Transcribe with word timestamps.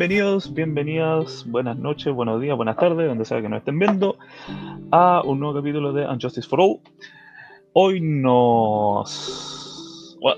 Bienvenidos, 0.00 0.54
bienvenidas, 0.54 1.44
buenas 1.46 1.76
noches, 1.76 2.10
buenos 2.14 2.40
días, 2.40 2.56
buenas 2.56 2.78
tardes, 2.78 3.06
donde 3.06 3.26
sea 3.26 3.42
que 3.42 3.50
nos 3.50 3.58
estén 3.58 3.78
viendo, 3.78 4.16
a 4.90 5.20
un 5.22 5.40
nuevo 5.40 5.56
capítulo 5.56 5.92
de 5.92 6.06
Unjustice 6.06 6.48
for 6.48 6.58
All. 6.58 6.80
Hoy 7.74 8.00
nos. 8.00 9.36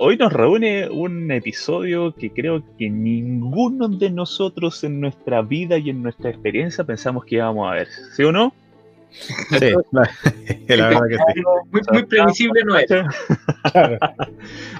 Hoy 0.00 0.16
nos 0.16 0.32
reúne 0.32 0.88
un 0.90 1.30
episodio 1.30 2.12
que 2.12 2.32
creo 2.32 2.64
que 2.76 2.90
ninguno 2.90 3.86
de 3.86 4.10
nosotros 4.10 4.82
en 4.82 5.00
nuestra 5.00 5.42
vida 5.42 5.78
y 5.78 5.90
en 5.90 6.02
nuestra 6.02 6.30
experiencia 6.30 6.82
pensamos 6.82 7.24
que 7.24 7.36
íbamos 7.36 7.70
a 7.70 7.74
ver, 7.74 7.86
¿sí 7.86 8.24
o 8.24 8.32
no? 8.32 8.52
Sí, 9.12 9.72
la, 10.68 10.88
verdad 10.88 11.08
que 11.08 11.16
sí. 11.16 11.42
Muy, 11.92 12.02
previsible 12.04 12.62
no 12.64 12.76
es. 12.76 12.90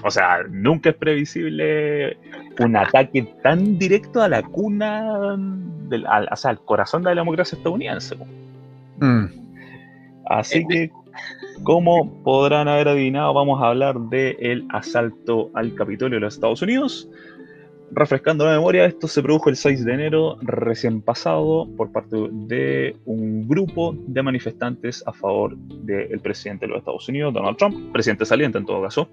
o 0.03 0.11
sea, 0.11 0.43
nunca 0.49 0.89
es 0.89 0.95
previsible 0.95 2.17
un 2.59 2.75
ataque 2.75 3.23
tan 3.41 3.77
directo 3.77 4.21
a 4.21 4.29
la 4.29 4.41
cuna, 4.41 5.37
del, 5.89 6.05
al, 6.07 6.27
o 6.31 6.35
sea, 6.35 6.51
al 6.51 6.59
corazón 6.63 7.03
de 7.03 7.15
la 7.15 7.21
democracia 7.21 7.55
estadounidense. 7.55 8.15
Mm. 8.99 9.25
Así 10.25 10.59
eh, 10.59 10.65
que, 10.69 10.91
como 11.63 12.23
podrán 12.23 12.67
haber 12.67 12.89
adivinado, 12.89 13.33
vamos 13.33 13.61
a 13.61 13.67
hablar 13.67 13.99
del 13.99 14.65
asalto 14.69 15.51
al 15.53 15.75
Capitolio 15.75 16.17
de 16.17 16.21
los 16.21 16.35
Estados 16.35 16.61
Unidos 16.61 17.07
refrescando 17.95 18.45
la 18.45 18.51
memoria, 18.53 18.85
esto 18.85 19.07
se 19.07 19.21
produjo 19.21 19.49
el 19.49 19.55
6 19.55 19.85
de 19.85 19.93
enero 19.93 20.37
recién 20.41 21.01
pasado 21.01 21.67
por 21.77 21.91
parte 21.91 22.15
de 22.31 22.95
un 23.05 23.47
grupo 23.47 23.95
de 24.07 24.23
manifestantes 24.23 25.03
a 25.05 25.13
favor 25.13 25.55
del 25.57 26.19
presidente 26.19 26.65
de 26.65 26.71
los 26.71 26.79
Estados 26.79 27.07
Unidos, 27.09 27.33
Donald 27.33 27.57
Trump, 27.57 27.91
presidente 27.91 28.25
saliente 28.25 28.57
en 28.57 28.65
todo 28.65 28.81
caso, 28.81 29.09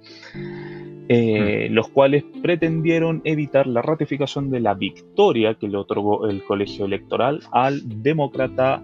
eh, 1.08 1.68
mm. 1.68 1.74
los 1.74 1.88
cuales 1.88 2.24
pretendieron 2.42 3.20
evitar 3.24 3.66
la 3.66 3.82
ratificación 3.82 4.50
de 4.50 4.60
la 4.60 4.74
victoria 4.74 5.54
que 5.54 5.68
le 5.68 5.76
otorgó 5.76 6.28
el 6.28 6.42
colegio 6.44 6.84
electoral 6.86 7.40
al 7.52 7.80
demócrata 8.02 8.82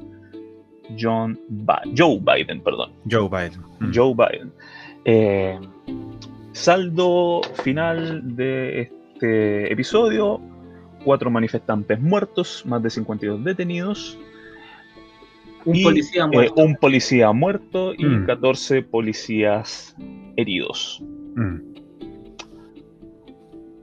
John 0.99 1.39
Joe 1.97 2.21
Biden. 2.21 2.61
Perdón. 2.61 2.93
Joe 3.11 3.29
Biden. 3.29 3.61
Mm. 3.81 3.93
Joe 3.95 4.15
Biden. 4.15 4.53
Eh, 5.05 5.59
saldo 6.53 7.43
final 7.63 8.37
de 8.37 8.83
este 8.83 8.97
episodio, 9.21 10.41
cuatro 11.05 11.31
manifestantes 11.31 12.01
muertos, 12.01 12.65
más 12.67 12.83
de 12.83 12.91
52 12.91 13.45
detenidos. 13.45 14.19
Un 15.65 15.83
policía 15.83 16.25
eh, 16.25 16.29
muerto. 16.29 16.63
un 16.63 16.77
policía 16.77 17.33
muerto 17.33 17.95
y 17.95 18.25
14 18.25 18.81
mm. 18.81 18.85
policías 18.85 19.97
heridos. 20.37 21.03
Mm. 21.35 21.77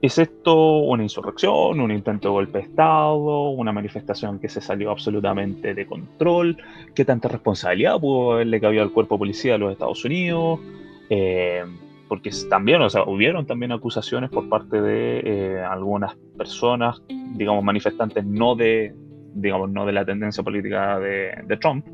¿Es 0.00 0.18
esto 0.18 0.80
una 0.80 1.02
insurrección, 1.02 1.80
un 1.80 1.90
intento 1.90 2.28
de 2.28 2.32
golpe 2.32 2.58
de 2.58 2.64
Estado, 2.64 3.48
una 3.48 3.72
manifestación 3.72 4.38
que 4.38 4.50
se 4.50 4.60
salió 4.60 4.90
absolutamente 4.90 5.72
de 5.72 5.86
control? 5.86 6.58
¿Qué 6.94 7.06
tanta 7.06 7.28
responsabilidad 7.28 7.98
pudo 7.98 8.32
haberle 8.32 8.60
cabido 8.60 8.82
al 8.82 8.92
cuerpo 8.92 9.18
policía 9.18 9.52
de 9.52 9.60
los 9.60 9.72
Estados 9.72 10.04
Unidos? 10.04 10.60
Eh, 11.08 11.64
porque 12.08 12.30
también, 12.48 12.82
o 12.82 12.90
sea, 12.90 13.04
hubieron 13.04 13.46
también 13.46 13.72
acusaciones 13.72 14.30
por 14.30 14.48
parte 14.48 14.80
de 14.80 15.20
eh, 15.24 15.62
algunas 15.62 16.16
personas, 16.36 17.02
digamos, 17.34 17.64
manifestantes 17.64 18.24
no 18.24 18.54
de, 18.54 18.94
digamos, 19.34 19.70
no 19.70 19.86
de 19.86 19.92
la 19.92 20.04
tendencia 20.04 20.42
política 20.42 20.98
de, 20.98 21.58
Trump, 21.60 21.86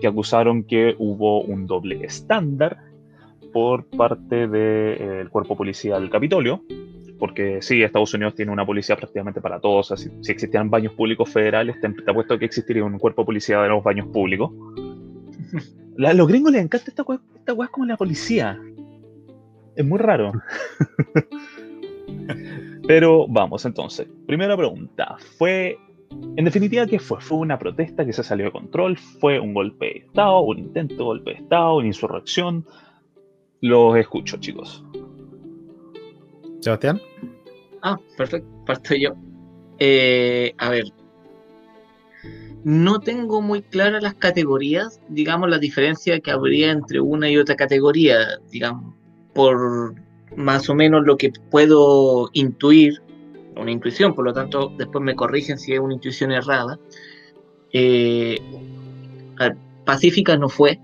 que 0.00 0.06
acusaron 0.06 0.64
que 0.64 0.94
hubo 0.98 1.42
un 1.42 1.66
doble 1.66 2.04
estándar 2.04 2.78
por 3.52 3.86
parte 3.86 4.48
del 4.48 5.26
eh, 5.26 5.28
cuerpo 5.30 5.56
policial 5.56 6.00
del 6.00 6.10
Capitolio, 6.10 6.62
porque 7.18 7.62
sí, 7.62 7.82
Estados 7.82 8.12
Unidos 8.14 8.34
tiene 8.34 8.50
una 8.50 8.66
policía 8.66 8.96
prácticamente 8.96 9.40
para 9.40 9.60
todos, 9.60 9.92
o 9.92 9.96
sea, 9.96 10.10
si, 10.20 10.32
existieran 10.32 10.68
baños 10.68 10.92
públicos 10.94 11.30
federales, 11.30 11.80
te, 11.80 11.88
te 11.88 12.10
apuesto 12.10 12.38
que 12.38 12.44
existiría 12.44 12.84
un 12.84 12.98
cuerpo 12.98 13.24
policial 13.24 13.62
de 13.62 13.68
los 13.68 13.84
baños 13.84 14.08
públicos. 14.08 14.50
a 16.04 16.12
los 16.12 16.26
gringos 16.26 16.52
les 16.52 16.64
encanta 16.64 16.86
esta 16.88 17.02
weá, 17.04 17.20
esta 17.36 17.54
como 17.68 17.86
la 17.86 17.96
policía. 17.96 18.60
Es 19.76 19.84
muy 19.84 19.98
raro. 19.98 20.32
Pero 22.86 23.26
vamos 23.28 23.64
entonces. 23.64 24.06
Primera 24.26 24.56
pregunta. 24.56 25.16
¿Fue, 25.38 25.78
en 26.36 26.44
definitiva, 26.44 26.86
qué 26.86 26.98
fue? 26.98 27.20
¿Fue 27.20 27.38
una 27.38 27.58
protesta 27.58 28.04
que 28.04 28.12
se 28.12 28.22
salió 28.22 28.46
de 28.46 28.52
control? 28.52 28.96
¿Fue 28.96 29.40
un 29.40 29.54
golpe 29.54 29.86
de 29.86 29.98
Estado? 30.06 30.40
¿Un 30.40 30.58
intento 30.58 30.94
de 30.94 31.02
golpe 31.02 31.30
de 31.32 31.36
Estado? 31.38 31.76
¿Una 31.76 31.86
insurrección? 31.86 32.66
Los 33.60 33.96
escucho, 33.96 34.36
chicos. 34.36 34.84
Sebastián. 36.60 37.00
Ah, 37.82 37.98
perfecto. 38.16 38.48
Parto 38.66 38.94
yo. 38.94 39.14
Eh, 39.78 40.54
a 40.58 40.70
ver. 40.70 40.84
No 42.64 43.00
tengo 43.00 43.42
muy 43.42 43.62
claras 43.62 44.02
las 44.02 44.14
categorías, 44.14 45.00
digamos, 45.08 45.50
la 45.50 45.58
diferencia 45.58 46.20
que 46.20 46.30
habría 46.30 46.70
entre 46.70 47.00
una 47.00 47.28
y 47.28 47.36
otra 47.36 47.56
categoría, 47.56 48.38
digamos 48.50 48.94
por 49.34 49.94
más 50.36 50.68
o 50.68 50.74
menos 50.74 51.04
lo 51.04 51.16
que 51.16 51.32
puedo 51.50 52.30
intuir, 52.32 53.02
una 53.56 53.70
intuición, 53.70 54.14
por 54.14 54.24
lo 54.24 54.32
tanto 54.32 54.72
después 54.76 55.04
me 55.04 55.14
corrigen 55.14 55.58
si 55.58 55.72
es 55.72 55.80
una 55.80 55.94
intuición 55.94 56.32
errada. 56.32 56.78
Eh, 57.72 58.38
pacífica 59.84 60.36
no 60.36 60.48
fue, 60.48 60.80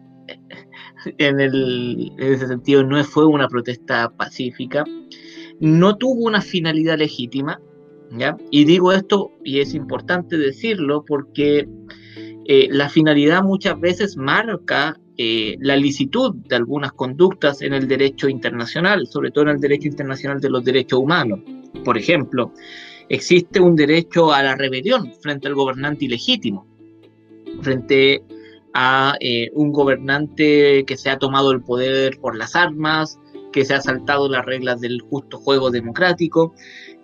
en, 1.19 1.41
el, 1.41 2.13
en 2.19 2.33
ese 2.33 2.47
sentido 2.47 2.83
no 2.85 3.03
fue 3.05 3.27
una 3.27 3.49
protesta 3.49 4.11
pacífica, 4.11 4.85
no 5.61 5.97
tuvo 5.97 6.27
una 6.27 6.41
finalidad 6.41 6.99
legítima, 6.99 7.61
¿ya? 8.13 8.37
Y 8.51 8.65
digo 8.65 8.93
esto, 8.93 9.31
y 9.45 9.61
es 9.61 9.75
importante 9.75 10.37
decirlo, 10.37 11.05
porque 11.07 11.69
eh, 12.47 12.69
la 12.71 12.89
finalidad 12.89 13.43
muchas 13.43 13.79
veces 13.79 14.17
marca 14.17 14.99
eh, 15.23 15.59
la 15.61 15.77
licitud 15.77 16.35
de 16.49 16.57
algunas 16.57 16.93
conductas 16.93 17.61
en 17.61 17.75
el 17.75 17.87
derecho 17.87 18.27
internacional, 18.27 19.07
sobre 19.07 19.31
todo 19.31 19.45
en 19.45 19.51
el 19.51 19.61
derecho 19.61 19.87
internacional 19.87 20.41
de 20.41 20.49
los 20.49 20.65
derechos 20.65 20.99
humanos. 20.99 21.41
Por 21.85 21.99
ejemplo, 21.99 22.55
existe 23.11 23.61
un 23.61 23.77
derecho 23.77 24.33
a 24.33 24.43
la 24.43 24.55
rebelión 24.55 25.13
frente 25.21 25.47
al 25.47 25.55
gobernante 25.55 26.07
ilegítimo, 26.07 26.67
frente 27.61 28.23
a 28.73 29.15
eh, 29.21 29.51
un 29.53 29.73
gobernante 29.73 30.87
que 30.87 30.97
se 30.97 31.11
ha 31.11 31.19
tomado 31.19 31.53
el 31.53 31.61
poder 31.61 32.19
por 32.19 32.35
las 32.35 32.57
armas, 32.57 33.21
que 33.53 33.67
se 33.67 33.75
ha 33.75 33.83
saltado 33.83 34.27
las 34.27 34.47
reglas 34.47 34.81
del 34.81 35.03
justo 35.03 35.37
juego 35.37 35.71
democrático. 35.71 36.55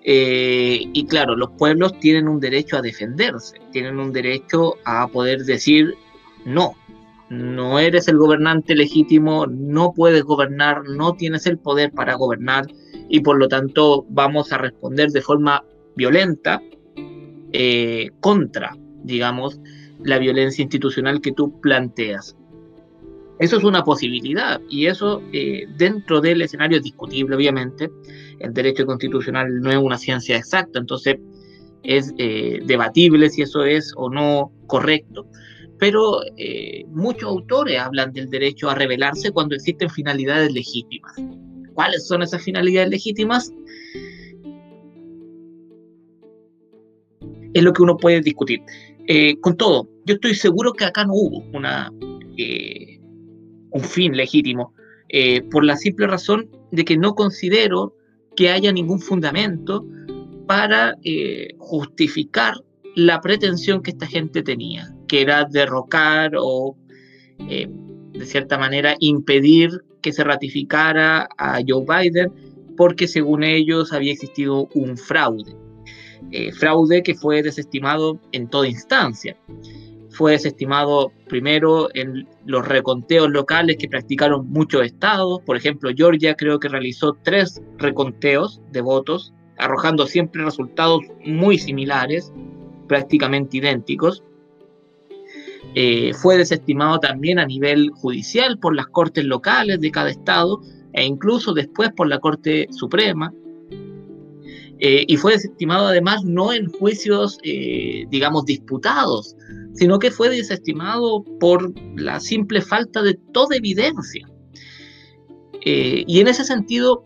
Eh, 0.05 0.81
y 0.91 1.05
claro, 1.05 1.37
los 1.37 1.51
pueblos 1.59 2.01
tienen 2.01 2.29
un 2.29 2.41
derecho 2.41 2.79
a 2.79 2.81
defenderse, 2.81 3.59
tienen 3.73 3.99
un 3.99 4.11
derecho 4.11 4.77
a 4.87 5.07
poder 5.07 5.45
decir 5.45 5.97
no, 6.47 6.77
no 7.29 7.79
eres 7.79 8.09
el 8.09 8.19
gobernante 8.19 8.75
legítimo, 8.75 9.47
no 9.47 9.93
puedes 9.93 10.23
gobernar, 10.23 10.89
no 10.89 11.15
tienes 11.15 11.47
el 11.47 11.59
poder 11.59 11.91
para 11.93 12.15
gobernar 12.15 12.67
y 13.09 13.21
por 13.21 13.39
lo 13.39 13.49
tanto 13.49 14.07
vamos 14.09 14.53
a 14.53 14.59
responder 14.59 15.11
de 15.11 15.23
forma 15.23 15.65
violenta 15.97 16.63
eh, 17.53 18.11
contra, 18.21 18.77
digamos, 19.03 19.61
la 20.03 20.19
violencia 20.19 20.63
institucional 20.63 21.21
que 21.21 21.33
tú 21.33 21.61
planteas. 21.61 22.37
Eso 23.39 23.59
es 23.59 23.65
una 23.65 23.85
posibilidad 23.85 24.61
y 24.71 24.87
eso 24.87 25.21
eh, 25.33 25.67
dentro 25.77 26.21
del 26.21 26.43
escenario 26.43 26.79
es 26.79 26.85
discutible, 26.85 27.37
obviamente. 27.37 27.91
El 28.39 28.55
derecho 28.55 28.87
constitucional 28.87 29.61
no 29.61 29.71
es 29.71 29.77
una 29.77 29.99
ciencia 29.99 30.37
exacta, 30.37 30.79
entonces 30.79 31.17
es 31.83 32.15
eh, 32.19 32.61
debatible 32.65 33.31
si 33.31 33.43
eso 33.43 33.65
es 33.65 33.93
o 33.97 34.11
no 34.11 34.53
correcto 34.67 35.27
pero 35.79 36.21
eh, 36.37 36.85
muchos 36.89 37.29
autores 37.29 37.79
hablan 37.79 38.13
del 38.13 38.31
derecho 38.31 38.71
a 38.71 38.75
rebelarse 38.75 39.31
cuando 39.31 39.55
existen 39.55 39.91
finalidades 39.91 40.53
legítimas. 40.53 41.13
¿Cuáles 41.75 42.07
son 42.07 42.23
esas 42.23 42.43
finalidades 42.43 42.91
legítimas? 42.91 43.53
Es 47.53 47.63
lo 47.63 47.73
que 47.73 47.83
uno 47.83 47.97
puede 47.97 48.21
discutir. 48.21 48.61
Eh, 49.07 49.39
con 49.41 49.57
todo, 49.57 49.89
yo 50.05 50.15
estoy 50.15 50.35
seguro 50.35 50.73
que 50.73 50.85
acá 50.85 51.05
no 51.05 51.15
hubo 51.15 51.45
eh, 52.39 52.99
un 53.71 53.81
fin 53.83 54.17
legítimo, 54.17 54.75
por 55.51 55.65
la 55.65 55.77
simple 55.77 56.07
razón 56.09 56.51
de 56.73 56.85
que 56.85 56.97
no 56.97 57.15
considero 57.15 57.95
que 58.35 58.51
haya 58.51 58.73
ningún 58.73 58.99
fundamento 58.99 59.87
para 60.49 60.95
justificar 61.59 62.55
la 62.97 63.21
pretensión 63.21 63.83
que 63.83 63.93
esta 63.93 64.07
gente 64.07 64.43
tenía 64.43 64.96
que 65.09 65.23
era 65.23 65.45
derrocar 65.45 66.33
o, 66.39 66.77
eh, 67.49 67.69
de 68.13 68.27
cierta 68.27 68.59
manera, 68.59 68.97
impedir 69.01 69.71
que 70.01 70.13
se 70.13 70.25
ratificara 70.25 71.29
a 71.37 71.61
Joe 71.67 71.85
Biden, 71.85 72.33
porque 72.77 73.09
según 73.09 73.43
ellos 73.43 73.93
había 73.93 74.13
existido 74.13 74.69
un 74.75 74.97
fraude. 74.97 75.57
Eh, 76.31 76.53
fraude 76.53 77.03
que 77.03 77.15
fue 77.15 77.43
desestimado 77.43 78.21
en 78.33 78.49
toda 78.49 78.69
instancia. 78.69 79.37
Fue 80.11 80.33
desestimado 80.33 81.13
primero 81.29 81.89
en 81.95 82.27
los 82.47 82.67
reconteos 82.67 83.31
locales 83.31 83.77
que 83.79 83.89
practicaron 83.89 84.49
muchos 84.49 84.85
estados. 84.85 85.41
Por 85.45 85.57
ejemplo, 85.57 85.91
Georgia 85.95 86.35
creo 86.35 86.59
que 86.59 86.69
realizó 86.69 87.17
tres 87.23 87.61
reconteos 87.79 88.63
de 88.73 88.81
votos 88.81 89.33
arrojando 89.59 90.07
siempre 90.07 90.45
resultados 90.45 91.01
muy 91.25 91.59
similares, 91.59 92.33
prácticamente 92.89 93.59
idénticos. 93.59 94.23
Eh, 95.79 96.15
fue 96.15 96.39
desestimado 96.39 96.99
también 97.01 97.39
a 97.39 97.45
nivel 97.45 97.91
judicial 97.91 98.59
por 98.59 98.75
las 98.75 98.87
cortes 98.87 99.27
locales 99.27 99.79
de 99.79 99.91
cada 99.91 100.09
estado 100.09 100.63
e 100.95 101.05
incluso 101.05 101.53
después 101.53 101.91
por 101.95 102.09
la 102.09 102.19
Corte 102.19 102.67
Suprema. 102.71 103.31
Eh, 104.79 105.05
y 105.07 105.17
fue 105.19 105.33
desestimado 105.33 105.89
además 105.89 106.25
no 106.25 106.55
en 106.55 106.73
juicios, 106.73 107.39
eh, 107.45 108.07
digamos, 108.09 108.47
disputados, 108.47 109.37
sino 109.75 109.99
que 109.99 110.11
fue 110.11 110.31
desestimado 110.31 111.23
por 111.39 111.75
la 111.95 112.21
simple 112.21 112.63
falta 112.63 113.03
de 113.03 113.15
toda 113.33 113.57
evidencia. 113.57 114.27
y 115.69 116.21
en 116.21 116.29
ese 116.29 116.45
sentido, 116.45 117.05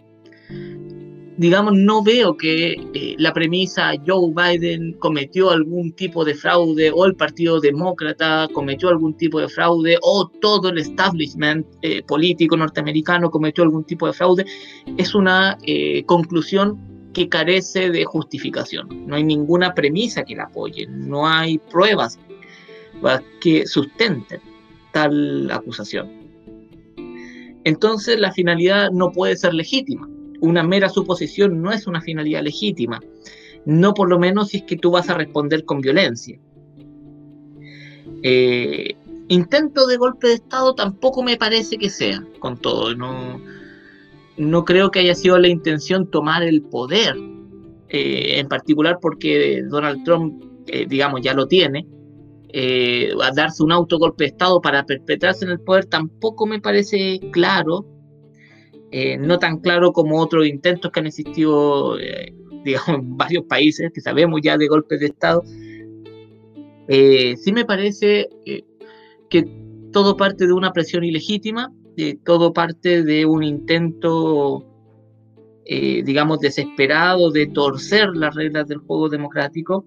digamos, 1.40 1.72
no 1.74 2.02
veo 2.02 2.36
que 2.36 2.72
eh, 2.92 3.14
la 3.16 3.32
premisa 3.32 3.92
Joe 4.06 4.30
Biden 4.34 4.92
cometió 4.98 5.48
algún 5.48 5.90
tipo 5.92 6.22
de 6.22 6.34
fraude 6.34 6.90
o 6.94 7.06
el 7.06 7.14
Partido 7.14 7.60
Demócrata 7.60 8.46
cometió 8.52 8.90
algún 8.90 9.16
tipo 9.16 9.40
de 9.40 9.48
fraude 9.48 9.96
o 10.02 10.28
todo 10.42 10.68
el 10.68 10.76
establishment 10.76 11.66
eh, 11.80 12.02
político 12.02 12.58
norteamericano 12.58 13.30
cometió 13.30 13.64
algún 13.64 13.84
tipo 13.84 14.06
de 14.06 14.12
fraude, 14.12 14.44
es 14.98 15.14
una 15.14 15.56
eh, 15.62 16.04
conclusión 16.04 16.78
que 17.14 17.30
carece 17.30 17.88
de 17.88 18.04
justificación. 18.04 19.06
No 19.06 19.16
hay 19.16 19.24
ninguna 19.24 19.72
premisa 19.72 20.24
que 20.24 20.36
la 20.36 20.44
apoye, 20.44 20.88
no 20.88 21.26
hay 21.26 21.56
pruebas 21.56 22.18
que 23.40 23.66
sustenten 23.66 24.42
tal 24.92 25.50
acusación. 25.50 26.06
Entonces 27.64 28.20
la 28.20 28.30
finalidad 28.30 28.90
no 28.90 29.10
puede 29.10 29.36
ser 29.36 29.54
legítima 29.54 30.06
una 30.40 30.62
mera 30.62 30.88
suposición 30.88 31.62
no 31.62 31.72
es 31.72 31.86
una 31.86 32.00
finalidad 32.00 32.42
legítima, 32.42 33.00
no 33.64 33.94
por 33.94 34.08
lo 34.08 34.18
menos 34.18 34.48
si 34.48 34.58
es 34.58 34.62
que 34.64 34.76
tú 34.76 34.90
vas 34.90 35.08
a 35.10 35.14
responder 35.14 35.64
con 35.64 35.80
violencia. 35.80 36.38
Eh, 38.22 38.96
intento 39.28 39.86
de 39.86 39.96
golpe 39.96 40.28
de 40.28 40.34
Estado 40.34 40.74
tampoco 40.74 41.22
me 41.22 41.36
parece 41.36 41.78
que 41.78 41.90
sea, 41.90 42.24
con 42.38 42.56
todo, 42.56 42.94
no, 42.94 43.40
no 44.36 44.64
creo 44.64 44.90
que 44.90 45.00
haya 45.00 45.14
sido 45.14 45.38
la 45.38 45.48
intención 45.48 46.10
tomar 46.10 46.42
el 46.42 46.62
poder, 46.62 47.16
eh, 47.88 48.38
en 48.38 48.48
particular 48.48 48.98
porque 49.00 49.62
Donald 49.68 50.04
Trump, 50.04 50.42
eh, 50.66 50.86
digamos, 50.88 51.20
ya 51.22 51.34
lo 51.34 51.46
tiene, 51.46 51.86
a 52.52 53.30
darse 53.32 53.62
un 53.62 53.70
autogolpe 53.70 54.24
de 54.24 54.30
Estado 54.30 54.60
para 54.60 54.84
perpetrarse 54.84 55.44
en 55.44 55.52
el 55.52 55.60
poder 55.60 55.84
tampoco 55.84 56.46
me 56.46 56.60
parece 56.60 57.20
claro 57.30 57.86
eh, 58.92 59.16
no 59.18 59.38
tan 59.38 59.60
claro 59.60 59.92
como 59.92 60.20
otros 60.20 60.46
intentos 60.46 60.90
que 60.90 61.00
han 61.00 61.06
existido, 61.06 61.98
eh, 61.98 62.34
digamos, 62.64 62.88
en 63.00 63.16
varios 63.16 63.44
países, 63.44 63.90
que 63.92 64.00
sabemos 64.00 64.40
ya 64.42 64.58
de 64.58 64.68
golpes 64.68 65.00
de 65.00 65.06
Estado. 65.06 65.42
Eh, 66.88 67.36
sí 67.36 67.52
me 67.52 67.64
parece 67.64 68.28
que 69.28 69.48
todo 69.92 70.16
parte 70.16 70.46
de 70.46 70.52
una 70.52 70.72
presión 70.72 71.04
ilegítima, 71.04 71.72
todo 72.24 72.52
parte 72.52 73.04
de 73.04 73.26
un 73.26 73.44
intento, 73.44 74.64
digamos, 75.66 76.40
desesperado 76.40 77.30
de 77.30 77.46
torcer 77.46 78.08
las 78.16 78.34
reglas 78.34 78.66
del 78.66 78.78
juego 78.78 79.08
democrático. 79.08 79.84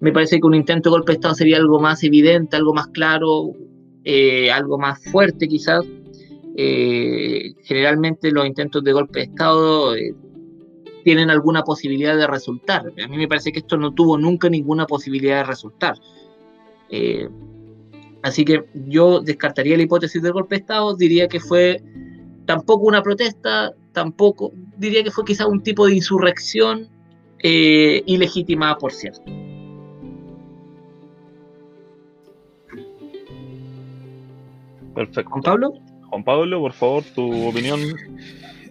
Me 0.00 0.10
parece 0.10 0.40
que 0.40 0.46
un 0.46 0.54
intento 0.54 0.88
de 0.88 0.96
golpe 0.96 1.12
de 1.12 1.16
Estado 1.16 1.34
sería 1.34 1.58
algo 1.58 1.78
más 1.78 2.02
evidente, 2.02 2.56
algo 2.56 2.74
más 2.74 2.88
claro, 2.88 3.52
algo 4.52 4.78
más 4.78 5.04
fuerte 5.04 5.46
quizás 5.46 5.84
eh, 6.62 7.54
generalmente 7.62 8.30
los 8.30 8.46
intentos 8.46 8.84
de 8.84 8.92
golpe 8.92 9.20
de 9.20 9.24
Estado 9.24 9.96
eh, 9.96 10.14
tienen 11.04 11.30
alguna 11.30 11.62
posibilidad 11.62 12.14
de 12.18 12.26
resultar. 12.26 12.92
A 13.02 13.08
mí 13.08 13.16
me 13.16 13.26
parece 13.26 13.50
que 13.50 13.60
esto 13.60 13.78
no 13.78 13.94
tuvo 13.94 14.18
nunca 14.18 14.50
ninguna 14.50 14.86
posibilidad 14.86 15.38
de 15.38 15.44
resultar. 15.44 15.94
Eh, 16.90 17.26
así 18.22 18.44
que 18.44 18.66
yo 18.88 19.20
descartaría 19.20 19.78
la 19.78 19.84
hipótesis 19.84 20.20
del 20.20 20.34
golpe 20.34 20.56
de 20.56 20.60
Estado, 20.60 20.94
diría 20.96 21.28
que 21.28 21.40
fue 21.40 21.82
tampoco 22.44 22.84
una 22.84 23.02
protesta, 23.02 23.72
tampoco, 23.92 24.52
diría 24.76 25.02
que 25.02 25.10
fue 25.10 25.24
quizá 25.24 25.46
un 25.46 25.62
tipo 25.62 25.86
de 25.86 25.94
insurrección 25.94 26.90
ilegítima, 27.42 28.76
por 28.76 28.92
cierto. 28.92 29.22
Perfecto. 34.94 35.30
¿Juan 35.30 35.42
Pablo? 35.42 35.89
Juan 36.10 36.24
Pablo, 36.24 36.60
por 36.60 36.72
favor, 36.72 37.04
tu 37.14 37.48
opinión. 37.48 37.80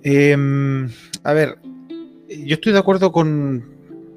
Em, 0.03 0.89
a 1.23 1.33
ver, 1.33 1.57
yo 2.27 2.55
estoy 2.55 2.73
de 2.73 2.79
acuerdo 2.79 3.11
con 3.13 3.65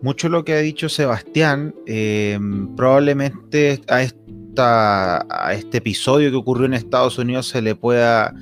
mucho 0.02 0.28
lo 0.28 0.44
que 0.44 0.54
ha 0.54 0.58
dicho 0.58 0.88
Sebastián. 0.88 1.74
Em, 1.86 2.74
probablemente 2.74 3.80
a, 3.88 4.02
esta, 4.02 5.24
a 5.30 5.54
este 5.54 5.78
episodio 5.78 6.30
que 6.30 6.36
ocurrió 6.36 6.66
en 6.66 6.74
Estados 6.74 7.16
Unidos 7.18 7.46
se 7.48 7.62
le 7.62 7.76
pueda 7.76 8.34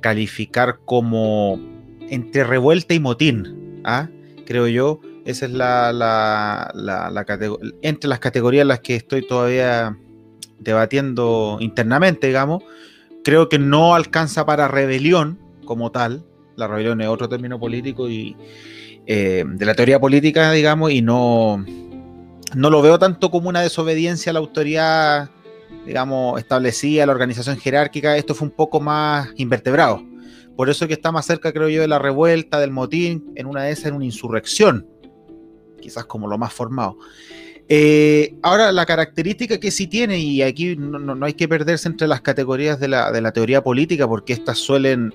calificar 0.00 0.78
como 0.84 1.58
entre 2.08 2.44
revuelta 2.44 2.94
y 2.94 3.00
motín. 3.00 3.80
¿ah? 3.84 4.08
Creo 4.46 4.68
yo. 4.68 5.00
Esa 5.24 5.46
es 5.46 5.52
la, 5.52 5.92
la, 5.92 6.70
la, 6.74 7.26
entre 7.82 8.08
las 8.08 8.18
categorías 8.20 8.62
en 8.62 8.68
las 8.68 8.80
que 8.80 8.94
estoy 8.94 9.26
todavía 9.26 9.98
debatiendo 10.60 11.56
internamente, 11.60 12.26
digamos 12.28 12.62
creo 13.24 13.48
que 13.48 13.58
no 13.58 13.94
alcanza 13.94 14.46
para 14.46 14.68
rebelión 14.68 15.40
como 15.64 15.90
tal. 15.90 16.24
La 16.56 16.68
rebelión 16.68 17.00
es 17.00 17.08
otro 17.08 17.28
término 17.28 17.58
político 17.58 18.08
y 18.08 18.36
eh, 19.06 19.44
de 19.46 19.66
la 19.66 19.74
teoría 19.74 19.98
política, 19.98 20.52
digamos, 20.52 20.92
y 20.92 21.02
no, 21.02 21.64
no 22.54 22.70
lo 22.70 22.82
veo 22.82 22.98
tanto 22.98 23.30
como 23.30 23.48
una 23.48 23.62
desobediencia 23.62 24.30
a 24.30 24.34
la 24.34 24.38
autoridad, 24.38 25.30
digamos, 25.86 26.38
establecida, 26.38 27.06
la 27.06 27.12
organización 27.12 27.58
jerárquica. 27.58 28.16
Esto 28.16 28.34
fue 28.34 28.46
un 28.48 28.54
poco 28.54 28.80
más 28.80 29.30
invertebrado. 29.36 30.02
Por 30.56 30.70
eso 30.70 30.86
que 30.86 30.94
está 30.94 31.10
más 31.10 31.26
cerca, 31.26 31.52
creo 31.52 31.68
yo, 31.68 31.80
de 31.80 31.88
la 31.88 31.98
revuelta, 31.98 32.60
del 32.60 32.70
motín, 32.70 33.32
en 33.34 33.46
una 33.46 33.64
de 33.64 33.72
esas, 33.72 33.86
en 33.86 33.94
una 33.94 34.04
insurrección, 34.04 34.86
quizás 35.80 36.04
como 36.04 36.28
lo 36.28 36.38
más 36.38 36.52
formado. 36.52 36.96
Eh, 37.68 38.34
ahora, 38.42 38.72
la 38.72 38.84
característica 38.84 39.58
que 39.58 39.70
sí 39.70 39.86
tiene, 39.86 40.18
y 40.18 40.42
aquí 40.42 40.76
no, 40.76 41.24
hay 41.24 41.34
que 41.34 41.48
perderse 41.48 41.88
entre 41.88 42.06
las 42.06 42.20
categorías 42.20 42.78
de 42.78 42.88
la, 42.88 43.32
teoría 43.32 43.62
política, 43.62 44.06
porque 44.06 44.34
estas 44.34 44.58
suelen 44.58 45.14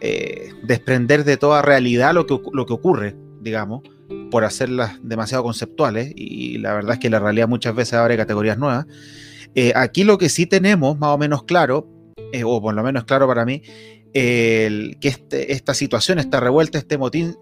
eh, 0.00 0.52
desprender 0.62 1.24
de 1.24 1.36
toda 1.36 1.62
realidad 1.62 2.14
lo 2.14 2.26
que, 2.26 2.38
lo 2.52 2.64
que 2.64 2.72
ocurre, 2.72 3.16
digamos, 3.40 3.82
por 4.30 4.44
hacerlas 4.44 4.98
demasiado 5.02 5.44
conceptuales, 5.44 6.12
y 6.16 6.58
la 6.58 6.74
verdad 6.74 6.94
es 6.94 7.00
que 7.00 7.10
la 7.10 7.20
realidad 7.20 7.48
muchas 7.48 7.74
veces 7.74 7.94
abre 7.94 8.16
categorías 8.16 8.56
nuevas. 8.58 8.86
Eh, 9.54 9.72
aquí 9.76 10.04
lo 10.04 10.16
que 10.16 10.30
sí 10.30 10.46
tenemos, 10.46 10.98
más 10.98 11.10
o 11.10 11.18
menos 11.18 11.44
claro, 11.44 11.88
o 12.44 12.60
por 12.60 12.74
lo 12.74 12.82
menos 12.82 13.04
claro 13.04 13.28
para 13.28 13.44
mí, 13.44 13.62
que 14.12 14.96
este, 15.02 15.52
esta 15.52 15.74
situación, 15.74 16.18
esta 16.18 16.40
revuelta, 16.40 16.78
este 16.78 16.98
motín, 16.98 17.36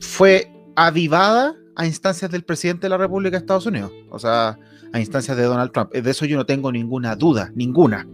fue 0.00 0.50
avivada 0.76 1.54
a 1.76 1.86
instancias 1.86 2.30
del 2.30 2.44
presidente 2.44 2.82
de 2.82 2.90
la 2.90 2.96
República 2.96 3.32
de 3.32 3.38
Estados 3.38 3.66
Unidos, 3.66 3.92
o 4.10 4.18
sea, 4.18 4.58
a 4.92 5.00
instancias 5.00 5.36
de 5.36 5.42
Donald 5.42 5.72
Trump. 5.72 5.92
De 5.92 6.10
eso 6.10 6.24
yo 6.24 6.36
no 6.36 6.46
tengo 6.46 6.70
ninguna 6.70 7.16
duda, 7.16 7.50
ninguna. 7.54 8.06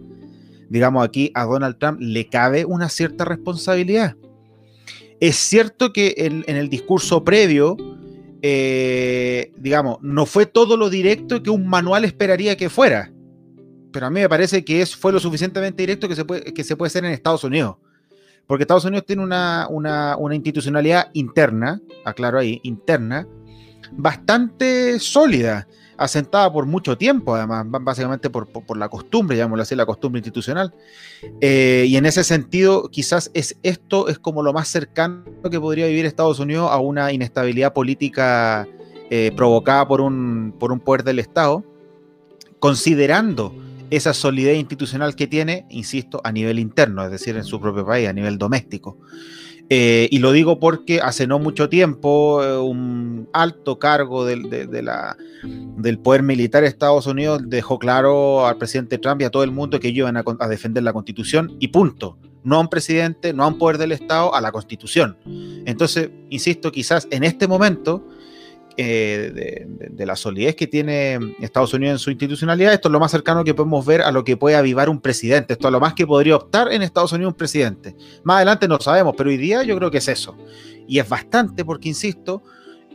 Digamos, 0.69 1.05
aquí 1.05 1.31
a 1.33 1.43
Donald 1.45 1.77
Trump 1.77 1.99
le 1.99 2.27
cabe 2.27 2.65
una 2.65 2.89
cierta 2.89 3.25
responsabilidad. 3.25 4.15
Es 5.19 5.35
cierto 5.35 5.93
que 5.93 6.15
en, 6.17 6.43
el 6.47 6.69
discurso 6.69 7.23
previo, 7.23 7.77
eh, 8.41 9.51
digamos, 9.57 9.99
no 10.01 10.25
fue 10.25 10.45
todo 10.45 10.77
lo 10.77 10.89
directo 10.89 11.43
que 11.43 11.49
un 11.49 11.67
manual 11.67 12.05
esperaría 12.05 12.57
que 12.57 12.69
fuera, 12.69 13.11
pero 13.91 14.07
a 14.07 14.09
mí 14.09 14.21
me 14.21 14.29
parece 14.29 14.63
que 14.63 14.81
es, 14.81 14.95
fue 14.95 15.11
lo 15.11 15.19
suficientemente 15.19 15.83
directo 15.83 16.07
que 16.07 16.15
se 16.15 16.25
puede, 16.25 16.53
que 16.53 16.63
se 16.63 16.75
puede 16.75 16.87
hacer 16.87 17.05
en 17.05 17.11
Estados 17.11 17.43
Unidos. 17.43 17.75
Porque 18.47 18.63
Estados 18.63 18.85
Unidos 18.85 19.05
tiene 19.05 19.23
una, 19.23 19.67
una, 19.69 20.17
una 20.17 20.35
institucionalidad 20.35 21.09
interna, 21.13 21.79
aclaro 22.03 22.39
ahí, 22.39 22.59
interna, 22.63 23.27
bastante 23.91 24.99
sólida, 24.99 25.67
asentada 25.97 26.51
por 26.51 26.65
mucho 26.65 26.97
tiempo, 26.97 27.35
además, 27.35 27.65
básicamente 27.81 28.29
por, 28.29 28.47
la 28.75 28.89
costumbre, 28.89 29.37
llamémoslo 29.37 29.63
así, 29.63 29.75
la 29.75 29.85
costumbre 29.85 30.19
institucional. 30.19 30.73
Eh, 31.39 31.85
y 31.87 31.95
en 31.95 32.05
ese 32.05 32.23
sentido, 32.23 32.89
quizás 32.89 33.29
es, 33.33 33.55
esto 33.61 34.07
es 34.07 34.17
como 34.17 34.41
lo 34.41 34.51
más 34.51 34.67
cercano 34.67 35.23
que 35.49 35.59
podría 35.59 35.85
vivir 35.87 36.05
Estados 36.05 36.39
Unidos 36.39 36.69
a 36.71 36.79
una 36.79 37.11
inestabilidad 37.11 37.73
política 37.73 38.67
eh, 39.11 39.31
provocada 39.35 39.87
por 39.87 40.01
un, 40.01 40.55
por 40.59 40.71
un 40.71 40.79
poder 40.79 41.03
del 41.03 41.19
Estado, 41.19 41.63
considerando 42.59 43.53
esa 43.91 44.13
solidez 44.13 44.57
institucional 44.57 45.15
que 45.15 45.27
tiene, 45.27 45.65
insisto, 45.69 46.21
a 46.23 46.31
nivel 46.31 46.57
interno, 46.59 47.03
es 47.03 47.11
decir, 47.11 47.35
en 47.35 47.43
su 47.43 47.59
propio 47.59 47.85
país, 47.85 48.07
a 48.07 48.13
nivel 48.13 48.37
doméstico. 48.37 48.97
Eh, 49.73 50.09
y 50.11 50.19
lo 50.19 50.33
digo 50.33 50.59
porque 50.59 50.99
hace 50.99 51.27
no 51.27 51.39
mucho 51.39 51.69
tiempo 51.69 52.43
eh, 52.43 52.57
un 52.57 53.29
alto 53.31 53.79
cargo 53.79 54.25
del, 54.25 54.49
del 54.49 55.99
poder 55.99 56.23
militar 56.23 56.63
de 56.63 56.67
Estados 56.67 57.07
Unidos 57.07 57.41
dejó 57.45 57.79
claro 57.79 58.45
al 58.45 58.57
presidente 58.57 58.97
Trump 58.97 59.21
y 59.21 59.23
a 59.23 59.29
todo 59.29 59.45
el 59.45 59.51
mundo 59.51 59.79
que 59.79 59.87
ellos 59.87 60.09
iban 60.09 60.17
a, 60.17 60.23
a 60.39 60.47
defender 60.49 60.83
la 60.83 60.91
constitución 60.91 61.55
y 61.61 61.69
punto 61.69 62.17
no 62.43 62.57
a 62.57 62.59
un 62.59 62.67
presidente, 62.67 63.31
no 63.31 63.45
a 63.45 63.47
un 63.47 63.57
poder 63.57 63.77
del 63.77 63.93
Estado, 63.93 64.35
a 64.35 64.41
la 64.41 64.51
Constitución. 64.51 65.15
Entonces, 65.65 66.09
insisto, 66.29 66.71
quizás 66.71 67.07
en 67.11 67.23
este 67.23 67.47
momento 67.47 68.05
eh, 68.83 69.67
de, 69.91 70.05
la 70.07 70.15
solidez 70.15 70.55
que 70.55 70.65
tiene 70.65 71.35
Estados 71.39 71.71
Unidos 71.75 71.93
en 71.93 71.99
su 71.99 72.09
institucionalidad, 72.09 72.73
esto 72.73 72.87
es 72.87 72.91
lo 72.91 72.99
más 72.99 73.11
cercano 73.11 73.43
que 73.43 73.53
podemos 73.53 73.85
ver 73.85 74.01
a 74.01 74.11
lo 74.11 74.23
que 74.23 74.37
puede 74.37 74.55
avivar 74.55 74.89
un 74.89 74.99
presidente. 74.99 75.53
Esto 75.53 75.67
es 75.67 75.71
lo 75.71 75.79
más 75.79 75.93
que 75.93 76.07
podría 76.07 76.35
optar 76.35 76.73
en 76.73 76.81
Estados 76.81 77.11
Unidos 77.11 77.33
un 77.33 77.37
presidente. 77.37 77.95
Más 78.23 78.37
adelante 78.37 78.67
no 78.67 78.79
sabemos, 78.79 79.13
pero 79.15 79.29
hoy 79.29 79.37
día 79.37 79.61
yo 79.61 79.77
creo 79.77 79.91
que 79.91 79.99
es 79.99 80.07
eso. 80.07 80.35
Y 80.87 80.97
es 80.97 81.07
bastante 81.07 81.63
porque, 81.63 81.89
insisto, 81.89 82.41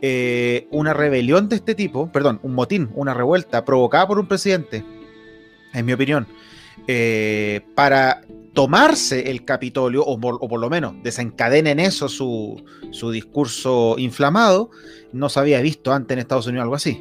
eh, 0.01 0.67
una 0.71 0.93
rebelión 0.93 1.47
de 1.47 1.55
este 1.55 1.73
tipo, 1.73 2.11
perdón, 2.11 2.41
un 2.43 2.53
motín, 2.53 2.89
una 2.93 3.13
revuelta 3.13 3.63
provocada 3.63 4.07
por 4.07 4.19
un 4.19 4.27
presidente, 4.27 4.83
en 5.73 5.85
mi 5.85 5.93
opinión, 5.93 6.27
eh, 6.87 7.61
para 7.75 8.21
tomarse 8.53 9.29
el 9.29 9.45
Capitolio, 9.45 10.03
o 10.03 10.19
por, 10.19 10.59
lo 10.59 10.69
menos 10.69 10.95
desencadena 11.03 11.69
en 11.69 11.79
eso 11.79 12.09
su, 12.09 12.63
discurso 13.11 13.95
inflamado, 13.99 14.71
no 15.13 15.29
se 15.29 15.39
había 15.39 15.61
visto 15.61 15.93
antes 15.93 16.15
en 16.15 16.19
Estados 16.19 16.47
Unidos 16.47 16.63
algo 16.63 16.73
así. 16.73 16.99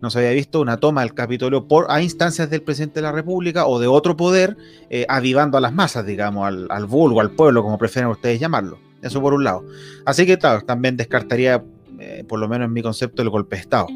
No 0.00 0.08
se 0.08 0.20
había 0.20 0.30
visto 0.30 0.62
una 0.62 0.78
toma 0.78 1.02
del 1.02 1.12
Capitolio 1.12 1.68
por, 1.68 1.90
a 1.90 2.00
instancias 2.00 2.48
del 2.48 2.62
presidente 2.62 3.00
de 3.00 3.02
la 3.02 3.12
República 3.12 3.66
o 3.66 3.78
de 3.78 3.86
otro 3.86 4.16
poder, 4.16 4.56
eh, 4.88 5.04
avivando 5.10 5.58
a 5.58 5.60
las 5.60 5.74
masas, 5.74 6.06
digamos, 6.06 6.46
al, 6.46 6.86
vulgo, 6.86 7.20
al 7.20 7.32
pueblo, 7.32 7.62
como 7.62 7.76
prefieren 7.76 8.10
ustedes 8.10 8.40
llamarlo. 8.40 8.78
Eso 9.02 9.20
por 9.20 9.34
un 9.34 9.44
lado. 9.44 9.66
Así 10.06 10.24
que, 10.24 10.38
claro, 10.38 10.62
también 10.62 10.96
descartaría, 10.96 11.62
eh, 11.98 12.24
por 12.26 12.40
lo 12.40 12.48
menos 12.48 12.66
en 12.66 12.72
mi 12.72 12.82
concepto, 12.82 13.20
el 13.20 13.28
golpe 13.28 13.56
de 13.56 13.60
Estado. 13.60 13.88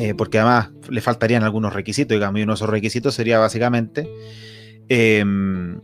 Eh, 0.00 0.14
porque 0.14 0.38
además 0.38 0.70
le 0.88 1.00
faltarían 1.00 1.42
algunos 1.42 1.72
requisitos, 1.72 2.14
digamos, 2.14 2.38
y 2.38 2.44
uno 2.44 2.52
de 2.52 2.56
esos 2.56 2.70
requisitos 2.70 3.14
sería 3.14 3.38
básicamente 3.38 4.08
Em, 4.88 5.80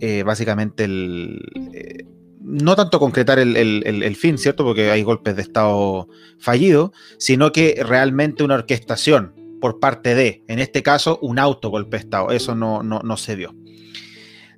eh, 0.00 0.22
básicamente 0.22 0.84
el, 0.84 1.40
eh, 1.72 2.04
no 2.42 2.76
tanto 2.76 3.00
concretar 3.00 3.38
el, 3.38 4.16
fin, 4.16 4.36
¿cierto? 4.36 4.62
Porque 4.62 4.90
hay 4.90 5.02
golpes 5.02 5.36
de 5.36 5.42
Estado 5.42 6.08
fallidos, 6.38 6.90
sino 7.18 7.50
que 7.50 7.82
realmente 7.82 8.44
una 8.44 8.56
orquestación 8.56 9.34
por 9.60 9.80
parte 9.80 10.14
de, 10.14 10.44
en 10.48 10.58
este 10.58 10.82
caso, 10.82 11.18
un 11.22 11.38
autogolpe 11.38 11.96
de 11.96 12.02
Estado. 12.02 12.30
Eso 12.30 12.54
no, 12.54 12.82
no, 12.82 13.16
se 13.16 13.36
vio. 13.36 13.54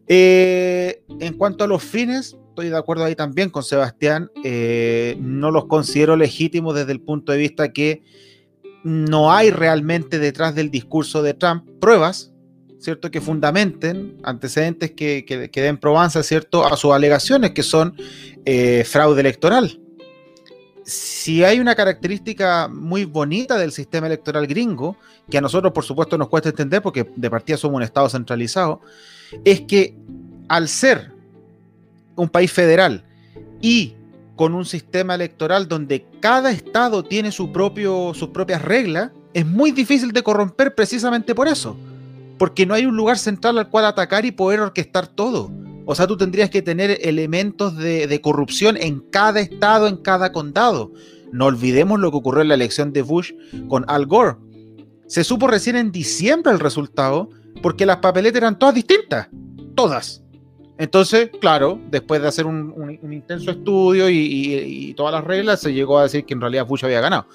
En 0.09 1.35
cuanto 1.39 1.65
a 1.65 1.67
los 1.67 1.83
fines, 1.83 2.37
estoy 2.49 2.69
de 2.69 2.77
acuerdo 2.77 3.05
ahí 3.05 3.15
también 3.15 3.49
con 3.49 3.63
Sebastián, 3.63 4.31
no 5.19 5.51
los 5.51 5.67
considero 5.67 6.17
legítimos 6.17 6.75
desde 6.75 6.93
el 6.93 7.01
punto 7.01 7.33
de 7.33 7.39
vista 7.39 7.73
que 7.73 8.03
no 8.85 9.33
hay 9.33 9.51
realmente 9.51 10.19
detrás 10.19 10.55
del 10.55 10.71
discurso 10.71 11.23
de 11.23 11.35
Trump 11.35 11.65
pruebas 11.81 12.33
¿cierto? 12.79 13.11
Que 13.11 13.21
fundamenten 13.21 14.19
antecedentes 14.23 14.93
que, 14.93 15.25
que, 15.25 15.61
den 15.61 15.79
probanza, 15.79 16.23
¿cierto? 16.23 16.65
A 16.65 16.77
sus 16.77 16.93
alegaciones, 16.93 17.51
que 17.51 17.63
son 17.63 17.95
eh, 18.45 18.85
fraude 18.85 19.21
electoral. 19.21 19.81
Si 20.85 21.45
hay 21.45 21.61
una 21.61 21.75
característica 21.75 22.69
muy 22.69 23.05
bonita 23.05 23.59
del 23.59 23.73
sistema 23.73 24.07
electoral 24.07 24.47
gringo, 24.47 24.97
que 25.29 25.37
a 25.37 25.41
nosotros 25.41 25.73
por 25.73 25.85
supuesto 25.85 26.17
nos 26.17 26.29
cuesta 26.29 26.49
entender 26.49 26.81
porque 26.81 27.11
de 27.15 27.31
partida 27.31 27.59
somos 27.59 27.77
un 27.77 27.83
Estado 27.83 28.09
centralizado, 28.09 28.81
es 29.45 29.61
que 29.63 29.95
al 30.49 30.69
ser 30.69 31.13
un 32.17 32.29
país 32.29 32.51
federal 32.51 33.05
y 33.61 33.95
con 34.39 34.55
un 34.55 34.65
sistema 34.65 35.15
electoral 35.15 35.69
donde 35.69 36.07
cada 36.21 36.51
estado 36.51 37.05
tiene 37.05 37.31
su 37.31 37.53
propio, 37.53 38.15
sus 38.15 38.31
propias 38.31 38.63
reglas, 38.63 39.11
es 39.35 39.45
muy 39.45 39.73
difícil 39.73 40.13
de 40.13 40.23
corromper 40.23 40.75
precisamente 40.75 41.35
por 41.35 41.47
eso 41.49 41.77
porque 42.39 42.65
no 42.65 42.75
hay 42.75 42.87
un 42.87 42.97
lugar 42.97 43.19
central 43.19 43.59
al 43.59 43.69
cual 43.69 43.85
atacar 43.85 44.25
y 44.25 44.31
poder 44.31 44.61
orquestar 44.61 45.09
todo. 45.09 45.51
O 45.85 45.95
sea, 45.95 46.07
tú 46.07 46.17
tendrías 46.17 46.51
que 46.51 46.63
tener 46.63 46.99
elementos 47.03 47.77
de, 47.77 48.21
corrupción 48.23 48.77
en 48.77 49.01
cada 49.01 49.41
estado, 49.41 49.89
en 49.89 49.97
cada 49.97 50.33
condado. 50.33 50.93
No 51.33 51.47
olvidemos 51.47 51.99
lo 51.99 52.11
que 52.11 52.19
ocurrió 52.19 52.43
en 52.43 52.49
la 52.49 52.55
elección 52.55 52.93
de 52.93 53.03
Bush 53.03 53.33
con 53.69 53.85
Al 53.89 54.07
Gore. 54.07 54.37
Se 55.07 55.25
supo 55.25 55.47
recién 55.47 55.77
en 55.77 55.91
diciembre 55.91 56.53
el 56.53 56.61
resultado 56.61 57.31
porque 57.63 57.87
las 57.87 57.99
papeletas 57.99 58.37
eran 58.37 58.59
todas 58.59 58.75
distintas. 58.75 59.29
Todas. 59.75 60.23
Entonces, 60.79 61.31
claro, 61.41 61.81
después 61.91 62.23
de 62.23 62.29
hacer 62.29 62.47
un, 62.47 62.99
intenso 63.13 63.51
estudio 63.51 64.09
y, 64.09 64.95
todas 64.97 65.13
las 65.13 65.25
reglas, 65.25 65.61
se 65.61 65.73
llegó 65.73 65.99
a 65.99 66.05
decir 66.05 66.25
que 66.25 66.35
en 66.35 66.41
realidad 66.41 66.67
Bush 66.67 66.85
había 66.85 67.01
ganado. 67.01 67.27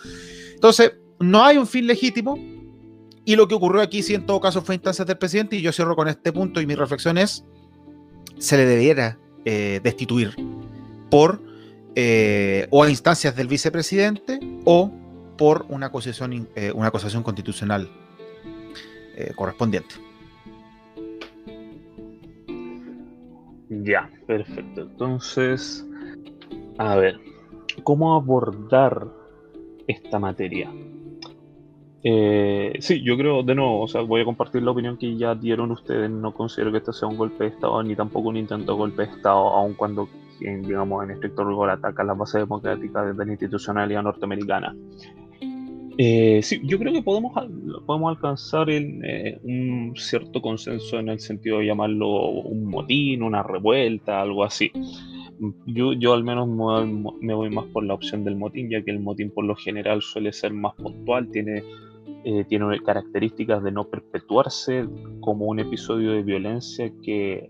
Entonces, 0.53 0.93
no 1.19 1.43
hay 1.43 1.57
un 1.57 1.67
fin 1.67 1.85
legítimo, 1.85 2.37
y 3.25 3.35
lo 3.35 3.47
que 3.47 3.55
ocurrió 3.55 3.81
aquí, 3.81 4.01
sí, 4.01 4.13
en 4.13 4.25
todo 4.25 4.39
caso, 4.39 4.61
fue 4.61 4.75
instancias 4.75 5.05
del 5.05 5.17
presidente, 5.17 5.57
y 5.57 5.61
yo 5.61 5.73
cierro 5.73 5.95
con 5.95 6.07
este 6.07 6.31
punto, 6.31 6.61
y 6.61 6.65
mi 6.65 6.75
reflexión 6.75 7.17
es, 7.17 7.43
se 8.37 8.55
le 8.55 8.65
debiera 8.65 9.19
eh, 9.43 9.81
destituir 9.83 10.33
por 11.09 11.41
eh, 11.95 12.67
o 12.71 12.83
a 12.83 12.89
instancias 12.89 13.35
del 13.35 13.47
vicepresidente 13.47 14.39
o 14.65 14.91
por 15.37 15.65
una 15.69 15.87
acusación, 15.87 16.49
eh, 16.55 16.71
una 16.73 16.87
acusación 16.87 17.23
constitucional 17.23 17.89
correspondiente. 19.35 19.93
Ya, 23.69 24.09
perfecto. 24.27 24.81
Entonces, 24.81 25.87
a 26.77 26.95
ver, 26.95 27.19
¿cómo 27.83 28.15
abordar 28.15 29.07
esta 29.87 30.19
materia? 30.19 30.71
Eh, 32.05 32.73
sí, 32.79 33.01
yo 33.01 33.17
creo, 33.17 33.43
de 33.43 33.55
nuevo, 33.55 33.81
o 33.81 33.87
sea, 33.87 34.01
voy 34.01 34.21
a 34.21 34.25
compartir 34.25 34.61
la 34.61 34.71
opinión 34.71 34.97
que 34.97 35.15
ya 35.15 35.35
dieron 35.35 35.71
ustedes. 35.71 36.09
No 36.09 36.33
considero 36.33 36.71
que 36.71 36.79
esto 36.79 36.91
sea 36.91 37.07
un 37.07 37.15
golpe 37.15 37.45
de 37.45 37.49
Estado 37.51 37.81
ni 37.81 37.95
tampoco 37.95 38.29
un 38.29 38.37
intento 38.37 38.73
de 38.73 38.77
golpe 38.77 39.05
de 39.05 39.11
Estado, 39.13 39.49
aun 39.49 39.73
cuando, 39.73 40.09
digamos, 40.39 41.03
en 41.03 41.11
estricto 41.11 41.45
rigor 41.45 41.69
ataca 41.69 42.03
las 42.03 42.17
bases 42.17 42.41
democráticas 42.41 43.17
de 43.17 43.25
la 43.25 43.31
institucionalidad 43.31 44.03
norteamericana. 44.03 44.75
Eh, 45.97 46.41
sí, 46.41 46.61
yo 46.63 46.79
creo 46.79 46.91
que 46.91 47.03
podemos, 47.03 47.33
podemos 47.85 48.15
alcanzar 48.15 48.69
eh, 48.69 49.39
un 49.43 49.93
cierto 49.95 50.41
consenso 50.41 50.99
en 50.99 51.09
el 51.09 51.19
sentido 51.19 51.59
de 51.59 51.67
llamarlo 51.67 52.29
un 52.29 52.65
motín, 52.65 53.23
una 53.23 53.43
revuelta, 53.43 54.21
algo 54.21 54.43
así. 54.43 54.71
Yo, 55.65 55.93
yo 55.93 56.13
al 56.13 56.23
menos 56.23 56.47
me 57.19 57.33
voy 57.33 57.49
más 57.49 57.65
por 57.67 57.83
la 57.83 57.93
opción 57.93 58.23
del 58.23 58.35
motín, 58.35 58.69
ya 58.69 58.81
que 58.83 58.91
el 58.91 58.99
motín 58.99 59.31
por 59.31 59.45
lo 59.45 59.55
general 59.55 60.01
suele 60.01 60.31
ser 60.31 60.53
más 60.53 60.73
puntual, 60.75 61.29
tiene 61.31 61.63
eh, 62.25 62.45
tiene 62.47 62.81
características 62.81 63.61
de 63.63 63.73
no 63.73 63.89
perpetuarse 63.89 64.87
como 65.19 65.45
un 65.45 65.59
episodio 65.59 66.13
de 66.13 66.23
violencia 66.23 66.89
que, 67.03 67.49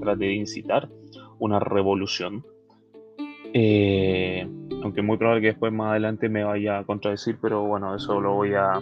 trate 0.00 0.24
de 0.24 0.34
incitar 0.34 0.88
una 1.38 1.60
revolución. 1.60 2.46
Eh, 3.52 4.46
aunque 4.82 5.02
muy 5.02 5.16
probable 5.16 5.40
que 5.40 5.48
después 5.48 5.72
más 5.72 5.90
adelante 5.90 6.28
me 6.28 6.44
vaya 6.44 6.78
a 6.78 6.84
contradecir, 6.84 7.38
pero 7.40 7.64
bueno, 7.64 7.94
eso 7.94 8.20
lo 8.20 8.34
voy 8.34 8.54
a, 8.54 8.80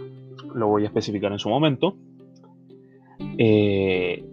lo 0.54 0.68
voy 0.68 0.85
a 0.85 0.87
especificar 0.87 1.32
en 1.32 1.38
su 1.38 1.49
momento. 1.49 1.96
Eh, 3.38 4.25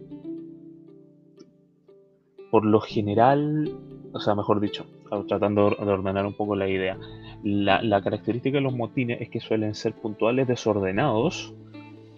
por 2.51 2.65
lo 2.65 2.79
general, 2.81 3.71
o 4.11 4.19
sea, 4.19 4.35
mejor 4.35 4.59
dicho, 4.59 4.85
tratando 5.27 5.69
de 5.69 5.91
ordenar 5.91 6.25
un 6.25 6.33
poco 6.33 6.55
la 6.55 6.67
idea, 6.67 6.97
la, 7.43 8.01
característica 8.01 8.57
de 8.57 8.61
los 8.61 8.75
motines 8.75 9.21
es 9.21 9.29
que 9.29 9.39
suelen 9.39 9.73
ser 9.73 9.93
puntuales, 9.93 10.47
desordenados 10.47 11.53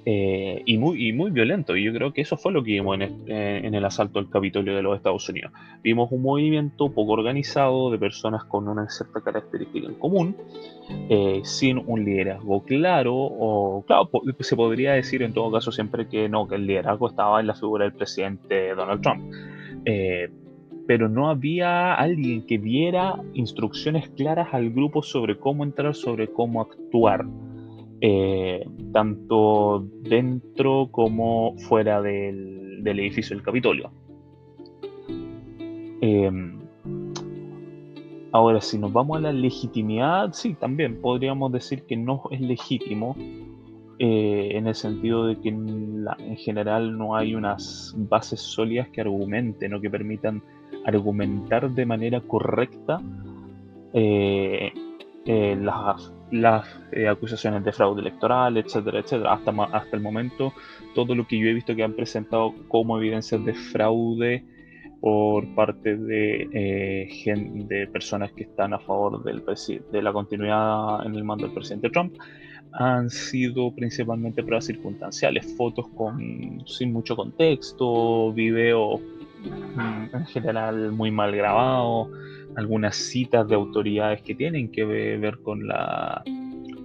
eh, 0.08 0.62
y, 0.66 0.78
muy, 0.78 1.12
muy 1.14 1.32
violentos. 1.32 1.76
Y 1.78 1.84
yo 1.84 1.92
creo 1.92 2.14
que 2.14 2.22
eso 2.22 2.38
fue 2.38 2.52
lo 2.52 2.64
que 2.64 2.74
vimos 2.74 3.00
en, 3.00 3.74
el 3.74 3.86
asalto 3.86 4.20
al 4.20 4.30
Capitolio 4.30 4.76
de 4.76 4.84
los 4.84 4.96
Estados 4.96 5.28
Unidos. 5.30 5.52
Vimos 5.84 6.12
un 6.12 6.22
movimiento 6.22 6.92
poco 6.92 7.14
organizado 7.14 7.90
de 7.90 7.98
personas 7.98 8.44
con 8.46 8.68
una 8.68 8.88
cierta 8.88 9.22
característica 9.22 9.88
en 9.88 9.96
común, 9.96 10.38
eh, 11.10 11.42
sin 11.44 11.82
un 11.88 12.06
liderazgo 12.06 12.64
claro, 12.64 13.16
o 13.16 13.84
claro, 13.88 14.10
se 14.40 14.56
podría 14.56 14.94
decir 14.94 15.24
en 15.24 15.34
todo 15.34 15.52
caso 15.52 15.72
siempre 15.72 16.08
que 16.08 16.30
no, 16.30 16.48
que 16.48 16.56
el 16.56 16.68
liderazgo 16.68 17.10
estaba 17.10 17.40
en 17.40 17.48
la 17.48 17.56
figura 17.56 17.86
del 17.86 17.94
presidente 17.94 18.76
Donald 18.76 19.02
Trump. 19.02 19.34
Eh, 19.86 20.30
pero 20.88 21.10
no 21.10 21.30
había 21.32 21.96
alguien 21.96 22.46
que 22.46 22.60
diera 22.60 23.16
instrucciones 23.34 24.10
claras 24.10 24.50
al 24.52 24.70
grupo 24.70 25.02
sobre 25.02 25.40
cómo 25.40 25.64
entrar, 25.64 25.96
sobre 25.96 26.28
cómo 26.28 26.62
actuar, 26.62 27.26
eh, 28.02 28.66
tanto 28.92 29.86
dentro 30.02 30.90
como 30.92 31.58
fuera 31.58 32.02
del, 32.02 32.86
edificio 32.86 33.36
del 33.36 33.44
Capitolio. 33.44 33.90
Em, 36.02 36.60
ahora, 38.32 38.62
si 38.62 38.78
nos 38.78 38.92
vamos 38.92 39.18
a 39.18 39.22
la 39.22 39.34
legitimidad, 39.34 40.34
sí, 40.34 40.56
también 40.56 41.02
podríamos 41.02 41.52
decir 41.52 41.84
que 41.84 41.96
no 41.96 42.24
es 42.32 42.42
legítimo 42.42 43.16
eh, 43.98 44.50
en 44.52 44.68
el 44.68 44.76
sentido 44.76 45.26
de 45.26 45.40
que 45.40 45.50
en, 45.50 46.06
general 46.38 46.98
no 46.98 47.16
hay 47.16 47.34
unas 47.34 47.96
bases 47.98 48.42
sólidas 48.42 48.90
que 48.90 49.00
argumenten 49.02 49.74
o 49.74 49.80
que 49.80 49.90
permitan 49.90 50.44
argumentar 50.86 51.72
de 51.72 51.86
manera 51.86 52.20
correcta 52.20 53.02
eh, 53.94 54.74
eh, 55.26 55.58
las, 55.60 56.14
las 56.32 56.68
acusaciones 57.10 57.64
de 57.64 57.72
fraude 57.72 58.02
electoral, 58.02 58.58
etcétera, 58.58 59.00
etcétera. 59.00 59.34
Hasta, 59.34 59.52
hasta 59.52 59.96
el 59.96 60.02
momento, 60.02 60.54
todo 60.94 61.16
lo 61.16 61.28
que 61.28 61.40
yo 61.40 61.48
he 61.48 61.54
visto 61.54 61.76
que 61.76 61.84
han 61.84 61.94
presentado 61.94 62.54
como 62.68 62.98
evidencias 62.98 63.44
de 63.44 63.54
fraude 63.54 64.46
por 65.02 65.54
parte 65.54 65.98
de, 65.98 67.08
de 67.68 67.88
personas 67.88 68.32
que 68.32 68.44
están 68.44 68.74
a 68.74 68.80
favor 68.80 69.24
del 69.24 69.44
de 69.92 70.02
la 70.02 70.12
continuidad 70.12 71.06
en 71.06 71.16
el 71.16 71.24
mando 71.24 71.46
del 71.46 71.54
presidente 71.54 71.90
Trump 71.90 72.16
han 72.78 73.10
sido 73.10 73.72
principalmente 73.72 74.44
pruebas 74.44 74.66
circunstanciales, 74.66 75.56
fotos 75.56 75.88
con, 75.96 76.64
sin 76.66 76.92
mucho 76.92 77.16
contexto, 77.16 78.34
videos 78.34 79.00
en 79.46 80.26
general 80.28 80.92
muy 80.92 81.12
mal 81.12 81.36
grabados, 81.36 82.10
algunas 82.56 82.96
citas 82.96 83.48
de 83.48 83.56
autoridades 83.56 84.22
que 84.22 84.36
tienen 84.36 84.72
que 84.72 84.86
ver 84.86 85.40
con, 85.40 85.68
la, 85.68 86.24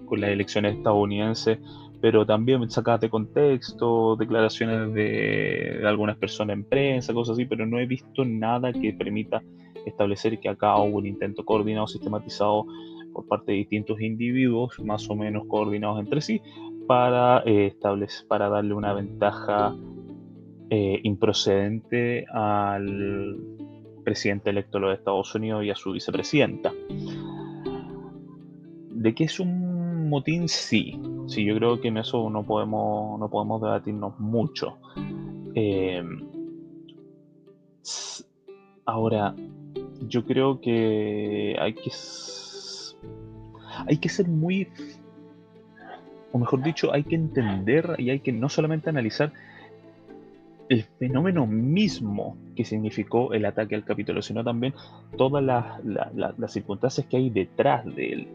con 0.06 0.20
las 0.20 0.30
elecciones 0.30 0.76
estadounidenses, 0.76 1.58
pero 2.00 2.24
también 2.24 2.68
sacadas 2.70 3.02
de 3.02 3.10
contexto, 3.10 4.16
declaraciones 4.16 4.92
de, 4.94 5.78
de 5.80 5.88
algunas 5.88 6.16
personas 6.16 6.54
en 6.54 6.64
prensa, 6.64 7.12
cosas 7.12 7.34
así, 7.34 7.44
pero 7.44 7.66
no 7.66 7.78
he 7.78 7.86
visto 7.86 8.24
nada 8.24 8.72
que 8.72 8.92
permita 8.92 9.42
establecer 9.86 10.38
que 10.40 10.48
acá 10.48 10.76
hubo 10.78 10.98
un 10.98 11.06
intento 11.06 11.44
coordinado, 11.44 11.86
sistematizado 11.86 12.66
por 13.12 13.26
parte 13.26 13.52
de 13.52 13.58
distintos 13.58 14.00
individuos 14.00 14.78
más 14.80 15.08
o 15.10 15.16
menos 15.16 15.44
coordinados 15.46 16.00
entre 16.00 16.20
sí 16.20 16.40
para 16.86 17.42
eh, 17.46 17.66
establecer, 17.66 18.26
para 18.26 18.48
darle 18.48 18.74
una 18.74 18.92
ventaja 18.92 19.74
eh, 20.70 21.00
improcedente 21.02 22.26
al 22.32 23.36
presidente 24.04 24.50
electo 24.50 24.78
de 24.78 24.86
los 24.86 24.98
Estados 24.98 25.34
Unidos 25.34 25.64
y 25.64 25.70
a 25.70 25.74
su 25.74 25.92
vicepresidenta. 25.92 26.72
¿De 28.90 29.14
qué 29.14 29.24
es 29.24 29.40
un 29.40 30.08
motín? 30.08 30.48
Sí. 30.48 31.00
Sí, 31.26 31.44
yo 31.44 31.56
creo 31.56 31.80
que 31.80 31.88
en 31.88 31.98
eso 31.98 32.30
no 32.30 32.44
podemos, 32.44 33.18
no 33.18 33.28
podemos 33.28 33.60
debatirnos 33.60 34.18
mucho. 34.18 34.78
Eh, 35.54 36.02
ahora, 38.84 39.34
yo 40.08 40.24
creo 40.24 40.60
que 40.60 41.56
hay 41.58 41.74
que 41.74 41.90
hay 43.86 43.96
que 43.98 44.08
ser 44.08 44.28
muy, 44.28 44.68
o 46.32 46.38
mejor 46.38 46.62
dicho, 46.62 46.92
hay 46.92 47.04
que 47.04 47.14
entender 47.14 47.96
y 47.98 48.10
hay 48.10 48.20
que 48.20 48.32
no 48.32 48.48
solamente 48.48 48.90
analizar 48.90 49.32
el 50.70 50.84
fenómeno 51.00 51.48
mismo 51.48 52.38
que 52.54 52.64
significó 52.64 53.34
el 53.34 53.44
ataque 53.44 53.74
al 53.74 53.84
Capitolio, 53.84 54.22
sino 54.22 54.44
también 54.44 54.72
todas 55.16 55.42
las, 55.44 56.52
circunstancias 56.52 57.08
que 57.08 57.16
hay 57.16 57.28
detrás 57.28 57.84
de 57.96 58.12
él. 58.12 58.28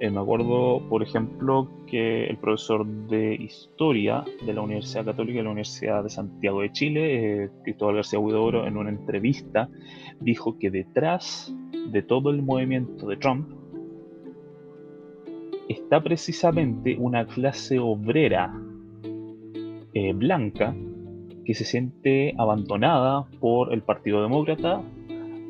Eh, 0.00 0.10
me 0.10 0.18
acuerdo, 0.18 0.82
por 0.88 1.02
ejemplo, 1.02 1.68
que 1.86 2.24
el 2.24 2.38
profesor 2.38 2.86
de 2.86 3.34
Historia 3.34 4.24
de 4.44 4.54
la 4.54 4.62
Universidad 4.62 5.04
Católica 5.04 5.38
de 5.38 5.44
la 5.44 5.50
Universidad 5.50 6.02
de 6.02 6.08
Santiago 6.08 6.62
de 6.62 6.72
Chile, 6.72 7.44
eh, 7.44 7.50
Cristóbal 7.62 7.96
García 7.96 8.18
Huidobro, 8.18 8.66
en 8.66 8.78
una 8.78 8.88
entrevista, 8.88 9.68
dijo 10.18 10.58
que 10.58 10.70
detrás 10.70 11.54
de 11.90 12.02
todo 12.02 12.30
el 12.30 12.40
movimiento 12.40 13.06
de 13.06 13.18
Trump 13.18 13.50
está 15.68 16.02
precisamente 16.02 16.96
una 16.98 17.26
clase 17.26 17.78
obrera 17.78 18.50
eh, 19.92 20.14
blanca 20.14 20.74
que 21.44 21.54
se 21.54 21.64
siente 21.64 22.34
abandonada 22.38 23.24
por 23.40 23.72
el 23.72 23.82
Partido 23.82 24.22
Demócrata 24.22 24.82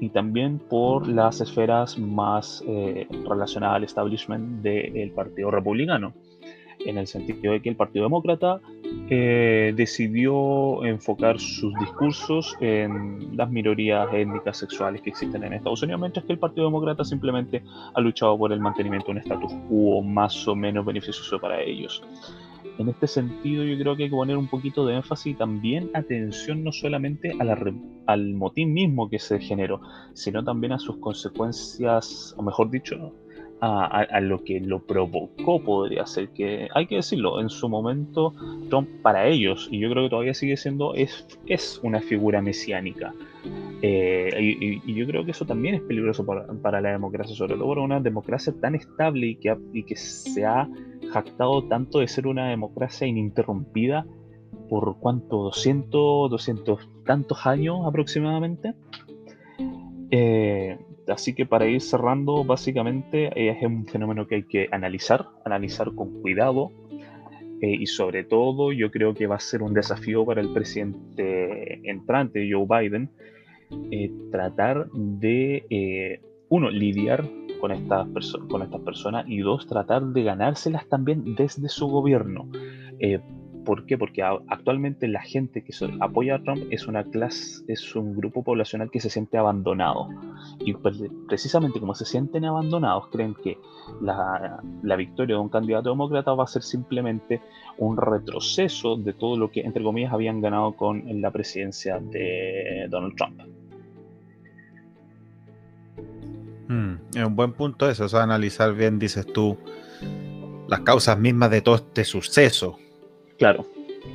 y 0.00 0.08
también 0.08 0.58
por 0.58 1.06
las 1.06 1.40
esferas 1.40 1.96
más 1.98 2.64
eh, 2.66 3.06
relacionadas 3.28 3.76
al 3.76 3.84
establishment 3.84 4.62
del 4.62 5.12
Partido 5.12 5.50
Republicano, 5.50 6.12
en 6.84 6.98
el 6.98 7.06
sentido 7.06 7.52
de 7.52 7.62
que 7.62 7.68
el 7.68 7.76
Partido 7.76 8.06
Demócrata 8.06 8.60
eh, 9.08 9.72
decidió 9.76 10.84
enfocar 10.84 11.38
sus 11.38 11.72
discursos 11.78 12.56
en 12.60 13.36
las 13.36 13.48
minorías 13.50 14.08
étnicas 14.12 14.56
sexuales 14.56 15.02
que 15.02 15.10
existen 15.10 15.44
en 15.44 15.52
Estados 15.52 15.82
Unidos, 15.82 16.00
mientras 16.00 16.24
que 16.24 16.32
el 16.32 16.38
Partido 16.38 16.66
Demócrata 16.66 17.04
simplemente 17.04 17.62
ha 17.94 18.00
luchado 18.00 18.36
por 18.36 18.52
el 18.52 18.58
mantenimiento 18.58 19.06
de 19.06 19.12
un 19.12 19.18
status 19.18 19.52
quo 19.68 20.02
más 20.02 20.48
o 20.48 20.56
menos 20.56 20.84
beneficioso 20.84 21.38
para 21.38 21.60
ellos. 21.60 22.02
En 22.78 22.88
este 22.88 23.06
sentido, 23.06 23.64
yo 23.64 23.78
creo 23.78 23.96
que 23.96 24.04
hay 24.04 24.10
que 24.10 24.16
poner 24.16 24.36
un 24.36 24.48
poquito 24.48 24.86
de 24.86 24.96
énfasis 24.96 25.34
y 25.34 25.34
también 25.34 25.90
atención 25.94 26.64
no 26.64 26.72
solamente 26.72 27.32
al 28.06 28.34
motín 28.34 28.72
mismo 28.72 29.10
que 29.10 29.18
se 29.18 29.38
generó, 29.40 29.80
sino 30.14 30.42
también 30.42 30.72
a 30.72 30.78
sus 30.78 30.96
consecuencias, 30.96 32.34
o 32.36 32.42
mejor 32.42 32.70
dicho, 32.70 33.12
a, 33.64 34.20
lo 34.20 34.42
que 34.42 34.58
lo 34.58 34.80
provocó, 34.80 35.62
podría 35.62 36.04
ser 36.04 36.30
que, 36.30 36.68
hay 36.74 36.86
que 36.86 36.96
decirlo, 36.96 37.40
en 37.40 37.48
su 37.48 37.68
momento 37.68 38.34
Trump 38.68 38.88
para 39.02 39.28
ellos, 39.28 39.68
y 39.70 39.78
yo 39.78 39.88
creo 39.88 40.04
que 40.04 40.10
todavía 40.10 40.34
sigue 40.34 40.56
siendo, 40.56 40.94
es, 40.94 41.24
es 41.46 41.78
una 41.84 42.00
figura 42.00 42.42
mesiánica. 42.42 43.14
Eh, 43.80 44.80
y, 44.84 44.94
yo 44.94 45.06
creo 45.06 45.24
que 45.24 45.30
eso 45.30 45.44
también 45.44 45.76
es 45.76 45.82
peligroso 45.82 46.26
para, 46.26 46.80
la 46.80 46.90
democracia, 46.90 47.36
sobre 47.36 47.54
todo 47.54 47.68
para 47.68 47.82
una 47.82 48.00
democracia 48.00 48.52
tan 48.60 48.74
estable 48.74 49.28
y 49.28 49.34
que, 49.36 49.56
y 49.72 49.84
que 49.84 49.94
se 49.94 50.44
ha 50.44 50.68
jactado 51.12 51.64
tanto 51.68 52.00
de 52.00 52.08
ser 52.08 52.26
una 52.26 52.48
democracia 52.48 53.06
ininterrumpida 53.06 54.06
por 54.68 54.98
cuánto, 54.98 55.42
200, 55.44 56.30
200 56.30 56.88
tantos 57.04 57.46
años 57.46 57.86
aproximadamente. 57.86 58.74
Eh, 60.10 60.78
Así 61.08 61.34
que 61.34 61.46
para 61.46 61.66
ir 61.66 61.80
cerrando, 61.80 62.44
básicamente 62.44 63.30
es 63.34 63.62
un 63.62 63.86
fenómeno 63.86 64.26
que 64.26 64.36
hay 64.36 64.42
que 64.44 64.68
analizar, 64.70 65.26
analizar 65.44 65.92
con 65.94 66.20
cuidado 66.20 66.70
eh, 67.60 67.76
y 67.78 67.86
sobre 67.86 68.24
todo 68.24 68.72
yo 68.72 68.90
creo 68.90 69.14
que 69.14 69.26
va 69.26 69.36
a 69.36 69.40
ser 69.40 69.62
un 69.62 69.74
desafío 69.74 70.24
para 70.24 70.40
el 70.40 70.52
presidente 70.52 71.88
entrante, 71.88 72.48
Joe 72.50 72.66
Biden, 72.66 73.10
eh, 73.90 74.12
tratar 74.30 74.90
de, 74.92 75.64
eh, 75.70 76.20
uno, 76.48 76.70
lidiar 76.70 77.28
con 77.62 77.70
estas, 77.70 78.08
con 78.50 78.62
estas 78.62 78.80
personas 78.80 79.24
y 79.28 79.38
dos, 79.38 79.68
tratar 79.68 80.02
de 80.02 80.24
ganárselas 80.24 80.88
también 80.88 81.36
desde 81.36 81.68
su 81.68 81.86
gobierno. 81.86 82.48
¿Por 83.64 83.86
qué? 83.86 83.96
Porque 83.96 84.20
actualmente 84.22 85.06
la 85.06 85.22
gente 85.22 85.62
que 85.62 85.72
apoya 86.00 86.34
a 86.34 86.42
Trump 86.42 86.64
es 86.72 86.88
una 86.88 87.04
clase, 87.04 87.62
es 87.68 87.94
un 87.94 88.16
grupo 88.16 88.42
poblacional 88.42 88.90
que 88.90 88.98
se 88.98 89.10
siente 89.10 89.38
abandonado. 89.38 90.08
Y 90.58 90.74
pues, 90.74 91.00
precisamente 91.28 91.78
como 91.78 91.94
se 91.94 92.04
sienten 92.04 92.44
abandonados, 92.44 93.06
creen 93.12 93.36
que 93.40 93.58
la, 94.00 94.60
victoria 94.96 95.36
de 95.36 95.42
un 95.42 95.48
candidato 95.48 95.90
demócrata 95.90 96.34
va 96.34 96.42
a 96.42 96.48
ser 96.48 96.62
simplemente 96.64 97.40
un 97.78 97.96
retroceso 97.96 98.96
de 98.96 99.12
todo 99.12 99.36
lo 99.36 99.52
que, 99.52 99.60
entre 99.60 99.84
comillas, 99.84 100.12
habían 100.12 100.40
ganado 100.40 100.72
con 100.72 101.04
la 101.20 101.30
presidencia 101.30 102.00
de 102.00 102.88
Donald 102.90 103.14
Trump. 103.14 103.61
Hmm, 106.72 106.94
es 107.14 107.22
un 107.22 107.36
buen 107.36 107.52
punto 107.52 107.90
eso, 107.90 108.06
o 108.06 108.08
sea, 108.08 108.22
analizar 108.22 108.74
bien, 108.74 108.98
dices 108.98 109.26
tú, 109.26 109.58
las 110.68 110.80
causas 110.80 111.18
mismas 111.18 111.50
de 111.50 111.60
todo 111.60 111.74
este 111.74 112.02
suceso 112.02 112.78
Claro, 113.36 113.66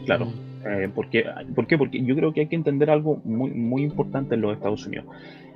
claro. 0.06 0.30
Eh, 0.66 0.90
¿por, 0.94 1.10
qué? 1.10 1.26
Porque 1.54 2.04
yo 2.04 2.16
creo 2.16 2.34
que 2.34 2.42
hay 2.42 2.48
que 2.48 2.56
entender 2.56 2.90
algo 2.90 3.22
muy, 3.26 3.52
muy 3.52 3.84
importante 3.84 4.36
en 4.36 4.42
los 4.42 4.56
Estados 4.56 4.88
Unidos. 4.88 5.06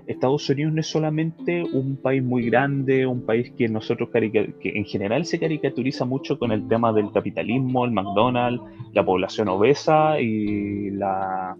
Estados 0.06 0.48
Unidos 0.50 0.74
no 0.74 0.82
es 0.82 0.88
solamente 0.88 1.64
un 1.64 1.96
país 1.96 2.22
muy 2.22 2.46
grande, 2.46 3.08
un 3.08 3.26
país 3.26 3.52
que 3.58 3.68
nosotros 3.68 4.10
que 4.12 4.54
en 4.64 4.86
general 4.86 5.26
se 5.26 5.40
caricaturiza 5.40 6.06
mucho 6.06 6.38
con 6.38 6.52
el 6.52 6.68
tema 6.68 6.94
del 6.94 7.12
capitalismo, 7.12 7.86
el 7.86 7.92
McDonald's, 7.92 8.62
la 8.94 9.06
población 9.06 9.48
obesa 9.48 10.20
y 10.20 10.92
la 10.92 11.56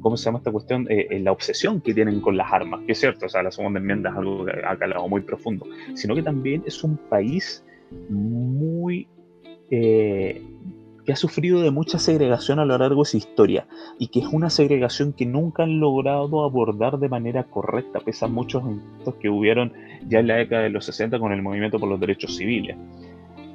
¿cómo 0.00 0.16
se 0.16 0.24
llama 0.26 0.38
esta 0.38 0.52
cuestión? 0.52 0.86
Eh, 0.90 1.08
eh, 1.10 1.20
la 1.20 1.32
obsesión 1.32 1.80
que 1.80 1.94
tienen 1.94 2.20
con 2.20 2.36
las 2.36 2.52
armas, 2.52 2.80
que 2.86 2.92
es 2.92 3.00
cierto, 3.00 3.26
o 3.26 3.28
sea, 3.28 3.42
la 3.42 3.50
segunda 3.50 3.80
enmienda 3.80 4.10
es 4.10 4.16
algo 4.16 4.44
que 4.44 4.52
ha 4.64 4.76
calado 4.76 5.08
muy 5.08 5.22
profundo, 5.22 5.66
sino 5.94 6.14
que 6.14 6.22
también 6.22 6.62
es 6.66 6.82
un 6.84 6.96
país 6.96 7.64
muy 8.08 9.08
que 11.04 11.12
ha 11.12 11.16
sufrido 11.16 11.60
de 11.62 11.70
mucha 11.70 11.98
segregación 11.98 12.58
a 12.58 12.64
lo 12.64 12.78
largo 12.78 13.02
de 13.02 13.10
su 13.10 13.16
historia 13.16 13.66
y 13.98 14.08
que 14.08 14.20
es 14.20 14.26
una 14.26 14.50
segregación 14.50 15.12
que 15.12 15.26
nunca 15.26 15.64
han 15.64 15.80
logrado 15.80 16.44
abordar 16.44 16.98
de 16.98 17.08
manera 17.08 17.44
correcta, 17.44 18.00
pese 18.00 18.24
a 18.24 18.28
muchos 18.28 18.62
intentos 18.62 19.14
que 19.16 19.28
hubieron 19.28 19.72
ya 20.08 20.20
en 20.20 20.28
la 20.28 20.36
década 20.36 20.62
de 20.62 20.70
los 20.70 20.84
60 20.84 21.18
con 21.18 21.32
el 21.32 21.42
movimiento 21.42 21.78
por 21.78 21.88
los 21.88 22.00
derechos 22.00 22.36
civiles. 22.36 22.76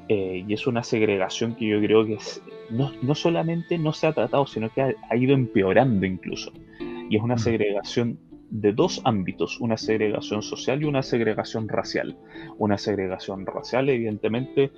Eh, 0.10 0.46
y 0.48 0.54
es 0.54 0.67
una 0.67 0.84
segregación 0.84 1.56
que 1.56 1.67
yo 1.67 1.82
creo 1.82 2.06
que 2.06 2.17
no, 2.70 2.91
no, 3.02 3.13
solamente 3.13 3.78
no 3.78 3.91
se 3.91 4.08
ha 4.08 4.13
tratado, 4.13 4.48
sino 4.48 4.70
que 4.70 4.82
ha, 4.82 5.15
ido 5.15 5.34
empeorando 5.34 6.06
incluso. 6.06 6.52
Y 7.10 7.17
es 7.17 7.22
una 7.22 7.36
mm. 7.36 7.39
segregación 7.39 8.20
de 8.50 8.72
dos 8.72 9.02
ámbitos, 9.04 9.60
una 9.60 9.76
segregación 9.76 10.41
social 10.41 10.82
y 10.82 10.86
una 10.86 11.04
segregación 11.04 11.67
racial. 11.67 12.17
Una 12.58 12.78
segregación 12.78 13.46
racial, 13.46 13.89
evidentemente, 13.89 14.72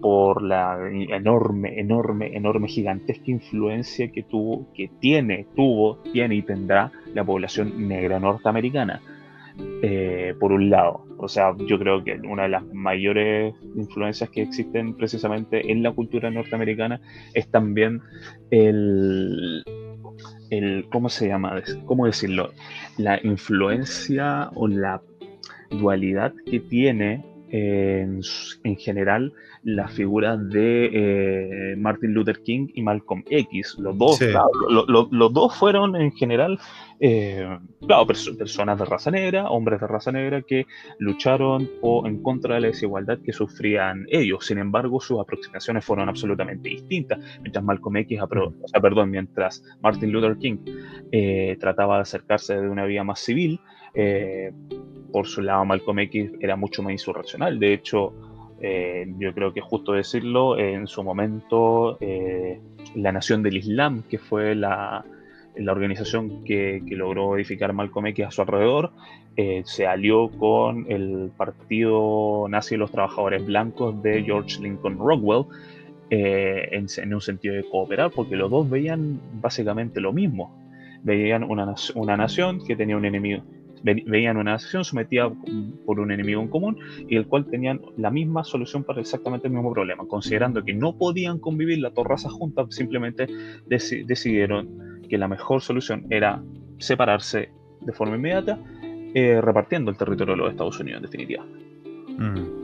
por 0.00 0.42
la 0.42 0.78
enorme, 0.88 1.80
enorme, 1.80 2.36
enorme, 2.36 2.68
gigantesca 2.68 3.30
influencia 3.30 4.10
que 4.12 4.22
tuvo, 4.22 4.72
que 4.72 4.88
tiene, 5.00 5.46
tuvo, 5.56 5.98
tiene 6.12 6.36
y 6.36 6.42
tendrá 6.42 6.92
la 7.12 7.24
población 7.24 7.88
negra 7.88 8.20
norteamericana. 8.20 9.00
Eh, 9.82 10.34
por 10.38 10.52
un 10.52 10.68
lado, 10.68 11.06
o 11.16 11.26
sea, 11.26 11.54
yo 11.66 11.78
creo 11.78 12.04
que 12.04 12.12
una 12.28 12.42
de 12.42 12.50
las 12.50 12.64
mayores 12.74 13.54
influencias 13.76 14.28
que 14.28 14.42
existen 14.42 14.94
precisamente 14.94 15.72
en 15.72 15.82
la 15.82 15.92
cultura 15.92 16.30
norteamericana 16.30 17.00
es 17.32 17.50
también 17.50 18.02
el, 18.50 19.62
el 20.50 20.86
¿cómo 20.90 21.08
se 21.08 21.28
llama? 21.28 21.62
¿Cómo 21.86 22.04
decirlo? 22.04 22.50
La 22.98 23.18
influencia 23.22 24.50
o 24.54 24.68
la 24.68 25.00
dualidad 25.70 26.34
que 26.44 26.60
tiene 26.60 27.24
en, 27.50 28.22
general 28.76 29.32
la 29.62 29.88
figura 29.88 30.36
de 30.36 30.90
eh, 30.92 31.76
Martin 31.76 32.12
Luther 32.12 32.40
King 32.42 32.68
y 32.74 32.82
Malcolm 32.82 33.24
X. 33.28 33.76
Los 33.78 33.98
dos, 33.98 34.20
los 34.68 35.32
dos 35.32 35.54
fueron 35.56 35.96
en 35.96 36.12
general, 36.12 36.58
eh, 37.00 37.58
personas 38.38 38.78
de 38.78 38.84
raza 38.84 39.10
negra, 39.10 39.50
hombres 39.50 39.80
de 39.80 39.86
raza 39.86 40.12
negra 40.12 40.42
que 40.42 40.66
lucharon 40.98 41.68
en 42.04 42.22
contra 42.22 42.54
de 42.54 42.60
la 42.62 42.66
desigualdad 42.68 43.18
que 43.24 43.32
sufrían 43.32 44.06
ellos. 44.08 44.46
Sin 44.46 44.58
embargo, 44.58 45.00
sus 45.00 45.20
aproximaciones 45.20 45.84
fueron 45.84 46.08
absolutamente 46.08 46.68
distintas. 46.68 47.18
Mientras 47.40 47.64
Malcolm 47.64 47.96
X, 47.98 48.20
o 48.22 48.68
sea, 48.68 48.80
perdón, 48.80 49.10
mientras 49.10 49.62
Martin 49.82 50.12
Luther 50.12 50.38
King 50.38 50.58
eh, 51.12 51.56
trataba 51.60 51.96
de 51.96 52.02
acercarse 52.02 52.54
de 52.60 52.68
una 52.68 52.84
vía 52.84 53.04
más 53.04 53.20
civil, 53.20 53.60
por 55.12 55.26
su 55.26 55.42
lado 55.42 55.64
Malcolm 55.64 55.98
X 56.00 56.32
era 56.40 56.56
mucho 56.56 56.82
más 56.82 56.92
insurreccional. 56.92 57.58
De 57.58 57.72
hecho, 57.72 58.12
eh, 58.60 59.06
yo 59.18 59.32
creo 59.32 59.52
que 59.54 59.60
es 59.60 59.66
justo 59.66 59.92
decirlo, 59.92 60.58
en 60.58 60.86
su 60.86 61.02
momento 61.02 61.96
eh, 62.00 62.60
la 62.94 63.10
Nación 63.10 63.42
del 63.42 63.56
Islam, 63.56 64.02
que 64.08 64.18
fue 64.18 64.54
la, 64.54 65.04
organización 65.66 66.44
que, 66.44 66.82
logró 66.90 67.36
edificar 67.36 67.72
Malcolm 67.72 68.06
X 68.08 68.26
a 68.26 68.30
su 68.30 68.42
alrededor, 68.42 68.92
eh, 69.36 69.62
se 69.64 69.86
alió 69.86 70.28
con 70.28 70.86
el 70.90 71.30
Partido 71.36 72.46
Nazi 72.48 72.74
de 72.74 72.78
los 72.78 72.90
Trabajadores 72.90 73.44
Blancos 73.46 74.02
de 74.02 74.22
George 74.22 74.60
Lincoln 74.60 74.98
Rockwell, 74.98 75.44
en, 76.12 76.86
en, 76.96 77.14
un 77.14 77.20
sentido 77.20 77.54
de 77.54 77.62
cooperar, 77.62 78.10
porque 78.10 78.34
los 78.34 78.50
dos 78.50 78.68
veían 78.68 79.20
básicamente 79.40 80.00
lo 80.00 80.12
mismo. 80.12 80.58
Veían 81.04 81.44
una, 81.44 81.74
una 81.94 82.16
nación 82.16 82.64
que 82.66 82.74
tenía 82.74 82.96
un 82.96 83.04
enemigo, 83.04 83.42
veían 83.82 84.36
una 84.36 84.52
nación 84.52 84.84
sometida 84.84 85.30
por 85.86 86.00
un 86.00 86.12
enemigo 86.12 86.42
en 86.42 86.48
común 86.48 86.78
y 87.08 87.16
el 87.16 87.26
cual 87.26 87.46
tenían 87.46 87.80
la 87.96 88.10
misma 88.10 88.44
solución 88.44 88.84
para 88.84 89.00
exactamente 89.00 89.48
el 89.48 89.54
mismo 89.54 89.72
problema. 89.72 90.06
Considerando 90.06 90.64
que 90.64 90.74
no 90.74 90.96
podían 90.96 91.38
convivir 91.38 91.78
las 91.78 91.94
dos 91.94 92.06
razas 92.06 92.32
juntas, 92.32 92.66
simplemente 92.70 93.26
decidieron 93.66 95.00
que 95.08 95.18
la 95.18 95.28
mejor 95.28 95.60
solución 95.62 96.06
era 96.10 96.42
separarse 96.78 97.50
de 97.80 97.92
forma 97.92 98.16
inmediata, 98.16 98.58
eh, 99.14 99.40
repartiendo 99.40 99.90
el 99.90 99.96
territorio 99.96 100.34
de 100.34 100.40
los 100.40 100.50
Estados 100.50 100.78
Unidos 100.78 100.98
en 100.98 101.10
definitiva. 101.10 101.44
Mm. 102.16 102.60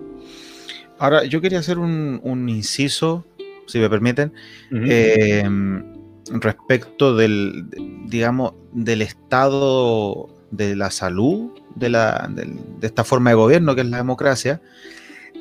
Ahora, 0.99 1.25
yo 1.25 1.41
quería 1.41 1.59
hacer 1.59 1.79
un, 1.79 2.49
inciso, 2.49 3.27
si 3.67 3.79
me 3.79 3.91
permiten, 3.91 4.33
em, 4.71 5.85
respecto 6.41 7.15
del, 7.15 7.67
digamos, 8.07 8.55
del 8.73 9.03
estado 9.03 10.36
de 10.51 10.77
la 10.77 10.91
salud 10.91 11.51
de, 11.75 11.89
la, 11.91 12.29
de, 12.31 12.49
esta 12.83 13.05
forma 13.05 13.31
de 13.31 13.37
gobierno 13.37 13.75
que 13.75 13.83
es 13.83 13.87
la 13.87 13.99
democracia 13.99 14.61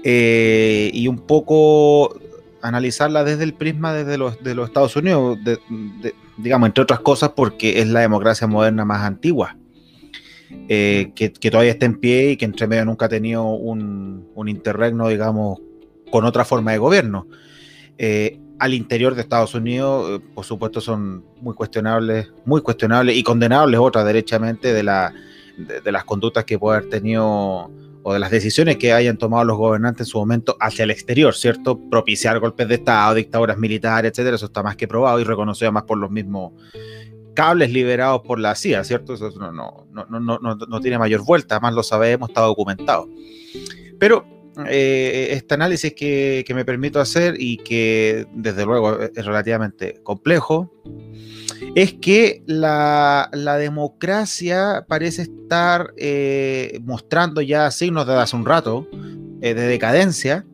eh, 0.03 0.91
y 0.93 1.07
un 1.07 1.19
poco 1.19 2.19
analizarla 2.61 3.23
desde 3.23 3.43
el 3.43 3.53
prisma 3.53 3.93
desde 3.93 4.17
los, 4.17 4.43
de 4.43 4.55
los 4.55 4.67
Estados 4.67 4.95
Unidos, 4.95 5.37
digamos, 6.37 6.67
entre 6.67 6.83
otras 6.83 6.99
cosas 6.99 7.31
porque 7.35 7.79
es 7.79 7.87
la 7.87 8.01
democracia 8.01 8.47
moderna 8.47 8.85
más 8.85 9.03
antigua. 9.03 9.57
Eh, 10.67 11.11
que, 11.15 11.29
todavía 11.29 11.71
está 11.71 11.85
en 11.85 11.99
pie 11.99 12.31
y 12.31 12.37
que 12.37 12.45
entre 12.45 12.67
medio 12.67 12.85
nunca 12.85 13.05
ha 13.05 13.09
tenido 13.09 13.45
un, 13.45 14.29
un 14.33 14.49
interregno, 14.49 15.07
digamos, 15.09 15.59
con 16.11 16.25
otra 16.25 16.45
forma 16.45 16.71
de 16.71 16.77
gobierno. 16.77 17.27
Eh, 17.97 18.39
al 18.59 18.73
interior 18.73 19.15
de 19.15 19.21
Estados 19.21 19.53
Unidos, 19.53 20.09
eh, 20.09 20.23
por 20.33 20.45
supuesto, 20.45 20.81
son 20.81 21.25
muy 21.41 21.53
cuestionables, 21.53 22.31
muy 22.45 22.61
cuestionables 22.61 23.15
y 23.15 23.23
condenables 23.23 23.79
otras 23.79 24.05
derechamente 24.05 24.73
de, 24.73 24.83
la, 24.83 25.13
de, 25.57 25.91
las 25.91 26.03
conductas 26.05 26.45
que 26.45 26.57
puede 26.57 26.77
haber 26.77 26.89
tenido 26.89 27.71
o 28.07 28.13
de 28.13 28.19
las 28.19 28.29
decisiones 28.29 28.77
que 28.77 28.93
hayan 28.93 29.17
tomado 29.17 29.43
los 29.45 29.57
gobernantes 29.57 30.01
en 30.01 30.11
su 30.11 30.19
momento 30.19 30.55
hacia 30.59 30.83
el 30.83 30.91
exterior, 30.91 31.33
¿cierto? 31.33 31.79
Propiciar 31.89 32.39
golpes 32.39 32.67
de 32.67 32.75
Estado, 32.75 33.15
dictaduras 33.15 33.57
militares, 33.57 34.11
etcétera, 34.11 34.35
eso 34.35 34.45
está 34.45 34.61
más 34.61 34.75
que 34.75 34.87
probado 34.87 35.19
y 35.19 35.23
reconocido 35.23 35.69
además 35.69 35.83
por 35.83 35.97
los 35.97 36.11
mismos 36.11 36.53
cables 37.33 37.71
liberados 37.71 38.21
por 38.21 38.39
la 38.39 38.55
CIA, 38.55 38.83
¿cierto? 38.83 39.15
Eso 39.15 39.31
no, 39.31 39.51
no, 39.51 39.87
no, 39.91 40.19
no, 40.19 40.55
no 40.55 40.81
tiene 40.81 40.99
mayor 40.99 41.25
vuelta, 41.25 41.55
además 41.55 41.73
lo 41.73 41.83
sabemos, 41.83 42.29
está 42.29 42.41
documentado. 42.41 43.09
Pero 43.99 44.34
eh, 44.67 45.29
este 45.31 45.53
análisis 45.53 45.93
que, 45.93 46.45
me 46.53 46.65
permito 46.65 46.99
hacer 46.99 47.35
y 47.37 47.57
que 47.57 48.25
desde 48.33 48.65
luego 48.65 48.99
es 49.01 49.25
relativamente 49.25 50.01
complejo, 50.03 50.71
es 51.75 51.93
que 51.93 52.43
la, 52.45 53.29
democracia 53.59 54.85
parece 54.87 55.23
estar 55.23 55.93
eh, 55.97 56.79
mostrando 56.83 57.41
ya 57.41 57.69
signos 57.71 58.07
desde 58.07 58.21
hace 58.21 58.35
un 58.35 58.45
rato 58.45 58.87
eh, 59.41 59.53
de 59.53 59.67
decadencia 59.67 60.45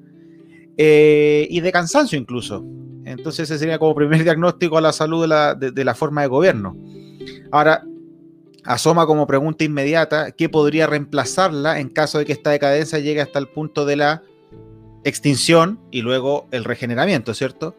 y 0.77 1.59
de 1.59 1.71
cansancio 1.71 2.17
incluso. 2.17 2.65
Entonces 3.05 3.49
ese 3.49 3.59
sería 3.59 3.77
como 3.77 3.93
primer 3.93 4.23
diagnóstico 4.23 4.77
a 4.77 4.81
la 4.81 4.93
salud 4.93 5.21
de 5.21 5.27
la, 5.27 5.53
de 5.53 5.85
la 5.85 5.93
forma 5.93 6.21
de 6.21 6.27
gobierno. 6.27 6.75
Ahora, 7.51 7.83
asoma 8.63 9.05
como 9.05 9.27
pregunta 9.27 9.63
inmediata 9.63 10.31
qué 10.31 10.49
podría 10.49 10.87
reemplazarla 10.87 11.79
en 11.79 11.89
caso 11.89 12.19
de 12.19 12.25
que 12.25 12.33
esta 12.33 12.51
decadencia 12.51 12.99
llegue 12.99 13.21
hasta 13.21 13.39
el 13.39 13.47
punto 13.47 13.85
de 13.85 13.95
la 13.95 14.23
extinción 15.03 15.79
y 15.89 16.01
luego 16.01 16.47
el 16.51 16.63
regeneramiento, 16.63 17.33
¿cierto? 17.33 17.75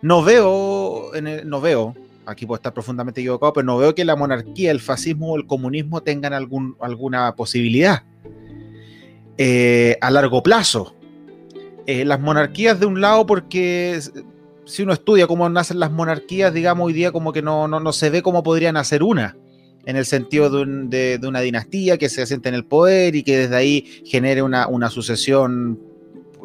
No 0.00 0.22
veo, 0.22 1.10
no 1.44 1.60
veo, 1.60 1.94
aquí 2.26 2.46
puedo 2.46 2.56
estar 2.56 2.72
profundamente 2.72 3.20
equivocado, 3.20 3.52
pero 3.52 3.66
no 3.66 3.76
veo 3.76 3.94
que 3.94 4.04
la 4.04 4.16
monarquía, 4.16 4.70
el 4.70 4.80
fascismo 4.80 5.32
o 5.32 5.36
el 5.36 5.46
comunismo 5.46 6.02
tengan 6.02 6.32
algún, 6.32 6.76
alguna 6.80 7.34
posibilidad 7.36 8.02
eh, 9.36 9.98
a 10.00 10.10
largo 10.10 10.42
plazo. 10.42 10.94
Eh, 11.86 12.04
las 12.06 12.20
monarquías 12.20 12.80
de 12.80 12.86
un 12.86 13.00
lado 13.02 13.26
porque 13.26 14.00
si 14.64 14.82
uno 14.82 14.94
estudia 14.94 15.26
cómo 15.26 15.46
nacen 15.50 15.78
las 15.78 15.90
monarquías, 15.90 16.54
digamos 16.54 16.86
hoy 16.86 16.94
día 16.94 17.12
como 17.12 17.32
que 17.32 17.42
no, 17.42 17.68
no, 17.68 17.78
no 17.78 17.92
se 17.92 18.08
ve 18.08 18.22
cómo 18.22 18.42
podría 18.42 18.72
nacer 18.72 19.02
una 19.02 19.36
en 19.86 19.96
el 19.96 20.06
sentido 20.06 20.50
de, 20.50 21.20
una 21.26 21.40
dinastía 21.40 21.98
que 21.98 22.08
se 22.08 22.22
asienta 22.22 22.48
en 22.48 22.54
el 22.54 22.64
poder 22.64 23.14
y 23.14 23.22
que 23.22 23.38
desde 23.38 23.56
ahí 23.56 24.02
genere 24.04 24.42
una, 24.42 24.90
sucesión 24.90 25.78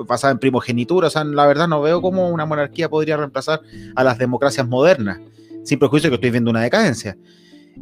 basada 0.08 0.32
en 0.32 0.40
primogenitura. 0.40 1.08
O 1.08 1.10
sea, 1.10 1.24
la 1.24 1.46
verdad 1.48 1.68
no 1.68 1.82
veo 1.82 2.02
cómo 2.02 2.30
una 2.30 2.46
monarquía 2.46 2.90
podría 2.90 3.18
reemplazar 3.18 3.62
a 3.96 4.04
las 4.04 4.18
democracias 4.18 4.68
modernas, 4.68 5.20
sin 5.64 5.80
prejuicio 5.80 6.10
que 6.10 6.16
estoy 6.16 6.32
viendo 6.32 6.52
una 6.52 6.62
decadencia. 6.62 7.18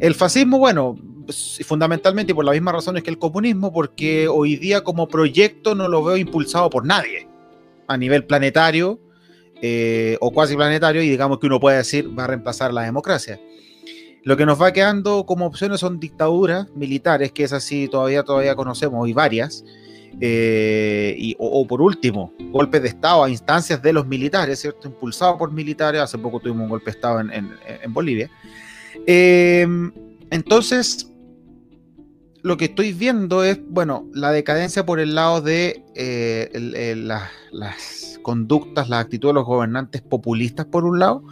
El 0.00 0.14
fascismo, 0.14 0.58
bueno, 0.58 0.96
fundamentalmente 1.64 2.34
por 2.34 2.44
las 2.44 2.54
mismas 2.54 2.74
razones 2.74 3.02
que 3.02 3.10
el 3.10 3.18
comunismo, 3.18 3.72
porque 3.72 4.28
hoy 4.28 4.56
día 4.56 4.82
como 4.82 5.08
proyecto 5.08 5.74
no 5.74 5.88
lo 5.88 6.04
veo 6.04 6.16
impulsado 6.16 6.70
por 6.70 6.86
nadie 6.86 7.28
a 7.88 7.96
nivel 7.96 8.24
planetario 8.24 9.00
eh, 9.60 10.16
o 10.20 10.30
cuasi 10.30 10.54
planetario 10.54 11.02
y 11.02 11.08
digamos 11.08 11.40
que 11.40 11.46
uno 11.46 11.58
puede 11.58 11.78
decir 11.78 12.16
va 12.16 12.24
a 12.24 12.26
reemplazar 12.28 12.72
la 12.72 12.82
democracia. 12.82 13.40
Lo 14.28 14.36
que 14.36 14.44
nos 14.44 14.60
va 14.60 14.74
quedando 14.74 15.24
como 15.24 15.46
opciones 15.46 15.80
son 15.80 15.98
dictaduras 15.98 16.68
militares, 16.74 17.32
que 17.32 17.44
es 17.44 17.54
así, 17.54 17.88
todavía, 17.88 18.24
todavía 18.24 18.54
conocemos, 18.54 19.08
y 19.08 19.14
varias. 19.14 19.64
Eh, 20.20 21.14
y, 21.16 21.34
o, 21.38 21.66
por 21.66 21.80
último, 21.80 22.34
golpes 22.50 22.82
de 22.82 22.88
Estado 22.88 23.24
a 23.24 23.30
instancias 23.30 23.80
de 23.80 23.90
los 23.94 24.06
militares, 24.06 24.58
¿cierto? 24.58 24.86
Impulsado 24.86 25.38
por 25.38 25.50
militares. 25.50 26.02
Hace 26.02 26.18
poco 26.18 26.40
tuvimos 26.40 26.64
un 26.64 26.68
golpe 26.68 26.90
de 26.90 26.90
Estado 26.90 27.20
en, 27.20 27.94
Bolivia. 27.94 28.30
Em, 29.06 29.90
entonces, 30.30 31.10
lo 32.42 32.58
que 32.58 32.66
estoy 32.66 32.92
viendo 32.92 33.44
es, 33.44 33.58
bueno, 33.70 34.10
la 34.12 34.30
decadencia 34.30 34.84
por 34.84 35.00
el 35.00 35.14
lado 35.14 35.40
de 35.40 35.82
eh, 35.94 36.94
las 37.50 38.20
conductas, 38.20 38.90
las 38.90 39.06
actitudes 39.06 39.30
de 39.30 39.40
los 39.40 39.46
gobernantes 39.46 40.02
populistas, 40.02 40.66
por 40.66 40.84
un 40.84 40.98
lado, 40.98 41.22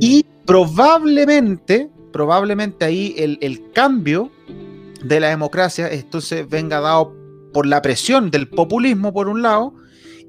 y 0.00 0.26
probablemente 0.44 1.92
probablemente 2.12 2.84
ahí 2.84 3.14
el, 3.18 3.72
cambio 3.72 4.30
de 5.02 5.20
la 5.20 5.28
democracia 5.28 5.88
entonces 5.90 6.48
venga 6.48 6.80
dado 6.80 7.14
por 7.52 7.66
la 7.66 7.82
presión 7.82 8.30
del 8.30 8.48
populismo 8.48 9.12
por 9.12 9.28
un 9.28 9.42
lado 9.42 9.74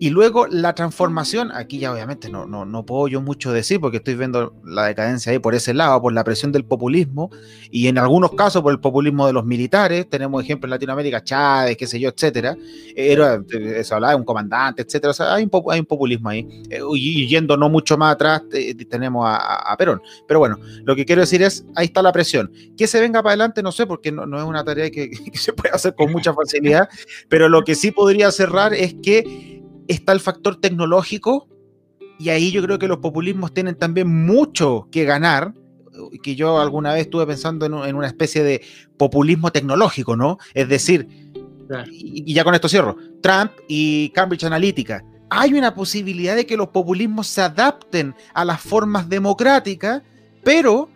Y 0.01 0.11
luego 0.11 0.47
la 0.47 0.73
transformación, 0.75 1.51
aquí 1.53 1.79
ya 1.79 1.91
obviamente 1.91 2.29
no, 2.29 2.45
no, 2.45 2.65
no 2.65 2.85
puedo 2.85 3.09
yo 3.09 3.21
mucho 3.21 3.51
decir 3.51 3.81
porque 3.81 3.97
estoy 3.97 4.15
viendo 4.15 4.53
la 4.63 4.85
decadencia 4.85 5.33
ahí 5.33 5.39
por 5.39 5.55
ese 5.55 5.73
lado, 5.73 6.01
por 6.01 6.13
la 6.13 6.23
presión 6.23 6.53
del 6.53 6.63
populismo 6.63 7.29
y 7.69 7.87
en 7.87 7.97
algunos 7.97 8.31
casos 8.31 8.61
por 8.61 8.71
el 8.71 8.79
populismo 8.79 9.27
de 9.27 9.33
los 9.33 9.45
militares. 9.45 10.09
Tenemos 10.09 10.41
ejemplos 10.41 10.69
en 10.69 10.71
Latinoamérica, 10.71 11.21
Chávez, 11.21 11.75
qué 11.75 11.85
sé 11.85 11.99
yo, 11.99 12.09
etcétera. 12.09 12.55
Era, 12.95 13.43
se 13.83 13.93
hablaba 13.93 14.13
de 14.13 14.19
un 14.19 14.23
comandante, 14.23 14.83
etcétera. 14.83 15.11
O 15.11 15.13
sea, 15.13 15.33
hay 15.33 15.43
un, 15.43 15.51
hay 15.69 15.81
un 15.81 15.85
populismo 15.85 16.29
ahí. 16.29 16.47
Eh, 16.69 16.79
y 16.95 17.27
yendo 17.27 17.57
no 17.57 17.67
mucho 17.67 17.97
más 17.97 18.13
atrás, 18.13 18.43
eh, 18.53 18.73
tenemos 18.85 19.25
a, 19.27 19.75
Perón. 19.77 20.01
Pero 20.27 20.39
bueno, 20.39 20.57
lo 20.85 20.95
que 20.95 21.05
quiero 21.05 21.21
decir 21.21 21.41
es, 21.41 21.65
ahí 21.75 21.87
está 21.87 22.01
la 22.01 22.13
presión. 22.13 22.51
Que 22.77 22.87
se 22.87 23.01
venga 23.01 23.21
para 23.21 23.31
adelante, 23.31 23.61
no 23.61 23.73
sé, 23.73 23.85
porque 23.85 24.13
no, 24.13 24.25
no 24.25 24.37
es 24.37 24.45
una 24.45 24.63
tarea 24.63 24.89
que, 24.89 25.09
que 25.31 25.37
se 25.37 25.51
puede 25.51 25.75
hacer 25.75 25.93
con 25.93 26.09
mucha 26.09 26.33
facilidad, 26.33 26.87
pero 27.27 27.49
lo 27.49 27.63
que 27.63 27.75
sí 27.75 27.91
podría 27.91 28.31
cerrar 28.31 28.73
es 28.73 28.95
que 29.03 29.59
está 29.89 30.13
el 30.13 30.19
factor 30.21 30.55
tecnológico 30.61 31.49
y 32.19 32.29
ahí 32.29 32.51
yo 32.51 32.61
creo 32.61 32.79
que 32.79 32.87
los 32.87 32.99
populismos 32.99 33.53
tienen 33.53 33.75
también 33.75 34.07
mucho 34.25 34.87
que 34.91 35.05
ganar, 35.05 35.53
que 36.21 36.35
yo 36.35 36.59
alguna 36.59 36.93
vez 36.93 37.03
estuve 37.03 37.25
pensando 37.25 37.65
en, 37.65 37.95
una 37.95 38.07
especie 38.07 38.43
de 38.43 38.61
populismo 38.97 39.51
tecnológico, 39.51 40.15
¿no? 40.15 40.37
Es 40.53 40.67
decir, 40.69 41.07
y, 41.91 42.33
ya 42.33 42.43
con 42.43 42.55
esto 42.55 42.69
cierro, 42.69 42.97
Trump 43.21 43.51
y 43.67 44.09
Cambridge 44.09 44.43
Analytica, 44.43 45.03
hay 45.29 45.53
una 45.53 45.73
posibilidad 45.73 46.35
de 46.35 46.45
que 46.45 46.57
los 46.57 46.69
populismos 46.69 47.27
se 47.27 47.41
adapten 47.41 48.15
a 48.33 48.43
las 48.43 48.61
formas 48.61 49.07
democráticas, 49.07 50.01
pero 50.43 50.89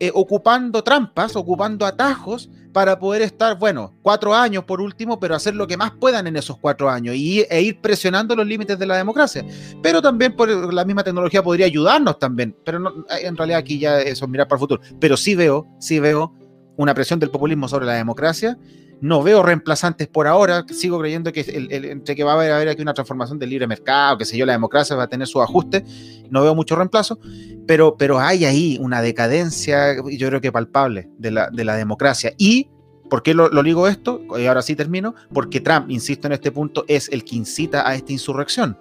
eh, 0.00 0.10
ocupando 0.14 0.82
trampas, 0.82 1.36
ocupando 1.36 1.84
atajos 1.84 2.48
para 2.72 2.98
poder 2.98 3.22
estar, 3.22 3.58
bueno, 3.58 3.94
cuatro 4.02 4.34
años 4.34 4.64
por 4.64 4.80
último, 4.80 5.18
pero 5.18 5.34
hacer 5.34 5.54
lo 5.54 5.66
que 5.66 5.76
más 5.76 5.92
puedan 5.92 6.26
en 6.26 6.36
esos 6.36 6.58
cuatro 6.58 6.88
años 6.88 7.16
y, 7.16 7.40
e 7.50 7.62
ir 7.62 7.80
presionando 7.80 8.36
los 8.36 8.46
límites 8.46 8.78
de 8.78 8.86
la 8.86 8.96
democracia. 8.96 9.44
Pero 9.82 10.00
también 10.00 10.36
por 10.36 10.72
la 10.72 10.84
misma 10.84 11.02
tecnología 11.02 11.42
podría 11.42 11.66
ayudarnos 11.66 12.18
también, 12.18 12.54
pero 12.64 12.78
no, 12.78 12.92
en 13.20 13.36
realidad 13.36 13.58
aquí 13.58 13.78
ya 13.78 14.00
eso 14.00 14.24
es 14.24 14.30
mirar 14.30 14.46
para 14.46 14.58
el 14.58 14.60
futuro. 14.60 14.80
Pero 15.00 15.16
sí 15.16 15.34
veo, 15.34 15.66
sí 15.80 15.98
veo 15.98 16.32
una 16.76 16.94
presión 16.94 17.18
del 17.18 17.30
populismo 17.30 17.66
sobre 17.66 17.86
la 17.86 17.94
democracia 17.94 18.56
no 19.00 19.22
veo 19.22 19.42
reemplazantes 19.42 20.08
por 20.08 20.26
ahora. 20.26 20.64
Sigo 20.70 20.98
creyendo 20.98 21.32
que 21.32 21.40
entre 21.40 22.16
que 22.16 22.24
va 22.24 22.32
a 22.32 22.34
haber, 22.34 22.68
aquí 22.68 22.82
una 22.82 22.94
transformación 22.94 23.38
del 23.38 23.50
libre 23.50 23.66
mercado, 23.66 24.18
que 24.18 24.24
sé 24.24 24.36
yo, 24.36 24.46
la 24.46 24.52
democracia 24.52 24.96
va 24.96 25.04
a 25.04 25.08
tener 25.08 25.26
su 25.26 25.40
ajuste. 25.40 25.84
No 26.30 26.42
veo 26.42 26.54
mucho 26.54 26.76
reemplazo, 26.76 27.18
pero, 27.66 27.96
pero 27.96 28.18
hay 28.18 28.44
ahí 28.44 28.78
una 28.80 29.02
decadencia, 29.02 29.96
yo 29.96 30.28
creo 30.28 30.40
que 30.40 30.52
palpable, 30.52 31.08
de 31.18 31.30
la, 31.30 31.50
de 31.50 31.64
la 31.64 31.76
democracia. 31.76 32.34
Y, 32.38 32.68
¿por 33.08 33.22
qué 33.22 33.34
lo, 33.34 33.48
lo, 33.48 33.62
digo 33.62 33.88
esto? 33.88 34.22
Y 34.38 34.46
ahora 34.46 34.62
sí 34.62 34.74
termino. 34.74 35.14
Porque 35.32 35.60
Trump, 35.60 35.90
insisto 35.90 36.26
en 36.26 36.32
este 36.32 36.50
punto, 36.50 36.84
es 36.88 37.08
el 37.08 37.24
que 37.24 37.36
incita 37.36 37.88
a 37.88 37.94
esta 37.94 38.12
insurrección. 38.12 38.78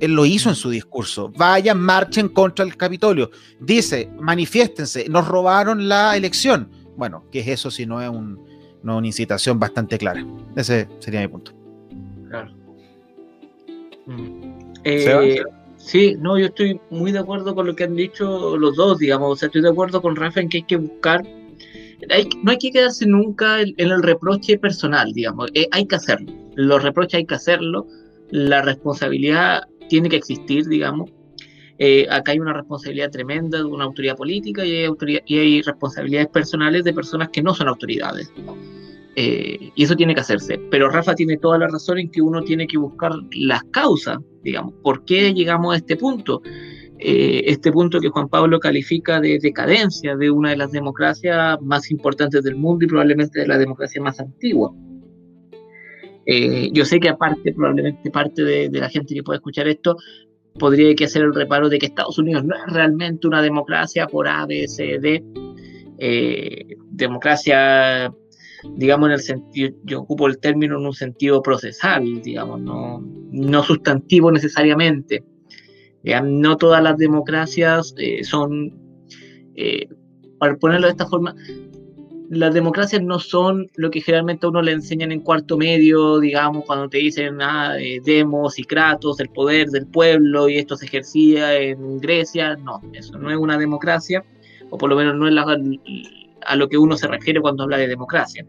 Él 0.00 0.12
lo 0.14 0.24
hizo 0.24 0.48
en 0.48 0.54
su 0.54 0.70
discurso. 0.70 1.30
Vayan, 1.36 1.78
marchen 1.78 2.28
contra 2.28 2.64
el 2.64 2.76
Capitolio. 2.76 3.30
Dice, 3.60 4.10
manifiéstense, 4.18 5.08
nos 5.08 5.28
robaron 5.28 5.88
la 5.88 6.16
elección. 6.16 6.70
Bueno, 6.96 7.24
¿qué 7.30 7.40
es 7.40 7.48
eso 7.48 7.70
si 7.70 7.84
no 7.86 8.00
es 8.00 8.08
un, 8.08 8.38
no 8.84 8.98
una 8.98 9.06
incitación 9.06 9.58
bastante 9.58 9.98
clara. 9.98 10.24
Ese 10.54 10.86
sería 11.00 11.20
mi 11.22 11.28
punto. 11.28 11.52
Claro. 12.28 12.52
Mm. 14.06 14.68
Eh, 14.84 15.42
sí, 15.76 16.14
no, 16.20 16.38
yo 16.38 16.46
estoy 16.46 16.78
muy 16.90 17.10
de 17.10 17.18
acuerdo 17.18 17.54
con 17.54 17.66
lo 17.66 17.74
que 17.74 17.84
han 17.84 17.96
dicho 17.96 18.56
los 18.56 18.76
dos, 18.76 18.98
digamos. 18.98 19.32
O 19.32 19.36
sea, 19.36 19.46
estoy 19.46 19.62
de 19.62 19.70
acuerdo 19.70 20.02
con 20.02 20.14
Rafa 20.14 20.40
en 20.40 20.48
que 20.50 20.58
hay 20.58 20.62
que 20.64 20.76
buscar. 20.76 21.24
no 21.24 22.50
hay 22.50 22.58
que 22.58 22.70
quedarse 22.70 23.06
nunca 23.06 23.62
en, 23.62 23.74
el 23.78 24.02
reproche 24.02 24.58
personal, 24.58 25.12
digamos. 25.14 25.50
Eh, 25.54 25.66
hay 25.72 25.86
que 25.86 25.96
hacerlo. 25.96 26.32
Los 26.54 26.82
reproches 26.82 27.18
hay 27.18 27.26
que 27.26 27.34
hacerlo. 27.34 27.86
La 28.30 28.60
responsabilidad 28.60 29.62
tiene 29.88 30.10
que 30.10 30.16
existir, 30.16 30.66
digamos. 30.66 31.10
Eh, 31.78 32.06
acá 32.08 32.32
hay 32.32 32.38
una 32.38 32.52
responsabilidad 32.52 33.10
tremenda 33.10 33.58
de 33.58 33.64
una 33.64 33.84
autoridad 33.84 34.16
política 34.16 34.64
y 34.64 34.76
hay, 34.76 34.84
autoridad, 34.84 35.20
y 35.26 35.38
hay 35.38 35.62
responsabilidades 35.62 36.28
personales 36.28 36.84
de 36.84 36.92
personas 36.92 37.28
que 37.30 37.42
no 37.42 37.52
son 37.54 37.68
autoridades. 37.68 38.32
Eh, 39.16 39.70
y 39.74 39.84
eso 39.84 39.96
tiene 39.96 40.14
que 40.14 40.20
hacerse. 40.20 40.60
Pero 40.70 40.88
Rafa 40.88 41.14
tiene 41.14 41.36
toda 41.36 41.58
la 41.58 41.68
razón 41.68 41.98
en 41.98 42.10
que 42.10 42.22
uno 42.22 42.42
tiene 42.42 42.66
que 42.66 42.78
buscar 42.78 43.12
las 43.32 43.62
causas, 43.64 44.18
digamos, 44.42 44.74
por 44.82 45.04
qué 45.04 45.32
llegamos 45.32 45.74
a 45.74 45.78
este 45.78 45.96
punto. 45.96 46.42
Eh, 46.98 47.42
este 47.46 47.72
punto 47.72 48.00
que 48.00 48.08
Juan 48.08 48.28
Pablo 48.28 48.60
califica 48.60 49.20
de 49.20 49.38
decadencia 49.40 50.16
de 50.16 50.30
una 50.30 50.50
de 50.50 50.56
las 50.56 50.72
democracias 50.72 51.60
más 51.60 51.90
importantes 51.90 52.42
del 52.42 52.56
mundo 52.56 52.84
y 52.84 52.88
probablemente 52.88 53.40
de 53.40 53.46
la 53.46 53.58
democracia 53.58 54.00
más 54.00 54.20
antigua. 54.20 54.72
Eh, 56.26 56.70
yo 56.72 56.84
sé 56.84 56.98
que 57.00 57.10
aparte, 57.10 57.52
probablemente 57.52 58.10
parte 58.10 58.42
de, 58.42 58.68
de, 58.70 58.80
la 58.80 58.88
gente 58.88 59.14
que 59.14 59.22
puede 59.22 59.36
escuchar 59.36 59.68
esto, 59.68 59.96
podría 60.58 60.94
que 60.94 61.04
hacer 61.04 61.22
el 61.22 61.34
reparo 61.34 61.68
de 61.68 61.78
que 61.78 61.86
Estados 61.86 62.18
Unidos 62.18 62.44
no 62.44 62.54
es 62.54 62.72
realmente 62.72 63.26
una 63.26 63.42
democracia 63.42 64.06
por 64.06 64.28
A, 64.28 64.46
B, 64.46 64.66
C, 64.68 64.98
D. 64.98 65.24
democracia 66.90 68.12
digamos, 68.72 69.08
en 69.08 69.12
el 69.12 69.20
sentido, 69.20 69.76
yo 69.84 70.00
ocupo 70.00 70.26
el 70.26 70.38
término 70.38 70.78
en 70.78 70.86
un 70.86 70.94
sentido 70.94 71.42
procesal, 71.42 72.22
digamos, 72.22 72.60
no, 72.60 73.00
no 73.30 73.62
sustantivo 73.62 74.30
necesariamente. 74.32 75.24
no 76.22 76.56
todas 76.56 76.82
las 76.82 76.96
democracias 76.96 77.94
eh, 77.98 78.24
son, 78.24 78.74
eh, 79.54 79.88
para 80.38 80.56
ponerlo 80.56 80.86
de 80.86 80.92
esta 80.92 81.06
forma, 81.06 81.34
las 82.30 82.54
democracias 82.54 83.02
no 83.02 83.18
son 83.18 83.70
lo 83.76 83.90
que 83.90 84.00
generalmente 84.00 84.46
a 84.46 84.48
uno 84.48 84.62
le 84.62 84.72
enseñan 84.72 85.12
en 85.12 85.20
cuarto 85.20 85.56
medio, 85.56 86.18
digamos, 86.20 86.64
cuando 86.64 86.88
te 86.88 86.98
dicen 86.98 87.40
ah, 87.42 87.76
eh, 87.78 88.00
demos 88.02 88.58
y 88.58 88.64
kratos, 88.64 89.20
el 89.20 89.28
poder 89.28 89.68
del 89.68 89.86
pueblo 89.86 90.48
y 90.48 90.56
esto 90.56 90.76
se 90.76 90.86
ejercía 90.86 91.54
en 91.54 91.98
Grecia. 91.98 92.56
No, 92.56 92.80
eso 92.92 93.18
no 93.18 93.30
es 93.30 93.36
una 93.36 93.58
democracia, 93.58 94.24
o 94.70 94.78
por 94.78 94.90
lo 94.90 94.96
menos 94.96 95.16
no 95.16 95.28
es 95.28 95.34
la, 95.34 95.58
a 96.46 96.56
lo 96.56 96.68
que 96.68 96.78
uno 96.78 96.96
se 96.96 97.08
refiere 97.08 97.40
cuando 97.40 97.64
habla 97.64 97.76
de 97.76 97.88
democracia. 97.88 98.46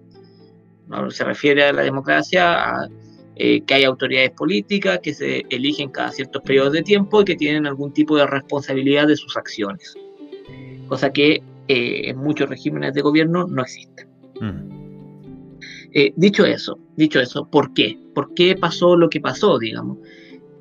¿no? 0.87 1.09
Se 1.11 1.23
refiere 1.23 1.65
a 1.65 1.73
la 1.73 1.81
democracia 1.81 2.53
a 2.53 2.89
eh, 3.35 3.61
que 3.61 3.73
hay 3.73 3.83
autoridades 3.83 4.31
políticas 4.31 4.99
que 5.03 5.13
se 5.13 5.43
eligen 5.49 5.89
cada 5.89 6.11
ciertos 6.11 6.41
periodos 6.43 6.71
de 6.71 6.83
tiempo 6.83 7.21
y 7.21 7.25
que 7.25 7.35
tienen 7.35 7.67
algún 7.67 7.91
tipo 7.91 8.15
de 8.15 8.25
responsabilidad 8.25 9.07
de 9.07 9.17
sus 9.17 9.35
acciones, 9.35 9.93
cosa 10.87 11.11
que 11.11 11.43
eh, 11.67 12.09
en 12.09 12.17
muchos 12.17 12.49
regímenes 12.49 12.93
de 12.93 13.01
gobierno 13.01 13.47
no 13.47 13.61
existe. 13.61 14.07
Mm. 14.41 14.75
Eh, 15.93 16.13
dicho 16.17 16.45
eso, 16.45 16.77
dicho 16.97 17.19
eso, 17.19 17.49
¿por 17.49 17.73
qué? 17.73 17.97
¿Por 18.13 18.33
qué 18.33 18.55
pasó 18.55 18.97
lo 18.97 19.09
que 19.09 19.21
pasó, 19.21 19.57
digamos? 19.57 19.97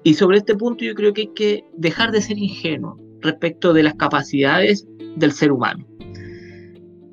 Y 0.04 0.14
sobre 0.14 0.38
este 0.38 0.54
punto 0.54 0.84
yo 0.84 0.94
creo 0.94 1.12
que 1.12 1.22
hay 1.22 1.34
que 1.34 1.64
dejar 1.76 2.12
de 2.12 2.20
ser 2.20 2.38
ingenuo 2.38 2.98
respecto 3.20 3.72
de 3.72 3.82
las 3.82 3.94
capacidades 3.94 4.86
del 5.16 5.32
ser 5.32 5.50
humano. 5.50 5.86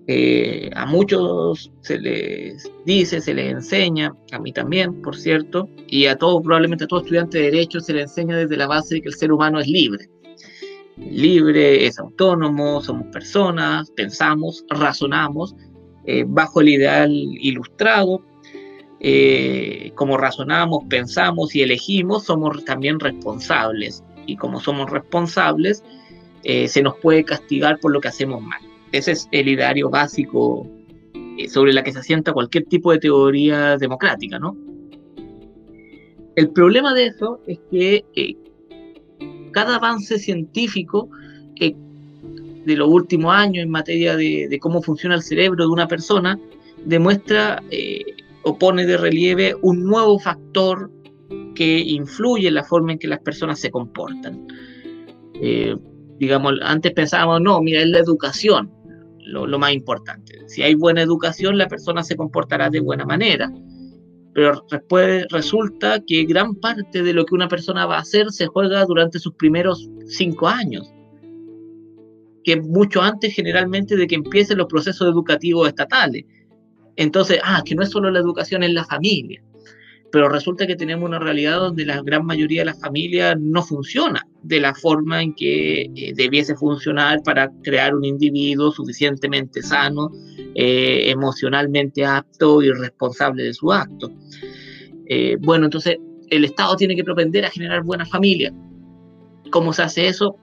Eh, 0.07 0.69
a 0.75 0.85
muchos 0.85 1.71
se 1.81 1.97
les 1.97 2.69
dice, 2.85 3.21
se 3.21 3.33
les 3.33 3.51
enseña, 3.51 4.13
a 4.31 4.39
mí 4.39 4.51
también, 4.51 5.01
por 5.01 5.15
cierto, 5.15 5.69
y 5.87 6.05
a 6.07 6.17
todos, 6.17 6.43
probablemente 6.43 6.83
a 6.83 6.87
todo 6.87 6.99
estudiante 6.99 7.37
de 7.37 7.45
Derecho 7.45 7.79
se 7.79 7.93
les 7.93 8.03
enseña 8.03 8.35
desde 8.35 8.57
la 8.57 8.67
base 8.67 8.95
de 8.95 9.01
que 9.01 9.09
el 9.09 9.15
ser 9.15 9.31
humano 9.31 9.59
es 9.59 9.67
libre. 9.67 10.09
Libre, 11.09 11.85
es 11.85 11.99
autónomo, 11.99 12.81
somos 12.81 13.07
personas, 13.07 13.91
pensamos, 13.91 14.63
razonamos, 14.69 15.55
eh, 16.05 16.23
bajo 16.27 16.61
el 16.61 16.69
ideal 16.69 17.11
ilustrado, 17.11 18.23
eh, 18.99 19.91
como 19.95 20.17
razonamos, 20.17 20.83
pensamos 20.89 21.55
y 21.55 21.63
elegimos, 21.63 22.25
somos 22.25 22.63
también 22.65 22.99
responsables. 22.99 24.03
Y 24.25 24.37
como 24.37 24.59
somos 24.59 24.89
responsables, 24.89 25.83
se 26.43 26.81
nos 26.81 26.95
puede 26.97 27.23
castigar 27.23 27.79
por 27.79 27.91
lo 27.91 28.01
que 28.01 28.07
hacemos 28.07 28.41
mal. 28.41 28.61
Ese 28.91 29.11
es 29.11 29.27
el 29.31 29.47
ideario 29.47 29.89
básico 29.89 30.67
eh, 31.37 31.47
sobre 31.47 31.73
la 31.73 31.83
que 31.83 31.93
se 31.93 31.99
asienta 31.99 32.33
cualquier 32.33 32.65
tipo 32.65 32.91
de 32.91 32.99
teoría 32.99 33.77
democrática, 33.77 34.37
¿no? 34.37 34.57
El 36.35 36.49
problema 36.51 36.93
de 36.93 37.07
eso 37.07 37.39
es 37.47 37.59
que 37.69 38.05
eh, 38.15 38.35
cada 39.51 39.75
avance 39.75 40.19
científico 40.19 41.09
eh, 41.59 41.75
de 42.65 42.75
los 42.75 42.89
últimos 42.89 43.33
años 43.33 43.63
en 43.63 43.69
materia 43.69 44.15
de, 44.15 44.57
cómo 44.61 44.81
funciona 44.81 45.15
el 45.15 45.23
cerebro 45.23 45.65
de 45.65 45.71
una 45.71 45.87
persona 45.87 46.39
demuestra 46.85 47.61
o 48.43 48.57
pone 48.57 48.85
de 48.85 48.97
relieve 48.97 49.55
un 49.61 49.83
nuevo 49.83 50.17
factor 50.19 50.91
que 51.55 51.79
influye 51.79 52.47
en 52.47 52.55
la 52.55 52.63
forma 52.63 52.93
en 52.93 52.99
que 52.99 53.07
las 53.07 53.19
personas 53.19 53.59
se 53.59 53.69
comportan. 53.69 54.47
digamos, 56.19 56.53
antes 56.63 56.91
pensábamos, 56.93 57.41
no, 57.41 57.61
mira, 57.61 57.81
es 57.81 57.89
la 57.89 57.99
educación 57.99 58.71
lo, 59.31 59.59
más 59.59 59.73
importante. 59.73 60.39
Si 60.47 60.61
hay 60.63 60.75
buena 60.75 61.01
educación, 61.01 61.57
la 61.57 61.67
persona 61.67 62.03
se 62.03 62.15
comportará 62.15 62.69
de 62.69 62.79
buena 62.79 63.05
manera. 63.05 63.51
Pero 64.33 64.65
resulta 65.29 66.01
que 66.05 66.23
gran 66.23 66.55
parte 66.55 67.03
de 67.03 67.13
lo 67.13 67.25
que 67.25 67.35
una 67.35 67.49
persona 67.49 67.85
va 67.85 67.97
a 67.97 68.01
hacer 68.01 68.31
se 68.31 68.47
juega 68.47 68.85
durante 68.85 69.19
sus 69.19 69.33
primeros 69.33 69.89
cinco 70.05 70.47
años, 70.47 70.89
que 72.43 72.61
mucho 72.61 73.01
antes 73.01 73.33
generalmente 73.33 73.97
de 73.97 74.07
que 74.07 74.15
empiecen 74.15 74.57
los 74.57 74.67
procesos 74.67 75.07
educativos 75.07 75.67
estatales. 75.67 76.25
Entonces, 76.95 77.39
ah, 77.43 77.61
que 77.65 77.75
no 77.75 77.83
es 77.83 77.89
solo 77.89 78.09
la 78.09 78.19
educación 78.19 78.63
en 78.63 78.73
la 78.73 78.85
familia. 78.85 79.43
Pero 80.11 80.27
resulta 80.29 80.67
que 80.67 80.75
tenemos 80.75 81.07
una 81.07 81.19
realidad 81.19 81.57
donde 81.57 81.85
la 81.85 82.01
gran 82.01 82.25
mayoría 82.25 82.61
de 82.61 82.65
las 82.65 82.79
familias 82.79 83.37
no 83.39 83.63
funciona 83.63 84.27
de 84.43 84.59
la 84.59 84.73
forma 84.73 85.21
en 85.21 85.33
que 85.33 85.83
eh, 85.83 86.13
debiese 86.15 86.55
funcionar 86.55 87.21
para 87.23 87.49
crear 87.63 87.95
un 87.95 88.03
individuo 88.03 88.71
suficientemente 88.71 89.61
sano, 89.61 90.11
eh, 90.55 91.09
emocionalmente 91.09 92.05
apto 92.05 92.61
y 92.61 92.71
responsable 92.71 93.43
de 93.43 93.53
su 93.53 93.71
acto. 93.71 94.11
Eh, 95.07 95.37
bueno, 95.39 95.65
entonces 95.65 95.97
el 96.29 96.45
Estado 96.45 96.75
tiene 96.75 96.95
que 96.95 97.03
propender 97.03 97.45
a 97.45 97.49
generar 97.49 97.83
buenas 97.83 98.09
familias. 98.09 98.53
¿Cómo 99.49 99.71
se 99.73 99.83
hace 99.83 100.07
eso? 100.07 100.35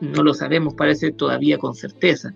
No 0.00 0.22
lo 0.22 0.34
sabemos, 0.34 0.74
parece 0.74 1.12
todavía 1.12 1.58
con 1.58 1.74
certeza. 1.74 2.34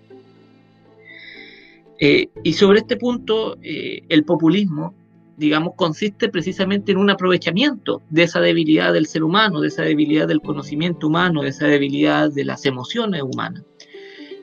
y 2.43 2.53
sobre 2.53 2.79
este 2.79 2.97
punto, 2.97 3.57
el 3.61 4.23
populismo 4.23 4.95
digamos, 5.37 5.73
consiste 5.75 6.29
precisamente 6.29 6.91
en 6.91 6.97
un 6.97 7.09
aprovechamiento 7.09 8.01
de 8.09 8.23
esa 8.23 8.39
debilidad 8.41 8.93
del 8.93 9.07
ser 9.07 9.23
humano, 9.23 9.61
de 9.61 9.69
esa 9.69 9.83
debilidad 9.83 10.27
del 10.27 10.41
conocimiento 10.41 11.07
humano, 11.07 11.41
de 11.41 11.49
esa 11.49 11.67
debilidad 11.67 12.31
de 12.31 12.45
las 12.45 12.65
emociones 12.65 13.21
humanas. 13.23 13.63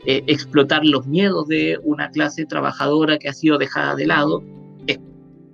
Eh, 0.06 0.22
explotar 0.26 0.84
los 0.84 1.06
miedos 1.06 1.48
de 1.48 1.78
una 1.82 2.10
clase 2.10 2.46
trabajadora 2.46 3.18
que 3.18 3.28
ha 3.28 3.32
sido 3.32 3.58
dejada 3.58 3.94
de 3.94 4.06
lado 4.06 4.42
es 4.86 4.98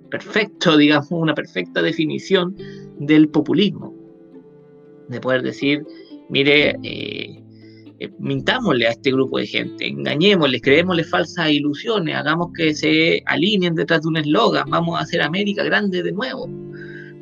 perfecto, 0.09 0.77
digamos, 0.77 1.11
una 1.11 1.35
perfecta 1.35 1.81
definición 1.81 2.55
del 2.99 3.29
populismo. 3.29 3.93
De 5.09 5.19
poder 5.19 5.43
decir, 5.43 5.85
mire, 6.29 6.75
eh, 6.83 7.43
eh, 7.99 8.09
mintámosle 8.19 8.87
a 8.87 8.91
este 8.91 9.11
grupo 9.11 9.37
de 9.37 9.47
gente, 9.47 9.87
engañémosle, 9.87 10.59
creémosle 10.59 11.03
falsas 11.03 11.49
ilusiones, 11.49 12.15
hagamos 12.15 12.49
que 12.53 12.73
se 12.73 13.21
alineen 13.25 13.75
detrás 13.75 14.01
de 14.01 14.09
un 14.09 14.17
eslogan, 14.17 14.69
vamos 14.69 14.99
a 14.99 15.03
hacer 15.03 15.21
América 15.21 15.63
grande 15.63 16.03
de 16.03 16.11
nuevo. 16.11 16.47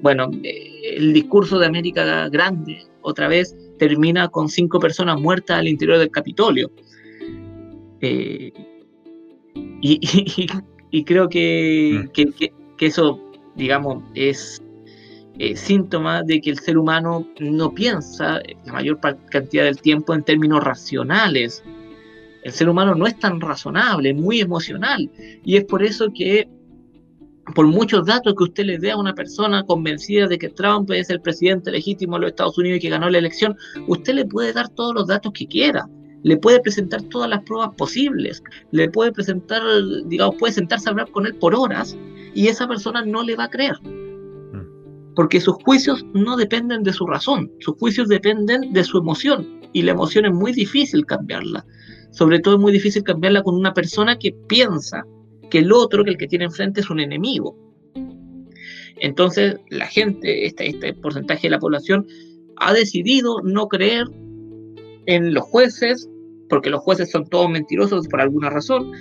Bueno, 0.01 0.31
eh, 0.43 0.95
el 0.97 1.13
discurso 1.13 1.59
de 1.59 1.67
América 1.67 2.27
grande, 2.29 2.79
otra 3.01 3.27
vez, 3.27 3.55
termina 3.77 4.29
con 4.29 4.49
cinco 4.49 4.79
personas 4.79 5.19
muertas 5.19 5.59
al 5.59 5.67
interior 5.67 5.99
del 5.99 6.09
Capitolio. 6.09 6.71
Eh, 8.01 8.51
y, 9.81 11.03
creo 11.05 11.29
que, 11.29 12.05
mm. 12.05 12.33
que 12.77 12.85
eso, 12.85 13.19
digamos, 13.55 14.03
es 14.15 14.62
eh, 15.39 15.55
síntoma 15.55 16.21
de 16.21 16.39
que 16.41 16.51
el 16.51 16.59
ser 16.59 16.77
humano 16.77 17.27
no 17.39 17.73
piensa 17.73 18.39
la 18.65 18.73
mayor 18.73 18.99
cantidad 19.31 19.63
del 19.63 19.81
tiempo 19.81 20.13
en 20.13 20.23
términos 20.23 20.63
racionales. 20.63 21.63
El 22.43 22.51
ser 22.51 22.69
humano 22.69 22.93
no 22.93 23.07
es 23.07 23.17
tan 23.17 23.41
razonable, 23.41 24.13
muy 24.13 24.41
emocional. 24.41 25.09
Y 25.43 25.57
es 25.57 25.65
por 25.65 25.81
eso 25.81 26.09
que, 26.13 26.47
por 27.55 27.65
muchos 27.65 28.05
datos 28.05 28.35
que 28.37 28.43
usted 28.43 28.65
le 28.65 28.77
dé 28.77 28.91
a 28.91 28.97
una 28.97 29.15
persona 29.15 29.63
convencida 29.63 30.27
de 30.27 30.37
que 30.37 30.49
Trump 30.49 30.91
es 30.91 31.09
el 31.09 31.19
presidente 31.19 31.71
legítimo 31.71 32.15
de 32.15 32.21
los 32.21 32.29
Estados 32.29 32.57
Unidos 32.59 32.77
y 32.77 32.81
que 32.81 32.89
ganó 32.89 33.09
la 33.09 33.17
elección, 33.17 33.55
usted 33.87 34.13
le 34.13 34.25
puede 34.25 34.53
dar 34.53 34.69
todos 34.69 34.93
los 34.93 35.07
datos 35.07 35.33
que 35.33 35.47
quiera. 35.47 35.89
Le 36.21 36.37
puede 36.37 36.59
presentar 36.59 37.01
todas 37.03 37.27
las 37.27 37.41
pruebas 37.41 37.71
posibles. 37.75 38.43
Le 38.69 38.87
puede 38.87 39.11
presentar, 39.11 39.63
digamos, 40.05 40.35
puede 40.35 40.53
sentarse 40.53 40.89
a 40.89 40.91
hablar 40.91 41.09
con 41.09 41.25
él 41.25 41.33
por 41.35 41.55
horas 41.55 41.97
y 42.35 42.49
esa 42.49 42.67
persona 42.67 43.03
no 43.03 43.23
le 43.23 43.35
va 43.35 43.45
a 43.45 43.49
creer 43.49 43.79
porque 45.15 45.41
sus 45.41 45.55
juicios 45.63 46.05
no 46.13 46.35
dependen 46.37 46.83
de 46.83 46.93
su 46.93 47.05
razón, 47.05 47.51
sus 47.59 47.75
juicios 47.77 48.07
dependen 48.07 48.73
de 48.73 48.83
su 48.83 48.97
emoción, 48.97 49.61
y 49.73 49.81
la 49.81 49.91
emoción 49.91 50.25
es 50.25 50.33
muy 50.33 50.53
difícil 50.53 51.05
cambiarla. 51.05 51.65
Sobre 52.11 52.39
todo 52.39 52.55
es 52.55 52.61
muy 52.61 52.71
difícil 52.71 53.03
cambiarla 53.03 53.41
con 53.41 53.55
una 53.55 53.73
persona 53.73 54.17
que 54.17 54.35
piensa 54.47 55.03
que 55.49 55.59
el 55.59 55.71
otro, 55.71 56.03
que 56.03 56.11
el 56.11 56.17
que 56.17 56.27
tiene 56.27 56.45
enfrente, 56.45 56.81
es 56.81 56.89
un 56.89 56.99
enemigo. 56.99 57.57
Entonces, 58.97 59.57
la 59.69 59.87
gente, 59.87 60.45
este, 60.45 60.67
este 60.67 60.93
porcentaje 60.93 61.43
de 61.43 61.51
la 61.51 61.59
población, 61.59 62.07
ha 62.57 62.73
decidido 62.73 63.41
no 63.43 63.67
creer 63.67 64.05
en 65.07 65.33
los 65.33 65.43
jueces, 65.43 66.09
porque 66.49 66.69
los 66.69 66.81
jueces 66.81 67.11
son 67.11 67.27
todos 67.27 67.49
mentirosos 67.49 68.07
por 68.07 68.21
alguna 68.21 68.49
razón, 68.49 68.91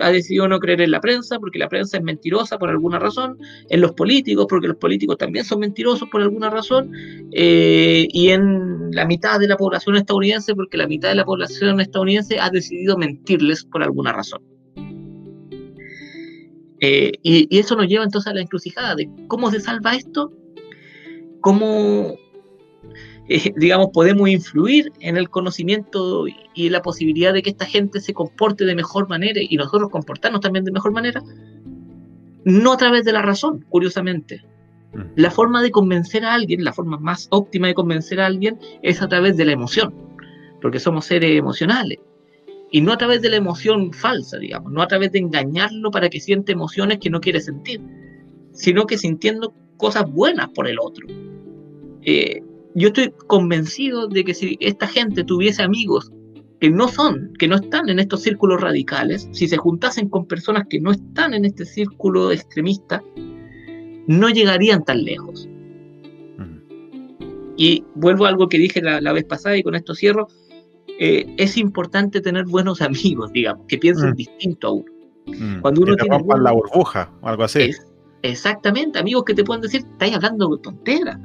ha 0.00 0.10
decidido 0.10 0.48
no 0.48 0.58
creer 0.58 0.80
en 0.80 0.90
la 0.90 1.00
prensa 1.00 1.38
porque 1.38 1.58
la 1.58 1.68
prensa 1.68 1.96
es 1.96 2.02
mentirosa 2.02 2.58
por 2.58 2.70
alguna 2.70 2.98
razón, 2.98 3.38
en 3.68 3.80
los 3.80 3.92
políticos 3.92 4.46
porque 4.48 4.68
los 4.68 4.76
políticos 4.76 5.18
también 5.18 5.44
son 5.44 5.60
mentirosos 5.60 6.08
por 6.10 6.22
alguna 6.22 6.50
razón, 6.50 6.92
eh, 7.32 8.06
y 8.10 8.28
en 8.30 8.90
la 8.92 9.06
mitad 9.06 9.38
de 9.38 9.48
la 9.48 9.56
población 9.56 9.96
estadounidense 9.96 10.54
porque 10.54 10.76
la 10.76 10.86
mitad 10.86 11.08
de 11.08 11.16
la 11.16 11.24
población 11.24 11.80
estadounidense 11.80 12.38
ha 12.40 12.50
decidido 12.50 12.96
mentirles 12.96 13.64
por 13.64 13.82
alguna 13.82 14.12
razón. 14.12 14.42
Eh, 16.84 17.12
y, 17.22 17.46
y, 17.48 17.58
eso 17.60 17.76
nos 17.76 17.86
lleva 17.86 18.02
entonces 18.02 18.28
a 18.28 18.34
la 18.34 18.40
encrucijada 18.40 18.96
de 18.96 19.08
cómo 19.28 19.52
se 19.52 19.60
salva 19.60 19.94
esto, 19.94 20.32
cómo 21.40 22.16
eh, 23.34 23.54
digamos, 23.56 23.88
podemos 23.94 24.28
influir 24.28 24.92
en 25.00 25.16
el 25.16 25.30
conocimiento 25.30 26.26
y 26.54 26.68
la 26.68 26.82
posibilidad 26.82 27.32
de 27.32 27.42
que 27.42 27.48
esta 27.48 27.64
gente 27.64 28.00
se 28.00 28.12
comporte 28.12 28.66
de 28.66 28.74
mejor 28.74 29.08
manera 29.08 29.40
y 29.42 29.56
nosotros 29.56 29.88
comportarnos 29.88 30.42
también 30.42 30.66
de 30.66 30.70
mejor 30.70 30.92
manera, 30.92 31.22
no 32.44 32.72
a 32.74 32.76
través 32.76 33.04
de 33.04 33.12
la 33.12 33.22
razón, 33.22 33.64
curiosamente. 33.70 34.44
Mm. 34.92 35.00
La 35.16 35.30
forma 35.30 35.62
de 35.62 35.70
convencer 35.70 36.26
a 36.26 36.34
alguien, 36.34 36.62
la 36.62 36.74
forma 36.74 36.98
más 36.98 37.28
óptima 37.30 37.68
de 37.68 37.74
convencer 37.74 38.20
a 38.20 38.26
alguien 38.26 38.58
es 38.82 39.00
a 39.00 39.08
través 39.08 39.38
de 39.38 39.46
la 39.46 39.52
emoción, 39.52 39.94
porque 40.60 40.78
somos 40.78 41.06
seres 41.06 41.38
emocionales. 41.38 42.00
Y 42.70 42.82
no 42.82 42.92
a 42.92 42.98
través 42.98 43.22
de 43.22 43.30
la 43.30 43.36
emoción 43.36 43.94
falsa, 43.94 44.36
digamos, 44.36 44.72
no 44.72 44.82
a 44.82 44.88
través 44.88 45.10
de 45.10 45.20
engañarlo 45.20 45.90
para 45.90 46.10
que 46.10 46.20
siente 46.20 46.52
emociones 46.52 46.98
que 46.98 47.08
no 47.08 47.20
quiere 47.22 47.40
sentir, 47.40 47.80
sino 48.52 48.86
que 48.86 48.98
sintiendo 48.98 49.54
cosas 49.78 50.04
buenas 50.10 50.50
por 50.50 50.68
el 50.68 50.78
otro. 50.78 51.06
Eh, 52.02 52.42
yo 52.74 52.88
estoy 52.88 53.12
convencido 53.26 54.08
de 54.08 54.24
que 54.24 54.34
si 54.34 54.56
esta 54.60 54.86
gente 54.86 55.24
tuviese 55.24 55.62
amigos 55.62 56.10
que 56.60 56.70
no 56.70 56.88
son, 56.88 57.32
que 57.38 57.48
no 57.48 57.56
están 57.56 57.88
en 57.88 57.98
estos 57.98 58.22
círculos 58.22 58.60
radicales, 58.60 59.28
si 59.32 59.48
se 59.48 59.56
juntasen 59.56 60.08
con 60.08 60.26
personas 60.26 60.66
que 60.68 60.80
no 60.80 60.92
están 60.92 61.34
en 61.34 61.44
este 61.44 61.64
círculo 61.64 62.30
extremista, 62.30 63.02
no 64.06 64.30
llegarían 64.30 64.84
tan 64.84 65.04
lejos. 65.04 65.48
Y 67.56 67.84
vuelvo 67.94 68.24
a 68.24 68.28
algo 68.28 68.48
que 68.48 68.58
dije 68.58 68.80
la, 68.80 69.12
vez 69.12 69.24
pasada 69.24 69.56
y 69.56 69.62
con 69.62 69.74
esto 69.74 69.94
cierro, 69.94 70.28
eh, 70.98 71.26
es 71.36 71.56
importante 71.56 72.20
tener 72.20 72.46
buenos 72.46 72.80
amigos, 72.82 73.32
digamos, 73.32 73.66
que 73.66 73.78
piensen 73.78 74.10
mm. 74.10 74.14
distinto 74.14 74.68
a 74.68 74.72
uno. 74.72 74.92
Mm. 75.26 75.60
Cuando 75.60 75.82
uno 75.82 75.96
tiene... 75.96 76.18
la 76.40 76.52
burbuja 76.52 77.12
o 77.22 77.28
algo 77.28 77.44
así. 77.44 77.70
exactamente, 78.22 78.98
amigos 78.98 79.24
que 79.24 79.34
te 79.34 79.44
pueden 79.44 79.62
decir, 79.62 79.82
estáis 79.92 80.14
hablando 80.14 80.48
de 80.48 80.62
tontera 80.62 81.20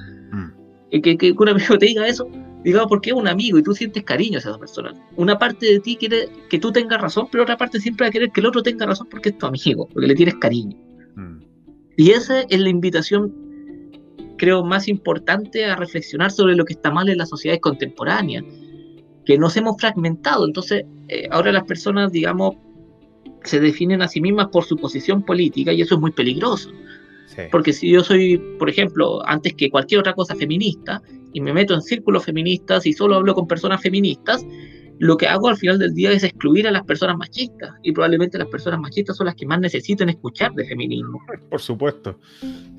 que, 0.89 1.17
que, 1.17 1.31
un 1.31 1.49
amigo 1.49 1.77
te 1.77 1.85
diga 1.87 2.07
eso, 2.07 2.27
digamos, 2.63 2.87
porque 2.89 3.11
es 3.11 3.15
un 3.15 3.27
amigo 3.27 3.57
y 3.57 3.63
tú 3.63 3.73
sientes 3.73 4.03
cariño 4.03 4.37
a 4.37 4.39
esa 4.39 4.57
persona. 4.57 4.93
Una 5.15 5.37
parte 5.37 5.65
de 5.65 5.79
ti 5.79 5.95
quiere 5.95 6.29
que 6.49 6.59
tú 6.59 6.71
tengas 6.71 7.01
razón, 7.01 7.27
pero 7.31 7.43
otra 7.43 7.57
parte 7.57 7.79
siempre 7.79 8.05
va 8.05 8.09
a 8.09 8.11
querer 8.11 8.31
que 8.31 8.41
el 8.41 8.47
otro 8.47 8.63
tenga 8.63 8.85
razón 8.85 9.07
porque 9.09 9.29
es 9.29 9.37
tu 9.37 9.45
amigo, 9.45 9.87
porque 9.87 10.07
le 10.07 10.15
tienes 10.15 10.35
cariño. 10.35 10.77
Mm. 11.15 11.39
Y 11.97 12.11
esa 12.11 12.41
es 12.41 12.59
la 12.59 12.69
invitación, 12.69 13.33
creo, 14.37 14.63
más 14.63 14.87
importante 14.87 15.65
a 15.65 15.75
reflexionar 15.75 16.31
sobre 16.31 16.55
lo 16.55 16.65
que 16.65 16.73
está 16.73 16.91
mal 16.91 17.09
en 17.09 17.17
las 17.17 17.29
sociedades 17.29 17.61
contemporáneas, 17.61 18.43
que 19.25 19.37
nos 19.37 19.57
hemos 19.57 19.75
fragmentado. 19.79 20.45
Entonces, 20.45 20.85
eh, 21.09 21.27
ahora 21.31 21.51
las 21.51 21.63
personas, 21.63 22.11
digamos, 22.11 22.55
se 23.43 23.59
definen 23.59 24.01
a 24.01 24.07
sí 24.07 24.21
mismas 24.21 24.47
por 24.47 24.63
su 24.63 24.75
posición 24.77 25.23
política 25.23 25.73
y 25.73 25.81
eso 25.81 25.95
es 25.95 26.01
muy 26.01 26.11
peligroso. 26.11 26.69
Porque 27.51 27.73
si 27.73 27.91
yo 27.91 28.03
soy, 28.03 28.37
por 28.57 28.69
ejemplo, 28.69 29.25
antes 29.27 29.53
que 29.53 29.69
cualquier 29.69 29.99
otra 29.99 30.13
cosa 30.13 30.35
feminista, 30.35 31.01
y 31.33 31.41
me 31.41 31.53
meto 31.53 31.73
en 31.73 31.81
círculos 31.81 32.25
feministas 32.25 32.85
y 32.85 32.93
solo 32.93 33.15
hablo 33.15 33.35
con 33.35 33.47
personas 33.47 33.81
feministas, 33.81 34.45
lo 34.99 35.17
que 35.17 35.27
hago 35.27 35.49
al 35.49 35.57
final 35.57 35.77
del 35.77 35.93
día 35.93 36.11
es 36.11 36.23
excluir 36.23 36.67
a 36.67 36.71
las 36.71 36.83
personas 36.83 37.17
machistas 37.17 37.71
y 37.83 37.91
probablemente 37.91 38.37
las 38.37 38.47
personas 38.47 38.79
machistas 38.79 39.17
son 39.17 39.27
las 39.27 39.35
que 39.35 39.45
más 39.45 39.59
necesiten 39.59 40.09
escuchar 40.09 40.53
de 40.53 40.65
feminismo. 40.65 41.21
Por 41.49 41.61
supuesto. 41.61 42.19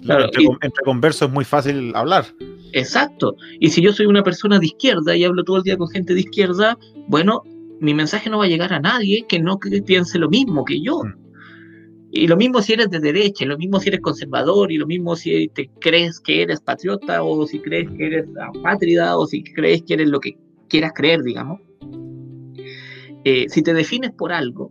entre, 0.02 0.84
conversos 0.84 1.28
es 1.28 1.34
muy 1.34 1.44
fácil 1.44 1.92
hablar. 1.94 2.26
Exacto. 2.72 3.36
Y 3.60 3.70
si 3.70 3.80
yo 3.80 3.92
soy 3.92 4.06
una 4.06 4.22
persona 4.22 4.58
de 4.58 4.66
izquierda 4.66 5.16
y 5.16 5.24
hablo 5.24 5.44
todo 5.44 5.58
el 5.58 5.62
día 5.62 5.76
con 5.76 5.88
gente 5.88 6.14
de 6.14 6.20
izquierda, 6.20 6.76
bueno, 7.06 7.42
mi 7.80 7.94
mensaje 7.94 8.28
no 8.28 8.38
va 8.38 8.44
a 8.44 8.48
llegar 8.48 8.72
a 8.72 8.80
nadie 8.80 9.24
que 9.28 9.38
no 9.38 9.58
piense 9.86 10.18
lo 10.18 10.28
mismo 10.28 10.64
que 10.64 10.80
yo. 10.80 11.04
Mm. 11.04 11.27
Y 12.10 12.26
lo 12.26 12.36
mismo 12.36 12.62
si 12.62 12.72
eres 12.72 12.90
de 12.90 13.00
derecha, 13.00 13.44
y 13.44 13.48
lo 13.48 13.58
mismo 13.58 13.80
si 13.80 13.88
eres 13.88 14.00
conservador, 14.00 14.72
y 14.72 14.78
lo 14.78 14.86
mismo 14.86 15.14
si 15.14 15.48
te 15.48 15.70
crees 15.80 16.20
que 16.20 16.42
eres 16.42 16.60
patriota, 16.60 17.22
o 17.22 17.46
si 17.46 17.60
crees 17.60 17.90
que 17.90 18.06
eres 18.06 18.26
apátrida, 18.40 19.18
o 19.18 19.26
si 19.26 19.42
crees 19.42 19.82
que 19.82 19.94
eres 19.94 20.08
lo 20.08 20.20
que 20.20 20.38
quieras 20.68 20.92
creer, 20.94 21.22
digamos. 21.22 21.60
Eh, 23.24 23.46
si 23.48 23.62
te 23.62 23.74
defines 23.74 24.12
por 24.12 24.32
algo 24.32 24.70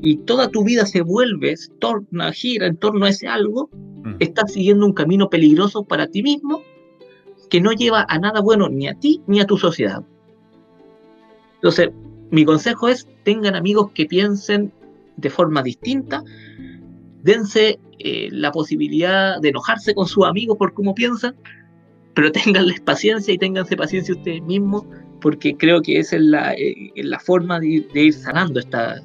y 0.00 0.16
toda 0.18 0.48
tu 0.48 0.64
vida 0.64 0.86
se 0.86 1.02
vuelve, 1.02 1.54
torna, 1.78 2.32
gira 2.32 2.66
en 2.66 2.76
torno 2.76 3.06
a 3.06 3.10
ese 3.10 3.28
algo, 3.28 3.68
mm. 3.72 4.16
estás 4.20 4.52
siguiendo 4.52 4.86
un 4.86 4.92
camino 4.92 5.28
peligroso 5.28 5.84
para 5.84 6.06
ti 6.06 6.22
mismo 6.22 6.62
que 7.50 7.60
no 7.60 7.72
lleva 7.72 8.06
a 8.08 8.18
nada 8.18 8.40
bueno 8.40 8.68
ni 8.68 8.88
a 8.88 8.94
ti 8.94 9.20
ni 9.26 9.40
a 9.40 9.46
tu 9.46 9.58
sociedad. 9.58 10.02
Entonces, 11.56 11.90
mi 12.30 12.44
consejo 12.44 12.88
es 12.88 13.06
tengan 13.24 13.54
amigos 13.54 13.90
que 13.94 14.06
piensen 14.06 14.72
de 15.16 15.30
forma 15.30 15.62
distinta, 15.62 16.22
dense 17.22 17.78
eh, 17.98 18.28
la 18.32 18.50
posibilidad 18.50 19.40
de 19.40 19.50
enojarse 19.50 19.94
con 19.94 20.06
sus 20.06 20.26
amigos 20.26 20.56
por 20.58 20.74
cómo 20.74 20.94
piensan, 20.94 21.34
pero 22.14 22.32
ténganles 22.32 22.80
paciencia 22.80 23.32
y 23.32 23.38
ténganse 23.38 23.76
paciencia 23.76 24.14
ustedes 24.14 24.42
mismos, 24.42 24.84
porque 25.20 25.56
creo 25.56 25.80
que 25.82 25.98
esa 25.98 26.16
es 26.16 26.22
la, 26.22 26.54
eh, 26.54 26.90
la 26.96 27.18
forma 27.20 27.60
de, 27.60 27.84
ir 27.94 28.12
sanando 28.12 28.58
esta, 28.58 29.00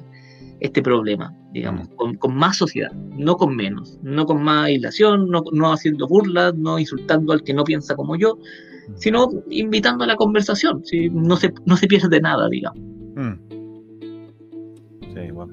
este 0.60 0.82
problema, 0.82 1.32
digamos, 1.52 1.88
mm. 1.90 2.14
con, 2.16 2.34
más 2.34 2.56
sociedad, 2.56 2.92
no 3.16 3.36
con 3.36 3.54
menos, 3.54 3.98
no 4.02 4.26
con 4.26 4.42
más 4.42 4.66
aislación, 4.66 5.30
no, 5.30 5.44
no 5.52 5.72
haciendo 5.72 6.08
burlas, 6.08 6.54
no 6.56 6.78
insultando 6.78 7.32
al 7.32 7.42
que 7.44 7.54
no 7.54 7.64
piensa 7.64 7.94
como 7.94 8.16
yo, 8.16 8.36
mm. 8.36 8.96
sino 8.96 9.28
invitando 9.50 10.04
a 10.04 10.08
la 10.08 10.16
conversación, 10.16 10.84
¿sí? 10.84 11.08
no, 11.10 11.36
se, 11.36 11.52
no 11.66 11.76
se 11.76 11.86
pierde 11.86 12.20
nada, 12.20 12.48
digamos. 12.48 12.80
Mm. 13.14 13.47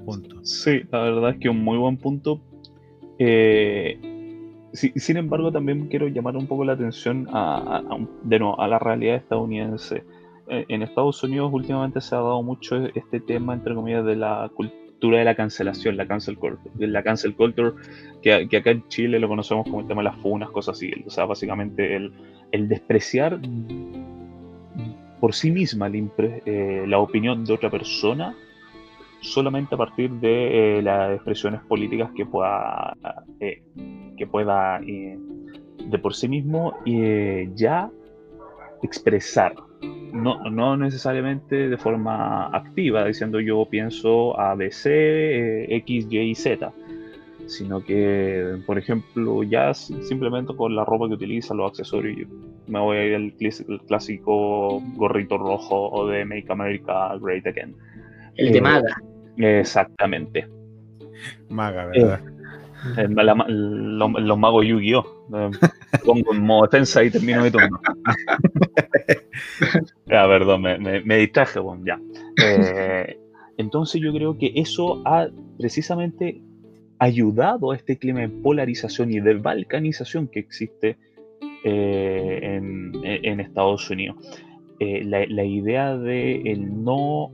Buen 0.03 0.21
punto. 0.21 0.43
Sí, 0.43 0.81
la 0.91 0.99
verdad 1.01 1.31
es 1.31 1.37
que 1.37 1.49
un 1.49 1.63
muy 1.63 1.77
buen 1.77 1.97
punto 1.97 2.41
eh, 3.17 3.97
sin 4.73 5.17
embargo, 5.17 5.51
también 5.51 5.87
quiero 5.87 6.07
llamar 6.07 6.35
un 6.35 6.47
poco 6.47 6.65
la 6.65 6.73
atención 6.73 7.27
a, 7.31 7.81
de 8.23 8.53
a 8.57 8.67
la 8.67 8.79
realidad 8.79 9.15
estadounidense. 9.15 10.03
Eh, 10.47 10.65
en 10.67 10.81
Estados 10.81 11.23
Unidos 11.23 11.49
últimamente 11.53 12.01
se 12.01 12.13
ha 12.15 12.19
dado 12.19 12.43
mucho 12.43 12.85
este 12.93 13.19
tema, 13.19 13.53
entre 13.53 13.73
comillas, 13.73 14.05
de 14.05 14.15
la 14.15 14.51
cultura 14.53 15.19
de 15.19 15.25
la 15.25 15.35
cancelación, 15.35 15.97
la 15.97 16.07
cancel 16.07 16.37
culture, 16.37 16.71
la 16.77 17.03
cancel 17.03 17.35
culture 17.35 17.73
que, 18.21 18.33
acá 18.33 18.71
en 18.71 18.87
Chile 18.87 19.19
lo 19.19 19.27
conocemos 19.27 19.65
como 19.65 19.81
el 19.81 19.87
tema 19.87 20.01
de 20.01 20.05
las 20.05 20.17
funas, 20.17 20.49
cosas 20.49 20.77
así. 20.77 20.91
O 21.05 21.09
sea, 21.09 21.25
básicamente 21.25 21.95
el, 21.95 22.11
el 22.51 22.67
despreciar 22.67 23.39
por 25.19 25.33
sí 25.33 25.51
misma 25.51 25.89
la, 25.89 25.97
eh, 26.45 26.85
la 26.87 26.99
opinión 26.99 27.45
de 27.45 27.53
otra 27.53 27.69
persona 27.69 28.35
solamente 29.25 29.75
a 29.75 29.77
partir 29.77 30.11
de 30.11 30.77
eh, 30.77 30.81
las 30.81 31.15
expresiones 31.15 31.61
políticas 31.61 32.11
que 32.15 32.25
pueda, 32.25 32.95
eh, 33.39 33.63
que 34.17 34.27
pueda 34.27 34.79
eh, 34.81 35.17
de 35.85 35.99
por 35.99 36.13
sí 36.13 36.27
mismo 36.27 36.73
ya 37.55 37.89
expresar. 38.83 39.55
No, 40.13 40.49
no, 40.49 40.77
necesariamente 40.77 41.67
de 41.69 41.77
forma 41.77 42.47
activa, 42.47 43.05
diciendo 43.05 43.39
yo 43.41 43.67
pienso 43.69 44.39
A, 44.39 44.55
B, 44.55 44.71
C, 44.71 45.65
X, 45.75 46.07
Y 46.09 46.17
y 46.19 46.35
Z, 46.35 46.71
sino 47.47 47.83
que, 47.83 48.57
por 48.65 48.77
ejemplo, 48.77 49.43
ya 49.43 49.73
simplemente 49.73 50.55
con 50.55 50.75
la 50.75 50.85
ropa 50.85 51.07
que 51.07 51.15
utiliza, 51.15 51.53
los 51.53 51.69
accesorios, 51.69 52.29
me 52.67 52.79
voy 52.79 52.97
a 52.97 53.05
ir 53.05 53.15
al 53.15 53.33
clásico 53.87 54.81
gorrito 54.95 55.37
rojo 55.37 55.89
o 55.89 56.07
de 56.07 56.23
Make 56.25 56.47
America 56.49 57.15
Great 57.19 57.45
Again. 57.45 57.75
El 58.37 58.51
de 58.51 58.61
Maga. 58.61 58.97
Exactamente. 59.37 60.47
Maga, 61.49 61.85
¿verdad? 61.87 62.21
Eh, 62.97 63.07
los 63.09 64.37
magos 64.37 64.65
Yu-Gi-Oh! 64.65 65.05
Eh, 65.33 65.51
pongo 66.05 66.33
en 66.33 66.41
modo 66.41 66.67
defensa 66.67 67.03
y 67.03 67.09
termino 67.09 67.43
mi 67.43 67.49
turno. 67.49 67.79
ya, 70.05 70.27
perdón, 70.27 70.61
me, 70.61 71.01
me, 71.01 71.17
distraje, 71.17 71.59
bueno, 71.59 71.83
ya. 71.85 71.99
Eh, 72.43 73.17
entonces 73.57 74.01
yo 74.01 74.13
creo 74.13 74.37
que 74.37 74.51
eso 74.55 75.01
ha 75.05 75.27
precisamente 75.57 76.41
ayudado 76.99 77.71
a 77.71 77.75
este 77.75 77.97
clima 77.97 78.21
de 78.21 78.29
polarización 78.29 79.11
y 79.11 79.19
de 79.19 79.35
balcanización 79.35 80.27
que 80.27 80.39
existe 80.39 80.97
en, 81.63 82.91
en, 83.03 83.39
Estados 83.39 83.89
Unidos. 83.89 84.17
La, 84.79 85.25
la, 85.27 85.43
idea 85.43 85.97
de 85.97 86.41
el 86.51 86.83
no 86.83 87.31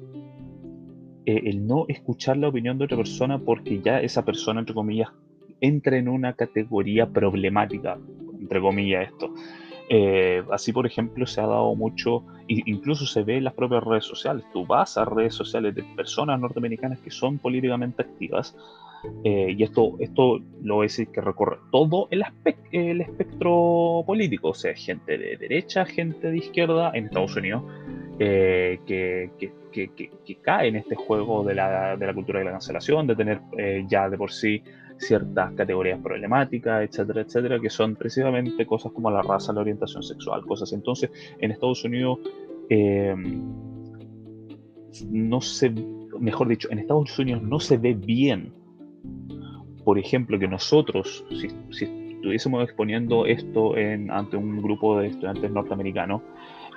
eh, 1.26 1.42
el 1.46 1.66
no 1.68 1.86
escuchar 1.88 2.38
la 2.38 2.48
opinión 2.50 2.78
de 2.78 2.86
otra 2.86 2.98
persona 2.98 3.40
porque 3.40 3.80
ya 3.82 4.00
esa 4.00 4.26
persona, 4.26 4.60
entre 4.60 4.76
comillas, 4.76 5.10
entra 5.60 5.98
en 5.98 6.08
una 6.10 6.34
categoría 6.34 7.08
problemática, 7.10 7.98
entre 8.40 8.60
comillas 8.60 9.10
esto. 9.10 9.34
Eh, 9.90 10.42
así, 10.52 10.72
por 10.72 10.86
ejemplo, 10.86 11.26
se 11.28 11.42
ha 11.42 11.48
dado 11.48 11.76
mucho, 11.76 12.24
incluso 12.48 13.06
se 13.06 13.24
ve 13.24 13.38
en 13.38 13.44
las 13.44 13.54
propias 13.54 13.84
redes 13.84 14.06
sociales. 14.06 14.46
Tú 14.54 14.66
vas 14.66 14.98
a 14.98 15.06
redes 15.06 15.36
sociales 15.36 15.76
de 15.76 15.84
personas 15.84 16.40
norteamericanas 16.40 17.00
que 17.00 17.12
son 17.12 17.38
políticamente 17.38 18.02
activas, 18.02 18.56
eh, 19.24 19.56
y 19.58 19.64
esto, 19.64 19.96
esto 20.00 20.40
lo 20.64 20.76
voy 20.76 20.84
a 20.84 20.86
decir 20.86 21.08
que 21.08 21.22
recorre 21.22 21.58
todo 21.72 22.08
el, 22.12 22.24
el 22.72 23.02
espectro 23.02 24.04
político, 24.06 24.50
o 24.50 24.54
sea, 24.54 24.74
gente 24.76 25.18
de 25.18 25.38
derecha, 25.38 25.86
gente 25.86 26.32
de 26.32 26.38
izquierda 26.38 26.92
en 26.94 27.06
Estados 27.06 27.36
Unidos, 27.36 27.64
que, 28.26 29.32
que, 29.72 29.90
que, 29.92 30.36
cae 30.42 30.68
en 30.68 30.76
este 30.76 30.96
juego 30.96 31.44
de 31.44 31.56
la, 31.56 31.96
de 31.98 32.06
la, 32.06 32.14
cultura 32.14 32.40
de 32.40 32.46
la 32.46 32.52
cancelación, 32.52 33.08
de 33.08 33.16
tener 33.16 33.42
eh, 33.58 33.84
ya 33.88 34.10
de 34.10 34.18
por 34.18 34.32
sí 34.32 34.62
ciertas 34.98 35.54
categorías 35.54 36.00
problemáticas, 36.00 36.84
etcétera, 36.84 37.22
etcétera, 37.22 37.60
que 37.60 37.70
son 37.70 37.96
precisamente 37.96 38.66
cosas 38.68 38.92
como 38.92 39.10
la 39.10 39.24
raza, 39.24 39.54
la 39.54 39.62
orientación 39.62 40.04
sexual, 40.04 40.46
cosas. 40.46 40.72
Entonces, 40.74 41.10
en 41.40 41.52
Estados 41.52 41.84
Unidos, 41.84 42.20
eh, 42.70 43.16
no 45.10 45.42
se, 45.42 45.74
mejor 46.20 46.48
dicho, 46.48 46.68
en 46.70 46.80
Estados 46.80 47.18
Unidos 47.18 47.42
no 47.42 47.60
se 47.60 47.78
ve 47.78 47.96
bien, 47.96 48.54
por 49.84 49.98
ejemplo, 49.98 50.38
que 50.38 50.48
nosotros, 50.48 51.26
si, 51.32 51.50
si 51.72 51.86
estuviésemos 51.86 52.64
exponiendo 52.64 53.26
esto 53.26 53.76
en, 53.76 54.12
ante 54.12 54.38
un 54.38 54.62
grupo 54.62 55.00
de 55.00 55.08
estudiantes 55.08 55.50
norteamericanos, 55.50 56.22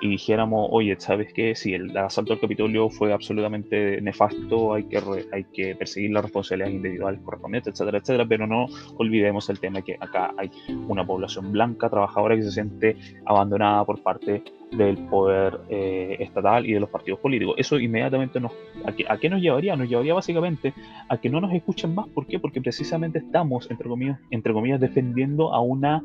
y 0.01 0.09
dijéramos, 0.09 0.67
oye, 0.71 0.95
¿sabes 0.99 1.31
qué? 1.33 1.55
Si 1.55 1.73
el 1.73 1.95
asalto 1.97 2.33
al 2.33 2.39
Capitolio 2.39 2.89
fue 2.89 3.13
absolutamente 3.13 4.01
nefasto, 4.01 4.73
hay 4.73 4.83
que, 4.83 5.01
hay 5.31 5.43
que 5.45 5.75
perseguir 5.75 6.11
las 6.11 6.23
responsabilidades 6.23 6.75
individuales 6.75 7.21
correspondientes, 7.21 7.73
etcétera, 7.73 7.97
etcétera, 7.99 8.25
pero 8.27 8.47
no 8.47 8.67
olvidemos 8.97 9.49
el 9.49 9.59
tema 9.59 9.79
de 9.79 9.83
que 9.83 9.97
acá 9.99 10.33
hay 10.37 10.51
una 10.87 11.05
población 11.05 11.51
blanca, 11.51 11.89
trabajadora, 11.89 12.35
que 12.35 12.43
se 12.43 12.51
siente 12.51 12.97
abandonada 13.25 13.85
por 13.85 14.01
parte 14.01 14.43
del 14.71 14.97
poder 15.07 15.59
eh, 15.69 16.17
estatal 16.19 16.65
y 16.65 16.73
de 16.73 16.79
los 16.79 16.89
partidos 16.89 17.19
políticos. 17.19 17.55
Eso 17.57 17.79
inmediatamente 17.79 18.39
nos... 18.39 18.51
¿a 18.85 18.91
qué, 18.91 19.05
¿A 19.07 19.17
qué 19.17 19.29
nos 19.29 19.41
llevaría? 19.41 19.75
Nos 19.75 19.87
llevaría 19.87 20.13
básicamente 20.13 20.73
a 21.07 21.17
que 21.17 21.29
no 21.29 21.39
nos 21.39 21.53
escuchen 21.53 21.95
más. 21.95 22.07
¿Por 22.09 22.27
qué? 22.27 22.39
Porque 22.39 22.61
precisamente 22.61 23.19
estamos, 23.19 23.69
entre 23.71 23.87
comillas, 23.87 24.19
entre 24.31 24.53
comillas 24.53 24.81
defendiendo 24.81 25.53
a 25.53 25.61
una 25.61 26.03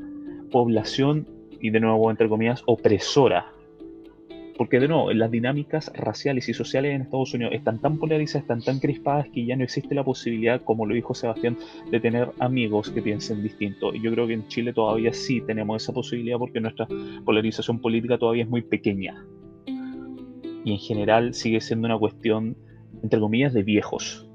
población 0.53 1.27
y 1.61 1.71
de 1.71 1.81
nuevo, 1.81 2.11
entre 2.11 2.29
comillas, 2.29 2.63
opresora 2.67 3.47
porque 4.61 4.79
de 4.79 4.89
nuevo, 4.89 5.11
las 5.15 5.31
dinámicas 5.31 5.91
raciales 5.95 6.47
y 6.51 6.53
sociales 6.53 6.95
en 6.95 7.01
Estados 7.01 7.33
Unidos 7.33 7.55
están 7.55 7.81
tan 7.81 7.97
polarizadas, 7.97 8.43
están 8.43 8.61
tan 8.61 8.79
crispadas 8.79 9.27
que 9.31 9.47
ya 9.47 9.57
no 9.57 9.65
existe 9.65 9.95
la 9.95 10.05
posibilidad, 10.05 10.61
como 10.61 10.85
lo 10.85 10.95
dijo 10.95 11.15
Sebastián, 11.15 11.57
de 11.91 11.99
tener 11.99 12.29
amigos 12.41 12.91
que 12.91 13.01
piensen 13.01 13.43
distinto. 13.43 13.95
Y 13.95 14.03
yo 14.03 14.13
creo 14.13 14.27
que 14.27 14.35
en 14.35 14.47
Chile 14.49 14.75
todavía 14.75 15.15
sí 15.15 15.41
tenemos 15.41 15.83
esa 15.83 15.95
posibilidad 15.95 16.37
porque 16.37 16.61
nuestra 16.61 16.87
polarización 17.25 17.81
política 17.81 18.19
todavía 18.19 18.43
es 18.43 18.51
muy 18.51 18.61
pequeña. 18.61 19.25
Y 19.67 20.73
en 20.73 20.79
general 20.79 21.33
sigue 21.33 21.63
siendo 21.63 21.87
una 21.87 21.99
cuestión, 21.99 22.55
entre 23.03 23.19
comillas, 23.19 23.55
de 23.55 23.63
viejos. 23.63 24.29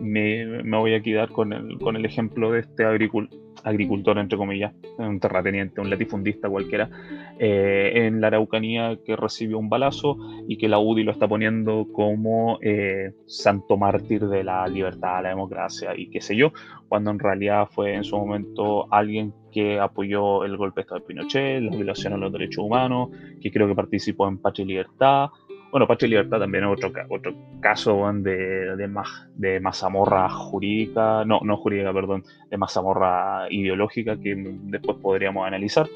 Me, 0.00 0.62
voy 0.62 0.94
a 0.94 1.02
quedar 1.02 1.30
con 1.30 1.52
el, 1.52 1.80
con 1.80 1.96
el 1.96 2.04
ejemplo 2.04 2.52
de 2.52 2.60
este 2.60 2.84
agricultor 2.84 3.41
agricultor, 3.64 4.18
entre 4.18 4.38
comillas, 4.38 4.72
un 4.98 5.20
terrateniente, 5.20 5.80
un 5.80 5.90
latifundista 5.90 6.48
cualquiera, 6.48 6.90
eh, 7.38 7.92
en 7.94 8.20
la 8.20 8.28
Araucanía 8.28 8.98
que 9.04 9.16
recibió 9.16 9.58
un 9.58 9.68
balazo 9.68 10.16
y 10.48 10.56
que 10.56 10.68
la 10.68 10.78
UDI 10.78 11.04
lo 11.04 11.12
está 11.12 11.28
poniendo 11.28 11.86
como 11.92 12.58
eh, 12.62 13.12
santo 13.26 13.76
mártir 13.76 14.26
de 14.26 14.44
la 14.44 14.66
libertad, 14.66 15.22
la 15.22 15.30
democracia 15.30 15.96
y 15.96 16.10
qué 16.10 16.20
sé 16.20 16.36
yo, 16.36 16.52
cuando 16.88 17.10
en 17.10 17.18
realidad 17.18 17.68
fue 17.70 17.94
en 17.94 18.04
su 18.04 18.16
momento 18.16 18.92
alguien 18.92 19.32
que 19.52 19.78
apoyó 19.78 20.44
el 20.44 20.56
golpe 20.56 20.84
de 20.88 21.00
Pinochet, 21.00 21.62
la 21.62 21.76
violación 21.76 22.14
a 22.14 22.16
los 22.16 22.32
derechos 22.32 22.64
humanos, 22.64 23.10
que 23.40 23.52
creo 23.52 23.68
que 23.68 23.74
participó 23.74 24.26
en 24.26 24.38
Patria 24.38 24.64
y 24.64 24.68
Libertad, 24.68 25.28
bueno, 25.72 25.86
Patria 25.86 26.06
y 26.06 26.10
Libertad 26.10 26.38
también 26.38 26.64
es 26.64 26.70
otro, 26.70 26.92
otro 27.08 27.34
caso 27.60 28.12
de, 28.12 28.76
de, 28.76 29.02
de, 29.36 29.60
mazamorra 29.60 30.28
jurídica, 30.28 31.24
no, 31.24 31.40
no 31.42 31.56
jurídica, 31.56 31.94
perdón, 31.94 32.24
de 32.50 32.58
mazamorra 32.58 33.50
ideológica 33.50 34.18
que 34.18 34.34
después 34.36 34.98
podríamos 34.98 35.46
analizar. 35.46 35.88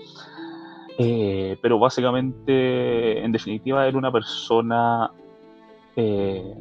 Eh, 0.98 1.58
pero 1.60 1.78
básicamente, 1.78 3.22
en 3.22 3.30
definitiva, 3.30 3.86
era 3.86 3.98
una 3.98 4.10
persona, 4.10 5.10
eh, 5.94 6.54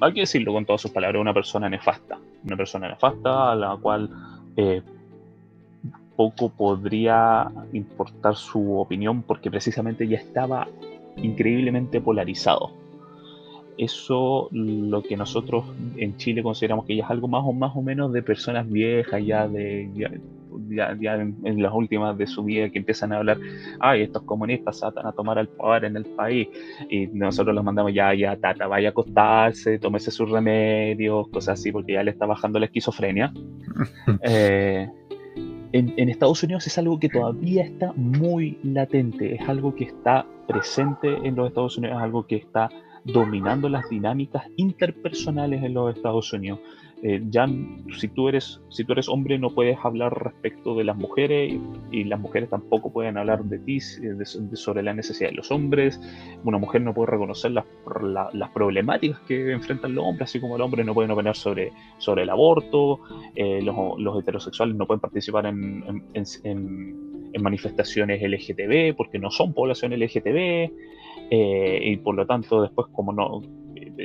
hay 0.00 0.12
que 0.14 0.20
decirlo 0.20 0.54
con 0.54 0.64
todas 0.64 0.80
sus 0.80 0.90
palabras, 0.90 1.20
una 1.20 1.34
persona 1.34 1.68
nefasta. 1.68 2.18
Una 2.46 2.56
persona 2.56 2.88
nefasta 2.88 3.52
a 3.52 3.54
la 3.54 3.76
cual 3.76 4.08
eh, 4.56 4.80
poco 6.16 6.48
podría 6.48 7.46
importar 7.74 8.36
su 8.36 8.78
opinión 8.78 9.22
porque 9.22 9.50
precisamente 9.50 10.08
ya 10.08 10.16
estaba 10.16 10.66
increíblemente 11.16 12.00
polarizado. 12.00 12.72
Eso 13.76 14.48
lo 14.52 15.02
que 15.02 15.16
nosotros 15.16 15.64
en 15.96 16.16
Chile 16.16 16.42
consideramos 16.42 16.86
que 16.86 16.96
ya 16.96 17.04
es 17.04 17.10
algo 17.10 17.26
más 17.26 17.42
o 17.44 17.52
más 17.52 17.74
o 17.74 17.82
menos 17.82 18.12
de 18.12 18.22
personas 18.22 18.70
viejas, 18.70 19.24
ya 19.24 19.48
de 19.48 19.90
ya, 20.68 20.96
ya 21.00 21.14
en, 21.14 21.62
las 21.62 21.72
últimas 21.72 22.16
de 22.16 22.26
su 22.26 22.44
vida 22.44 22.70
que 22.70 22.78
empiezan 22.78 23.12
a 23.12 23.18
hablar, 23.18 23.38
ay, 23.80 24.02
estos 24.02 24.22
comunistas 24.22 24.78
satan 24.78 25.06
a 25.06 25.12
tomar 25.12 25.38
el 25.38 25.48
poder 25.48 25.84
en 25.84 25.96
el 25.96 26.04
país, 26.04 26.48
y 26.88 27.06
nosotros 27.08 27.54
los 27.54 27.64
mandamos 27.64 27.92
ya, 27.92 28.14
ya, 28.14 28.36
tata, 28.36 28.66
vaya 28.66 28.88
a 28.88 28.90
acostarse, 28.90 29.78
tómese 29.78 30.10
sus 30.10 30.30
remedios, 30.30 31.28
cosas 31.28 31.58
así, 31.58 31.72
porque 31.72 31.94
ya 31.94 32.02
le 32.02 32.10
está 32.10 32.26
bajando 32.26 32.58
la 32.58 32.66
esquizofrenia. 32.66 33.32
eh, 34.22 34.88
en, 35.74 36.08
Estados 36.08 36.40
Unidos 36.44 36.66
es 36.68 36.78
algo 36.78 37.00
que 37.00 37.08
todavía 37.08 37.64
está 37.64 37.92
muy 37.94 38.58
latente, 38.62 39.34
es 39.34 39.48
algo 39.48 39.74
que 39.74 39.84
está 39.84 40.24
presente 40.46 41.16
en 41.26 41.34
los 41.34 41.48
Estados 41.48 41.76
Unidos, 41.76 41.96
es 41.96 42.02
algo 42.02 42.26
que 42.28 42.36
está 42.36 42.70
dominando 43.02 43.68
las 43.68 43.88
dinámicas 43.88 44.44
interpersonales 44.56 45.64
en 45.64 45.74
los 45.74 45.96
Estados 45.96 46.32
Unidos. 46.32 46.60
Eh, 47.06 47.22
ya 47.28 47.46
si 47.98 48.08
tú, 48.08 48.30
eres, 48.30 48.62
si 48.70 48.82
tú 48.82 48.92
eres 48.92 49.10
hombre 49.10 49.38
no 49.38 49.50
puedes 49.50 49.76
hablar 49.84 50.24
respecto 50.24 50.74
de 50.74 50.84
las 50.84 50.96
mujeres 50.96 51.52
y, 51.92 52.04
las 52.04 52.18
mujeres 52.18 52.48
tampoco 52.48 52.90
pueden 52.94 53.18
hablar 53.18 53.44
de 53.44 53.58
ti 53.58 53.78
sobre 53.78 54.82
la 54.82 54.94
necesidad 54.94 55.28
de 55.28 55.36
los 55.36 55.50
hombres. 55.50 56.00
Una 56.44 56.56
mujer 56.56 56.80
no 56.80 56.94
puede 56.94 57.10
reconocer 57.10 57.50
las, 57.50 57.66
las 58.32 58.50
problemáticas 58.52 59.20
que 59.28 59.52
enfrentan 59.52 59.94
los 59.94 60.02
hombres, 60.02 60.30
así 60.30 60.40
como 60.40 60.56
el 60.56 60.62
hombre 60.62 60.82
no 60.82 60.94
pueden 60.94 61.10
opinar 61.10 61.36
sobre, 61.36 61.72
sobre 61.98 62.22
el 62.22 62.30
aborto, 62.30 63.00
eh, 63.36 63.60
los, 63.60 63.76
los, 63.98 64.22
heterosexuales 64.22 64.74
no 64.74 64.86
pueden 64.86 65.00
participar 65.00 65.44
en, 65.44 66.02
en, 66.14 66.24
en, 66.44 67.42
manifestaciones 67.42 68.22
LGTB 68.22 68.96
porque 68.96 69.18
no 69.18 69.30
son 69.30 69.52
población 69.52 69.92
LGTB 69.92 70.70
eh, 71.30 71.80
y 71.82 71.96
por 71.98 72.14
lo 72.14 72.26
tanto 72.26 72.62
después 72.62 72.86
como 72.92 73.12
no, 73.12 73.42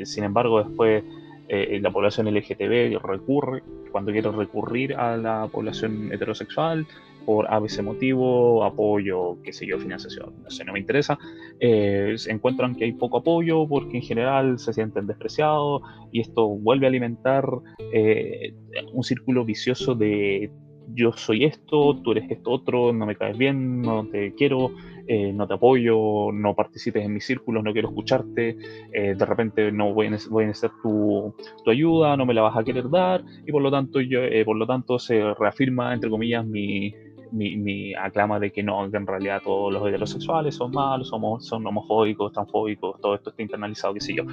sin 0.04 0.24
embargo 0.26 0.64
después 0.64 1.04
eh, 1.50 1.80
la 1.82 1.92
población 1.92 2.28
LGTB 2.28 3.00
recurre, 3.04 3.64
cuando 3.92 4.12
quiere 4.12 4.32
recurrir 4.32 4.96
a 4.96 5.18
la 5.18 5.48
población 5.52 6.12
heterosexual 6.14 6.86
por 7.26 7.52
ABC 7.52 7.82
motivo, 7.82 8.64
apoyo, 8.64 9.38
qué 9.44 9.52
sé 9.52 9.66
yo, 9.68 9.80
financiación, 9.80 10.34
no 10.44 10.50
sé, 10.50 10.64
no 10.64 10.74
me 10.74 10.80
interesa, 10.80 11.18
eh, 11.60 12.16
encuentran 12.28 12.76
que 12.76 12.86
hay 12.86 12.94
poco 12.94 13.18
apoyo 13.18 13.68
porque 13.68 13.98
en 13.98 14.04
general 14.04 14.60
se 14.60 14.74
sienten 14.74 15.08
despreciados 15.08 15.82
y 16.12 16.22
esto 16.22 16.48
vuelve 16.48 16.86
a 16.86 16.90
alimentar 16.90 17.48
eh, 17.94 18.54
un 18.94 19.04
círculo 19.04 19.44
vicioso 19.44 19.96
de 19.96 20.52
yo 20.94 21.12
soy 21.14 21.46
esto, 21.46 21.96
tú 22.04 22.12
eres 22.12 22.30
esto 22.32 22.52
otro, 22.52 22.94
no 22.94 23.06
me 23.06 23.16
caes 23.16 23.38
bien, 23.38 23.82
no 23.82 24.06
te 24.08 24.34
quiero, 24.34 24.72
eh, 25.08 25.32
no 25.34 25.48
te 25.48 25.54
apoyo, 25.56 26.32
no 26.32 26.56
participes 26.56 27.04
en 27.04 27.14
mis 27.14 27.26
círculos, 27.26 27.64
no 27.64 27.74
quiero 27.74 27.90
escucharte, 27.90 28.58
eh, 28.94 29.16
de 29.16 29.26
repente 29.26 29.72
no 29.72 29.94
voy 29.94 30.08
a, 30.08 30.12
necesitar 30.12 30.72
tu, 30.82 31.34
ayuda, 31.68 32.18
no 32.18 32.26
me 32.26 32.34
la 32.34 32.42
vas 32.42 32.58
a 32.58 32.64
querer 32.64 32.90
dar, 32.90 33.24
y 33.46 33.52
por 33.52 33.62
lo 33.62 33.72
tanto, 33.72 34.02
yo, 34.02 34.24
eh, 34.24 34.44
por 34.46 34.58
lo 34.58 34.66
tanto 34.66 35.00
se 35.00 35.34
reafirma, 35.34 35.94
entre 35.94 36.10
comillas, 36.10 36.46
mi, 36.46 36.94
mi, 37.32 37.94
aclama 37.94 38.40
de 38.40 38.52
que 38.52 38.64
no, 38.64 38.90
que 38.90 38.98
en 38.98 39.06
realidad 39.06 39.42
todos 39.44 39.72
los 39.72 39.88
heterosexuales 39.88 40.56
son 40.56 40.72
malos, 40.72 41.10
somos, 41.10 41.46
son 41.46 41.66
homofóbicos, 41.66 42.32
transfóbicos, 42.34 43.00
todo 43.00 43.16
esto 43.16 43.30
está 43.30 43.42
internalizado, 43.42 43.94
qué 43.94 44.02
sé 44.02 44.16
yo. 44.16 44.24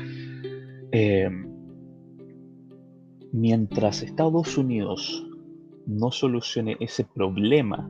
mientras 3.33 4.03
Estados 4.03 4.57
Unidos 4.57 5.27
no 5.87 6.11
solucione 6.11 6.77
ese 6.81 7.05
problema, 7.05 7.89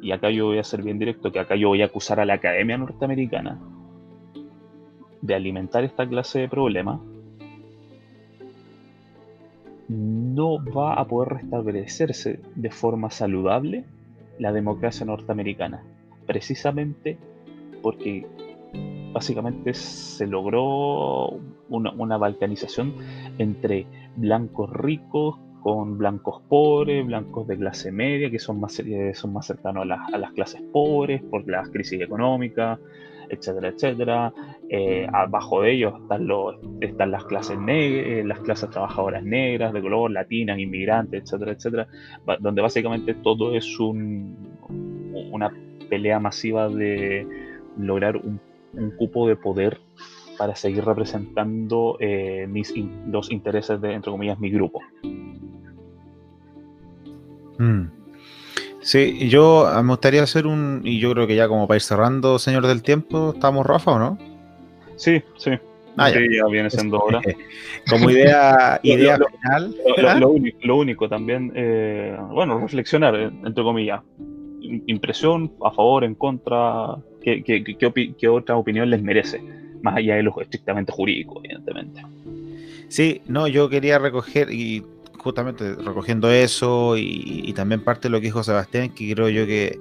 y 0.00 0.12
acá 0.12 0.30
yo 0.30 0.46
voy 0.46 0.58
a 0.58 0.64
ser 0.64 0.82
bien 0.82 0.98
directo, 0.98 1.32
que 1.32 1.40
acá 1.40 1.56
yo 1.56 1.68
voy 1.68 1.82
a 1.82 1.86
acusar 1.86 2.20
a 2.20 2.24
la 2.24 2.34
Academia 2.34 2.78
Norteamericana 2.78 3.58
de 5.20 5.34
alimentar 5.34 5.84
esta 5.84 6.08
clase 6.08 6.40
de 6.40 6.48
problemas, 6.48 7.00
no 9.88 10.62
va 10.62 10.94
a 10.94 11.06
poder 11.06 11.34
restablecerse 11.34 12.40
de 12.54 12.70
forma 12.70 13.10
saludable 13.10 13.84
la 14.38 14.52
democracia 14.52 15.04
norteamericana, 15.06 15.82
precisamente 16.26 17.18
porque 17.82 18.26
básicamente 19.12 19.72
se 19.74 20.26
logró 20.26 21.40
una, 21.68 21.90
una 21.92 22.18
balcanización 22.18 22.94
entre 23.38 23.86
blancos 24.16 24.70
ricos 24.70 25.36
con 25.62 25.98
blancos 25.98 26.42
pobres, 26.48 27.06
blancos 27.06 27.46
de 27.46 27.56
clase 27.56 27.92
media, 27.92 28.30
que 28.30 28.38
son 28.38 28.60
más, 28.60 28.78
eh, 28.80 29.12
son 29.14 29.32
más 29.32 29.46
cercanos 29.46 29.82
a 29.82 30.18
las, 30.18 30.32
clases 30.32 30.62
pobres 30.72 31.22
por 31.22 31.48
las 31.48 31.68
crisis 31.70 32.00
económicas, 32.00 32.78
etcétera, 33.28 33.68
etcétera. 33.68 34.32
Eh, 34.68 35.06
abajo 35.12 35.62
de 35.62 35.72
ellos 35.72 35.94
están, 36.02 36.26
los, 36.26 36.56
están 36.80 37.10
las 37.10 37.24
clases 37.24 37.58
negras, 37.58 38.06
eh, 38.06 38.22
las 38.24 38.40
clases 38.40 38.70
trabajadoras 38.70 39.22
negras, 39.22 39.72
de 39.72 39.80
color, 39.82 40.10
latinas, 40.10 40.58
inmigrantes, 40.58 41.22
etcétera, 41.22 41.52
etcétera, 41.52 41.88
donde 42.40 42.62
básicamente 42.62 43.14
todo 43.14 43.54
es 43.54 43.78
un, 43.80 44.36
una 45.30 45.52
pelea 45.88 46.20
masiva 46.20 46.68
de 46.68 47.26
lograr 47.78 48.16
un, 48.16 48.40
cupo 48.96 49.26
de 49.26 49.34
poder 49.34 49.80
para 50.38 50.54
seguir 50.54 50.84
representando 50.84 51.98
mis, 52.48 52.72
los 53.06 53.30
intereses 53.30 53.80
de, 53.80 53.92
entre 53.92 54.10
comillas, 54.10 54.38
mi 54.38 54.50
grupo. 54.50 54.80
Mm. 57.58 57.98
Sí, 58.80 59.28
yo 59.28 59.66
ah, 59.66 59.82
me 59.82 59.90
gustaría 59.90 60.22
hacer 60.22 60.46
un, 60.46 60.80
y 60.84 60.98
yo 60.98 61.12
creo 61.12 61.26
que 61.26 61.36
ya 61.36 61.48
como 61.48 61.66
para 61.66 61.76
ir 61.76 61.82
cerrando, 61.82 62.38
señor 62.38 62.66
del 62.66 62.82
tiempo, 62.82 63.32
¿estamos 63.34 63.66
Rafa 63.66 63.92
o 63.92 63.98
no? 63.98 64.18
Sí, 64.96 65.22
sí. 65.36 65.50
Ah, 65.96 66.10
ya. 66.10 66.20
viene 66.48 66.70
siendo 66.70 66.98
hora. 67.00 67.20
como 67.90 68.08
idea, 68.08 68.78
idea 68.84 69.18
final. 69.18 69.74
¿ah? 70.06 70.20
Lo, 70.62 70.76
único, 70.76 71.08
también, 71.08 71.52
eh, 71.56 72.16
bueno, 72.30 72.60
reflexionar, 72.60 73.16
eh, 73.16 73.30
entre 73.44 73.64
comillas. 73.64 74.00
Impresión, 74.86 75.52
a 75.64 75.72
favor, 75.72 76.04
en 76.04 76.14
contra, 76.14 76.96
¿qué, 77.20 77.42
qué 77.42 78.28
otra 78.28 78.56
opinión 78.56 78.88
les 78.90 79.02
merece? 79.02 79.42
Más 79.82 79.96
allá 79.96 80.16
de 80.16 80.22
lo 80.22 80.40
estrictamente 80.40 80.92
jurídico, 80.92 81.40
evidentemente. 81.42 82.02
Sí, 82.88 83.20
no, 83.26 83.46
yo 83.48 83.68
quería 83.68 83.98
recoger, 83.98 84.50
y 84.50 84.84
justamente 85.18 85.74
recogiendo 85.74 86.30
eso 86.30 86.96
y, 86.96 87.52
también 87.54 87.82
parte 87.82 88.08
de 88.08 88.12
lo 88.12 88.18
que 88.18 88.26
dijo 88.26 88.42
Sebastián, 88.42 88.90
que 88.94 89.12
creo 89.12 89.28
yo 89.28 89.46
que 89.46 89.78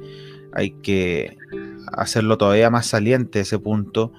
hay 0.53 0.71
que 0.71 1.37
hacerlo 1.93 2.37
todavía 2.37 2.69
más 2.69 2.87
saliente 2.87 3.41
ese 3.41 3.59
punto. 3.59 4.11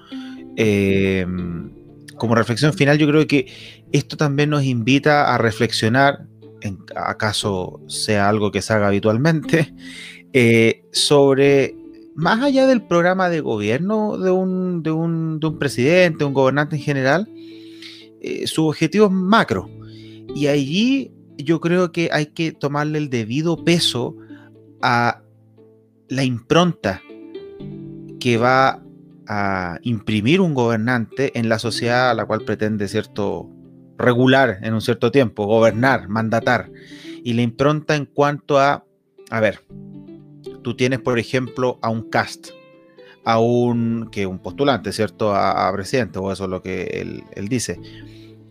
Em, 0.55 1.71
como 2.17 2.35
reflexión 2.35 2.73
final, 2.73 2.97
yo 2.97 3.07
creo 3.07 3.27
que 3.27 3.47
esto 3.91 4.17
también 4.17 4.49
nos 4.49 4.63
invita 4.63 5.33
a 5.33 5.37
reflexionar, 5.37 6.25
en 6.61 6.79
acaso 6.95 7.81
sea 7.87 8.27
algo 8.27 8.51
que 8.51 8.61
se 8.61 8.73
haga 8.73 8.87
habitualmente, 8.87 9.73
eh, 10.33 10.83
sobre 10.91 11.75
más 12.19 12.43
allá 12.43 12.67
del 12.67 12.81
programa 12.81 13.29
de 13.29 13.39
gobierno 13.39 14.17
de 14.17 14.29
un, 14.29 14.83
de 14.83 14.91
un, 14.91 15.39
de 15.39 15.47
un 15.47 15.57
presidente, 15.57 16.25
un 16.25 16.33
gobernante 16.33 16.75
en 16.75 16.81
general, 16.81 17.29
eh, 18.21 18.45
sus 18.45 18.67
objetivos 18.67 19.09
macro. 19.09 19.69
Y 20.35 20.47
allí 20.47 21.13
yo 21.37 21.61
creo 21.61 21.93
que 21.93 22.09
hay 22.11 22.27
que 22.27 22.51
tomarle 22.51 22.97
el 22.97 23.09
debido 23.09 23.63
peso 23.63 24.17
a 24.81 25.21
la 26.09 26.23
impronta 26.25 27.01
que 28.19 28.35
va 28.37 28.83
a 29.25 29.79
imprimir 29.83 30.41
un 30.41 30.53
gobernante 30.53 31.37
en 31.39 31.47
la 31.47 31.57
sociedad 31.57 32.09
a 32.09 32.13
la 32.13 32.25
cual 32.25 32.41
pretende 32.41 32.89
cierto 32.89 33.49
regular 33.97 34.59
en 34.61 34.73
un 34.73 34.81
cierto 34.81 35.09
tiempo, 35.09 35.45
gobernar, 35.45 36.09
mandatar. 36.09 36.69
Y 37.23 37.31
la 37.31 37.43
impronta 37.43 37.95
en 37.95 38.05
cuanto 38.05 38.59
a, 38.59 38.83
a 39.29 39.39
ver, 39.39 39.61
tú 40.61 40.75
tienes 40.75 40.99
por 40.99 41.19
ejemplo 41.19 41.79
a 41.81 41.89
un 41.89 42.09
cast, 42.09 42.49
a 43.25 43.39
un, 43.39 44.09
que 44.11 44.25
un 44.25 44.39
postulante, 44.39 44.91
¿cierto? 44.91 45.35
A, 45.35 45.71
presidente, 45.73 46.19
o 46.19 46.31
eso 46.31 46.45
es 46.45 46.49
lo 46.49 46.61
que 46.61 46.83
él, 46.83 47.23
él 47.35 47.47
dice, 47.47 47.79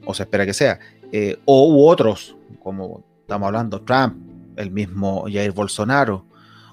o 0.04 0.14
se 0.14 0.22
espera 0.24 0.46
que 0.46 0.54
sea. 0.54 0.78
Eh, 1.12 1.38
o 1.44 1.68
u 1.68 1.86
otros, 1.86 2.36
como 2.62 3.04
estamos 3.20 3.46
hablando, 3.46 3.82
Trump, 3.82 4.16
el 4.56 4.70
mismo 4.70 5.24
Jair 5.30 5.52
Bolsonaro, 5.52 6.24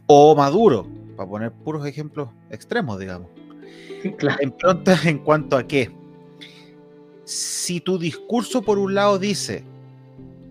o 0.07 0.35
Maduro, 0.35 0.87
para 1.15 1.29
poner 1.29 1.51
puros 1.51 1.85
ejemplos 1.85 2.29
extremos, 2.49 2.99
digamos. 2.99 3.29
En, 5.03 5.17
cuanto 5.19 5.57
a 5.57 5.65
que, 5.65 5.91
si 7.23 7.79
tu 7.79 7.97
discurso 7.97 8.61
por 8.61 8.77
un 8.77 8.93
lado 8.93 9.17
dice, 9.17 9.63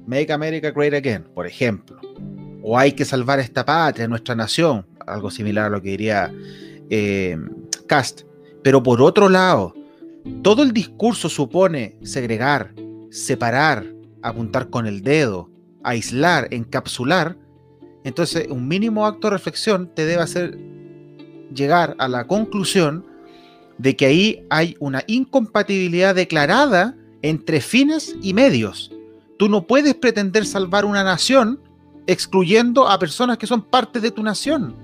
Make 0.07 0.33
America 0.33 0.73
Great 0.73 0.93
Again, 0.93 1.23
por 1.35 1.47
ejemplo, 1.47 2.01
o 2.67 2.79
hay 2.79 2.93
que 2.93 3.05
salvar 3.05 3.39
esta 3.41 3.65
patria, 3.65 4.09
nuestra 4.09 4.35
nación, 4.35 4.87
algo 5.07 5.31
similar 5.31 5.67
a 5.67 5.69
lo 5.69 5.83
que 5.83 5.91
diría 5.91 6.33
eh, 6.89 7.37
Cast, 7.87 8.23
pero 8.63 8.83
por 8.83 9.03
otro 9.03 9.29
lado, 9.29 9.75
todo 10.43 10.63
el 10.63 10.73
discurso 10.73 11.29
supone 11.29 11.99
segregar, 12.03 12.75
separar, 13.11 13.85
apuntar 14.23 14.71
con 14.71 14.87
el 14.87 15.03
dedo, 15.03 15.51
aislar, 15.83 16.49
encapsular, 16.53 17.37
entonces 18.03 18.47
un 18.49 18.67
mínimo 18.67 19.07
acto 19.07 19.27
de 19.27 19.33
reflexión 19.33 19.91
te 19.95 20.07
debe 20.07 20.23
hacer 20.23 20.59
llegar 21.55 21.95
a 21.99 22.09
la 22.09 22.27
conclusión 22.27 23.05
de 23.77 23.95
que 23.95 24.07
ahí 24.07 24.47
hay 24.49 24.75
una 24.81 25.05
incompatibilidad 25.07 26.15
declarada 26.15 26.97
entre 27.21 27.61
fines 27.61 28.17
y 28.23 28.33
medios. 28.33 28.91
Tú 29.39 29.51
no 29.51 29.67
puedes 29.67 29.95
pretender 29.95 30.47
salvar 30.47 30.87
una 30.87 31.05
nación 31.05 31.61
excluyendo 32.07 32.89
a 32.89 32.99
personas 32.99 33.39
que 33.39 33.47
son 33.47 33.63
parte 33.63 34.01
de 34.01 34.11
tu 34.11 34.23
nación. 34.23 34.75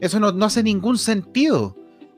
Eso 0.00 0.18
no, 0.18 0.44
hace 0.44 0.62
ningún 0.62 0.98
sentido. 0.98 1.76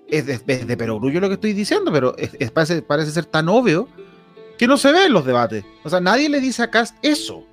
Es 0.09 0.27
de, 0.27 0.35
es 0.35 0.77
perogrullo 0.77 1.21
lo 1.21 1.29
que 1.29 1.35
estoy 1.35 1.53
diciendo, 1.53 1.91
pero 1.93 2.15
parece, 2.53 2.83
parece 2.83 3.11
ser 3.11 3.27
tan 3.27 3.49
obvio 3.49 3.89
que 4.59 4.67
no 4.67 4.77
se 4.77 4.93
ve 4.93 5.07
en 5.07 5.13
los 5.13 5.25
debates. 5.25 5.65
O 5.83 5.91
sea, 5.91 6.01
nadie 6.01 6.29
le 6.29 6.41
dice 6.41 6.63
a 6.63 6.71
Cast 6.71 6.97
eso. 7.03 7.45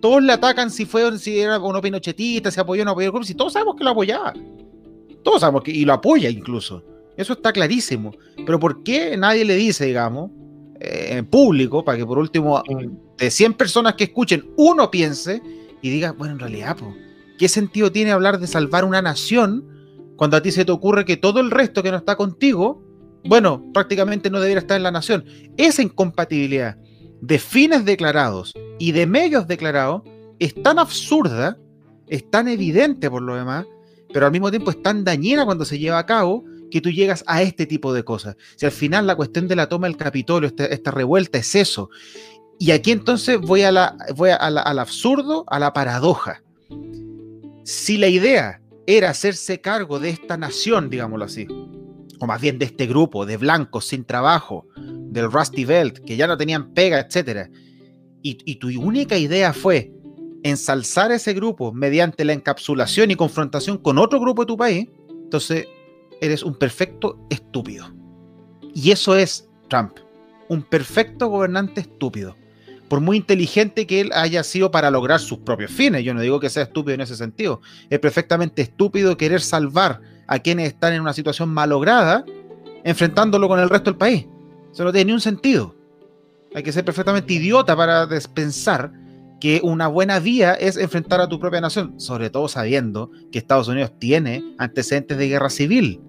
Todos 0.00 0.22
le 0.22 0.32
atacan 0.32 0.70
si 0.70 0.86
fue 0.86 1.18
si 1.18 1.40
era 1.40 1.58
uno 1.58 1.80
pinochetista, 1.80 2.50
si 2.50 2.60
apoyó 2.60 2.82
o 2.82 2.84
no 2.84 2.92
apoyó 2.92 3.16
el 3.16 3.24
si 3.24 3.34
todos 3.34 3.52
sabemos 3.52 3.76
que 3.76 3.84
lo 3.84 3.90
apoyaba. 3.90 4.32
Todos 5.22 5.40
sabemos 5.40 5.62
que, 5.62 5.70
y 5.70 5.84
lo 5.84 5.92
apoya 5.92 6.30
incluso. 6.30 6.82
Eso 7.16 7.34
está 7.34 7.52
clarísimo. 7.52 8.12
Pero 8.46 8.58
¿por 8.58 8.82
qué 8.82 9.16
nadie 9.16 9.44
le 9.44 9.56
dice, 9.56 9.84
digamos, 9.86 10.30
eh, 10.80 11.08
en 11.10 11.26
público, 11.26 11.84
para 11.84 11.98
que 11.98 12.06
por 12.06 12.18
último, 12.18 12.62
de 13.18 13.30
100 13.30 13.54
personas 13.54 13.94
que 13.94 14.04
escuchen, 14.04 14.50
uno 14.56 14.90
piense 14.90 15.42
y 15.82 15.90
diga, 15.90 16.12
bueno, 16.12 16.34
en 16.34 16.40
realidad, 16.40 16.76
¿qué 17.38 17.48
sentido 17.48 17.92
tiene 17.92 18.12
hablar 18.12 18.38
de 18.38 18.46
salvar 18.46 18.84
una 18.84 19.02
nación 19.02 19.66
cuando 20.16 20.36
a 20.36 20.42
ti 20.42 20.52
se 20.52 20.64
te 20.64 20.72
ocurre 20.72 21.04
que 21.04 21.16
todo 21.16 21.40
el 21.40 21.50
resto 21.50 21.82
que 21.82 21.90
no 21.90 21.96
está 21.96 22.16
contigo, 22.16 22.82
bueno, 23.24 23.64
prácticamente 23.72 24.30
no 24.30 24.40
debería 24.40 24.60
estar 24.60 24.76
en 24.76 24.82
la 24.82 24.90
nación? 24.90 25.24
Esa 25.56 25.82
incompatibilidad 25.82 26.76
de 27.20 27.38
fines 27.38 27.84
declarados 27.84 28.52
y 28.78 28.92
de 28.92 29.06
medios 29.06 29.46
declarados 29.46 30.02
es 30.38 30.54
tan 30.62 30.78
absurda, 30.78 31.58
es 32.08 32.28
tan 32.30 32.48
evidente 32.48 33.10
por 33.10 33.22
lo 33.22 33.36
demás, 33.36 33.66
pero 34.12 34.26
al 34.26 34.32
mismo 34.32 34.50
tiempo 34.50 34.70
es 34.70 34.82
tan 34.82 35.04
dañina 35.04 35.44
cuando 35.44 35.64
se 35.64 35.78
lleva 35.78 35.98
a 35.98 36.06
cabo 36.06 36.44
que 36.70 36.80
tú 36.80 36.90
llegas 36.90 37.22
a 37.26 37.42
este 37.42 37.66
tipo 37.66 37.92
de 37.92 38.04
cosas. 38.04 38.36
Si 38.56 38.64
al 38.64 38.72
final 38.72 39.06
la 39.06 39.16
cuestión 39.16 39.48
de 39.48 39.56
la 39.56 39.68
toma 39.68 39.88
del 39.88 39.96
Capitolio, 39.96 40.48
este, 40.48 40.72
esta, 40.72 40.90
revuelta 40.90 41.38
es 41.38 41.54
eso. 41.54 41.90
Y 42.60 42.72
aquí 42.72 42.90
entonces 42.90 43.40
voy, 43.40 43.62
a 43.62 43.72
la, 43.72 43.96
voy 44.14 44.28
al 44.38 44.78
absurdo, 44.78 45.44
a 45.46 45.58
la 45.58 45.72
paradoja. 45.72 46.42
Si 47.64 47.96
la 47.96 48.08
idea 48.08 48.60
era 48.86 49.08
hacerse 49.08 49.62
cargo 49.62 49.98
de 49.98 50.10
esta 50.10 50.36
nación, 50.36 50.90
digámoslo 50.90 51.24
así, 51.24 51.46
o 52.20 52.26
más 52.26 52.38
bien 52.38 52.58
de 52.58 52.66
este 52.66 52.86
grupo 52.86 53.24
de 53.24 53.38
blancos 53.38 53.86
sin 53.86 54.04
trabajo, 54.04 54.66
del 54.76 55.32
Rusty 55.32 55.64
Belt, 55.64 56.00
que 56.04 56.18
ya 56.18 56.26
no 56.26 56.36
tenían 56.36 56.74
pega, 56.74 57.00
etc. 57.00 57.50
Y, 58.22 58.36
y 58.44 58.56
tu 58.56 58.68
única 58.78 59.16
idea 59.16 59.54
fue 59.54 59.90
ensalzar 60.42 61.12
ese 61.12 61.32
grupo 61.32 61.72
mediante 61.72 62.26
la 62.26 62.34
encapsulación 62.34 63.10
y 63.10 63.16
confrontación 63.16 63.78
con 63.78 63.96
otro 63.96 64.20
grupo 64.20 64.42
de 64.42 64.46
tu 64.46 64.58
país, 64.58 64.86
entonces 65.08 65.66
eres 66.20 66.42
un 66.42 66.58
perfecto 66.58 67.18
estúpido. 67.30 67.86
Y 68.74 68.90
eso 68.90 69.16
es 69.16 69.48
Trump, 69.70 69.92
un 70.50 70.62
perfecto 70.62 71.28
gobernante 71.28 71.80
estúpido. 71.80 72.36
Por 72.90 73.00
muy 73.00 73.18
inteligente 73.18 73.86
que 73.86 74.00
él 74.00 74.10
haya 74.12 74.42
sido 74.42 74.72
para 74.72 74.90
lograr 74.90 75.20
sus 75.20 75.38
propios 75.38 75.70
fines, 75.70 76.02
yo 76.02 76.12
no 76.12 76.22
digo 76.22 76.40
que 76.40 76.50
sea 76.50 76.64
estúpido 76.64 76.96
en 76.96 77.00
ese 77.00 77.14
sentido, 77.14 77.60
es 77.88 78.00
perfectamente 78.00 78.62
estúpido 78.62 79.16
querer 79.16 79.40
salvar 79.40 80.00
a 80.26 80.40
quienes 80.40 80.66
están 80.66 80.94
en 80.94 81.00
una 81.00 81.12
situación 81.12 81.50
malograda 81.50 82.24
enfrentándolo 82.82 83.46
con 83.46 83.60
el 83.60 83.70
resto 83.70 83.90
del 83.90 83.96
país. 83.96 84.26
Eso 84.72 84.82
no 84.82 84.90
tiene 84.90 85.04
ni 85.04 85.12
un 85.12 85.20
sentido. 85.20 85.76
Hay 86.52 86.64
que 86.64 86.72
ser 86.72 86.84
perfectamente 86.84 87.32
idiota 87.32 87.76
para 87.76 88.08
pensar 88.34 88.92
que 89.40 89.60
una 89.62 89.86
buena 89.86 90.18
vía 90.18 90.54
es 90.54 90.76
enfrentar 90.76 91.20
a 91.20 91.28
tu 91.28 91.38
propia 91.38 91.60
nación, 91.60 92.00
sobre 92.00 92.28
todo 92.28 92.48
sabiendo 92.48 93.12
que 93.30 93.38
Estados 93.38 93.68
Unidos 93.68 93.92
tiene 94.00 94.42
antecedentes 94.58 95.16
de 95.16 95.28
guerra 95.28 95.48
civil 95.48 96.00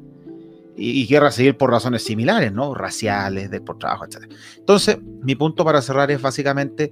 y, 0.75 1.05
guerra 1.05 1.31
civil 1.31 1.55
por 1.55 1.69
razones 1.69 2.03
similares, 2.03 2.51
¿no? 2.51 2.73
Raciales, 2.73 3.51
de, 3.51 3.61
por 3.61 3.77
trabajo, 3.77 4.05
etc. 4.05 4.31
Entonces, 4.57 4.97
mi 5.21 5.35
punto 5.35 5.65
para 5.65 5.81
cerrar 5.81 6.11
es 6.11 6.21
básicamente 6.21 6.91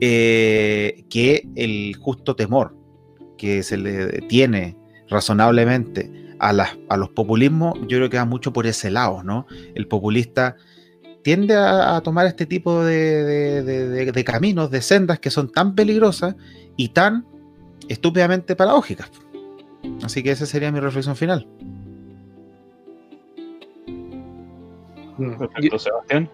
eh, 0.00 1.04
que 1.08 1.48
el 1.54 1.96
justo 1.96 2.36
temor 2.36 2.76
que 3.38 3.62
se 3.62 3.76
le 3.76 4.22
tiene 4.22 4.76
razonablemente 5.08 6.34
a, 6.38 6.50
a 6.88 6.96
los 6.96 7.08
populismos, 7.10 7.78
yo 7.88 7.98
creo 7.98 8.10
que 8.10 8.16
va 8.16 8.24
mucho 8.24 8.52
por 8.52 8.66
ese 8.66 8.90
lado, 8.90 9.22
¿no? 9.22 9.46
El 9.74 9.86
populista 9.86 10.56
tiende 11.22 11.54
a, 11.56 12.00
tomar 12.02 12.26
este 12.26 12.46
tipo 12.46 12.84
de, 12.84 13.62
de, 13.62 14.24
caminos, 14.24 14.70
de 14.70 14.82
sendas 14.82 15.18
que 15.18 15.30
son 15.30 15.50
tan 15.50 15.74
peligrosas 15.74 16.34
y 16.76 16.88
tan 16.90 17.26
estúpidamente 17.88 18.56
paradójicas. 18.56 19.10
Así 20.02 20.22
que 20.22 20.30
esa 20.30 20.46
sería 20.46 20.72
mi 20.72 20.80
reflexión 20.80 21.16
final. 21.16 21.46
Perfecto, 25.38 25.78
Sebastián. 25.78 26.28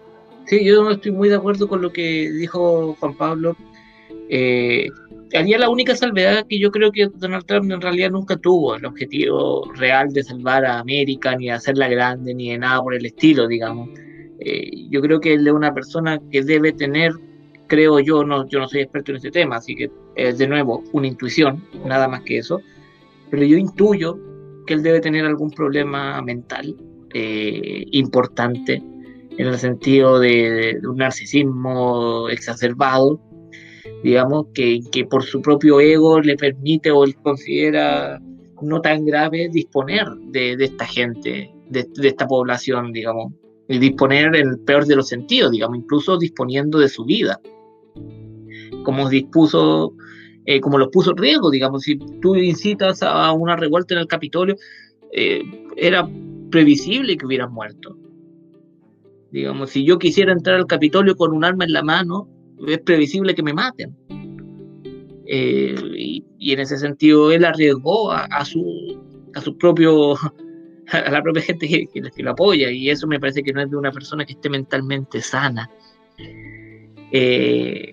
Sí, 0.45 0.63
yo 0.63 0.89
estoy 0.89 1.11
muy 1.11 1.29
de 1.29 1.35
acuerdo 1.35 1.67
con 1.67 1.81
lo 1.81 1.91
que 1.91 2.31
dijo 2.31 2.95
Juan 2.99 3.15
Pablo. 3.15 3.57
Eh, 4.29 4.87
haría 5.33 5.57
la 5.57 5.69
única 5.69 5.95
salvedad 5.95 6.45
que 6.47 6.59
yo 6.59 6.71
creo 6.71 6.91
que 6.91 7.09
Donald 7.15 7.45
Trump 7.45 7.71
en 7.71 7.81
realidad 7.81 8.11
nunca 8.11 8.37
tuvo 8.37 8.75
el 8.75 8.85
objetivo 8.85 9.69
real 9.75 10.13
de 10.13 10.23
salvar 10.23 10.65
a 10.65 10.79
América, 10.79 11.35
ni 11.35 11.45
de 11.45 11.51
hacerla 11.51 11.89
grande, 11.89 12.33
ni 12.33 12.51
de 12.51 12.59
nada 12.59 12.81
por 12.81 12.93
el 12.93 13.05
estilo, 13.05 13.47
digamos. 13.47 13.89
Eh, 14.39 14.87
yo 14.89 15.01
creo 15.01 15.19
que 15.19 15.33
él 15.33 15.45
es 15.45 15.53
una 15.53 15.73
persona 15.73 16.19
que 16.31 16.43
debe 16.43 16.71
tener, 16.71 17.11
creo 17.67 17.99
yo, 17.99 18.23
no, 18.23 18.47
yo 18.47 18.59
no 18.59 18.67
soy 18.67 18.81
experto 18.81 19.11
en 19.11 19.17
este 19.17 19.31
tema, 19.31 19.57
así 19.57 19.75
que 19.75 19.91
es 20.15 20.37
de 20.37 20.47
nuevo 20.47 20.83
una 20.93 21.07
intuición, 21.07 21.63
nada 21.85 22.07
más 22.07 22.21
que 22.21 22.37
eso, 22.37 22.61
pero 23.29 23.43
yo 23.43 23.57
intuyo 23.57 24.17
que 24.65 24.75
él 24.75 24.83
debe 24.83 25.01
tener 25.01 25.25
algún 25.25 25.51
problema 25.51 26.21
mental 26.21 26.75
eh, 27.13 27.85
importante 27.91 28.83
en 29.37 29.47
el 29.47 29.57
sentido 29.57 30.19
de, 30.19 30.79
un 30.87 30.97
narcisismo 30.97 32.27
exacerbado, 32.29 33.19
digamos, 34.03 34.47
que, 34.53 34.79
que, 34.91 35.05
por 35.05 35.23
su 35.23 35.41
propio 35.41 35.79
ego 35.79 36.19
le 36.19 36.35
permite 36.35 36.91
o 36.91 37.03
él 37.03 37.15
considera 37.15 38.19
no 38.61 38.81
tan 38.81 39.05
grave 39.05 39.49
disponer 39.49 40.07
de, 40.31 40.53
esta 40.53 40.85
gente, 40.85 41.51
de, 41.69 41.87
esta 42.03 42.27
población, 42.27 42.91
digamos, 42.91 43.33
y 43.67 43.77
disponer 43.79 44.35
en 44.35 44.49
el 44.49 44.59
peor 44.59 44.85
de 44.85 44.95
los 44.95 45.07
sentidos, 45.07 45.51
digamos, 45.51 45.77
incluso 45.77 46.17
disponiendo 46.17 46.79
de 46.79 46.89
su 46.89 47.05
vida, 47.05 47.39
como 48.83 49.09
dispuso, 49.09 49.93
eh, 50.45 50.59
como 50.61 50.77
lo 50.77 50.89
puso 50.89 51.11
en 51.11 51.17
riesgo, 51.17 51.51
digamos, 51.51 51.83
si 51.83 51.97
tú 52.21 52.35
incitas 52.35 53.03
a 53.03 53.31
una 53.33 53.55
revuelta 53.55 53.93
en 53.93 54.01
el 54.01 54.07
Capitolio, 54.07 54.55
eh, 55.11 55.41
era 55.75 56.09
previsible 56.49 57.17
que 57.17 57.25
hubieran 57.25 57.51
muerto. 57.53 57.97
Digamos, 59.31 59.71
si 59.71 59.85
yo 59.85 59.99
quisiera 59.99 60.31
entrar 60.31 60.55
al 60.55 60.67
Capitolio 60.67 61.15
con 61.15 61.33
un 61.33 61.43
arma 61.43 61.65
en 61.65 61.73
la 61.73 61.83
mano, 61.83 62.29
es 62.65 62.79
previsible 62.79 63.35
que 63.35 63.43
me 63.43 63.53
maten. 63.53 63.95
Eh, 65.29 65.75
y, 66.39 66.53
en 66.53 66.59
ese 66.61 66.77
sentido 66.77 67.31
él 67.33 67.43
arriesgó 67.43 68.13
a, 68.13 68.45
su 68.45 68.97
a 69.33 69.41
su 69.41 69.57
propio 69.57 70.13
a 70.91 71.11
la 71.11 71.21
propia 71.21 71.41
gente 71.41 71.67
que, 71.67 72.23
lo 72.23 72.31
apoya 72.31 72.71
y 72.71 72.89
eso 72.89 73.07
me 73.07 73.19
parece 73.19 73.43
que 73.43 73.51
no 73.51 73.61
es 73.61 73.69
de 73.69 73.75
una 73.75 73.91
persona 73.91 74.23
que 74.23 74.31
esté 74.31 74.49
mentalmente 74.49 75.19
sana 75.19 75.69
eh, 77.11 77.91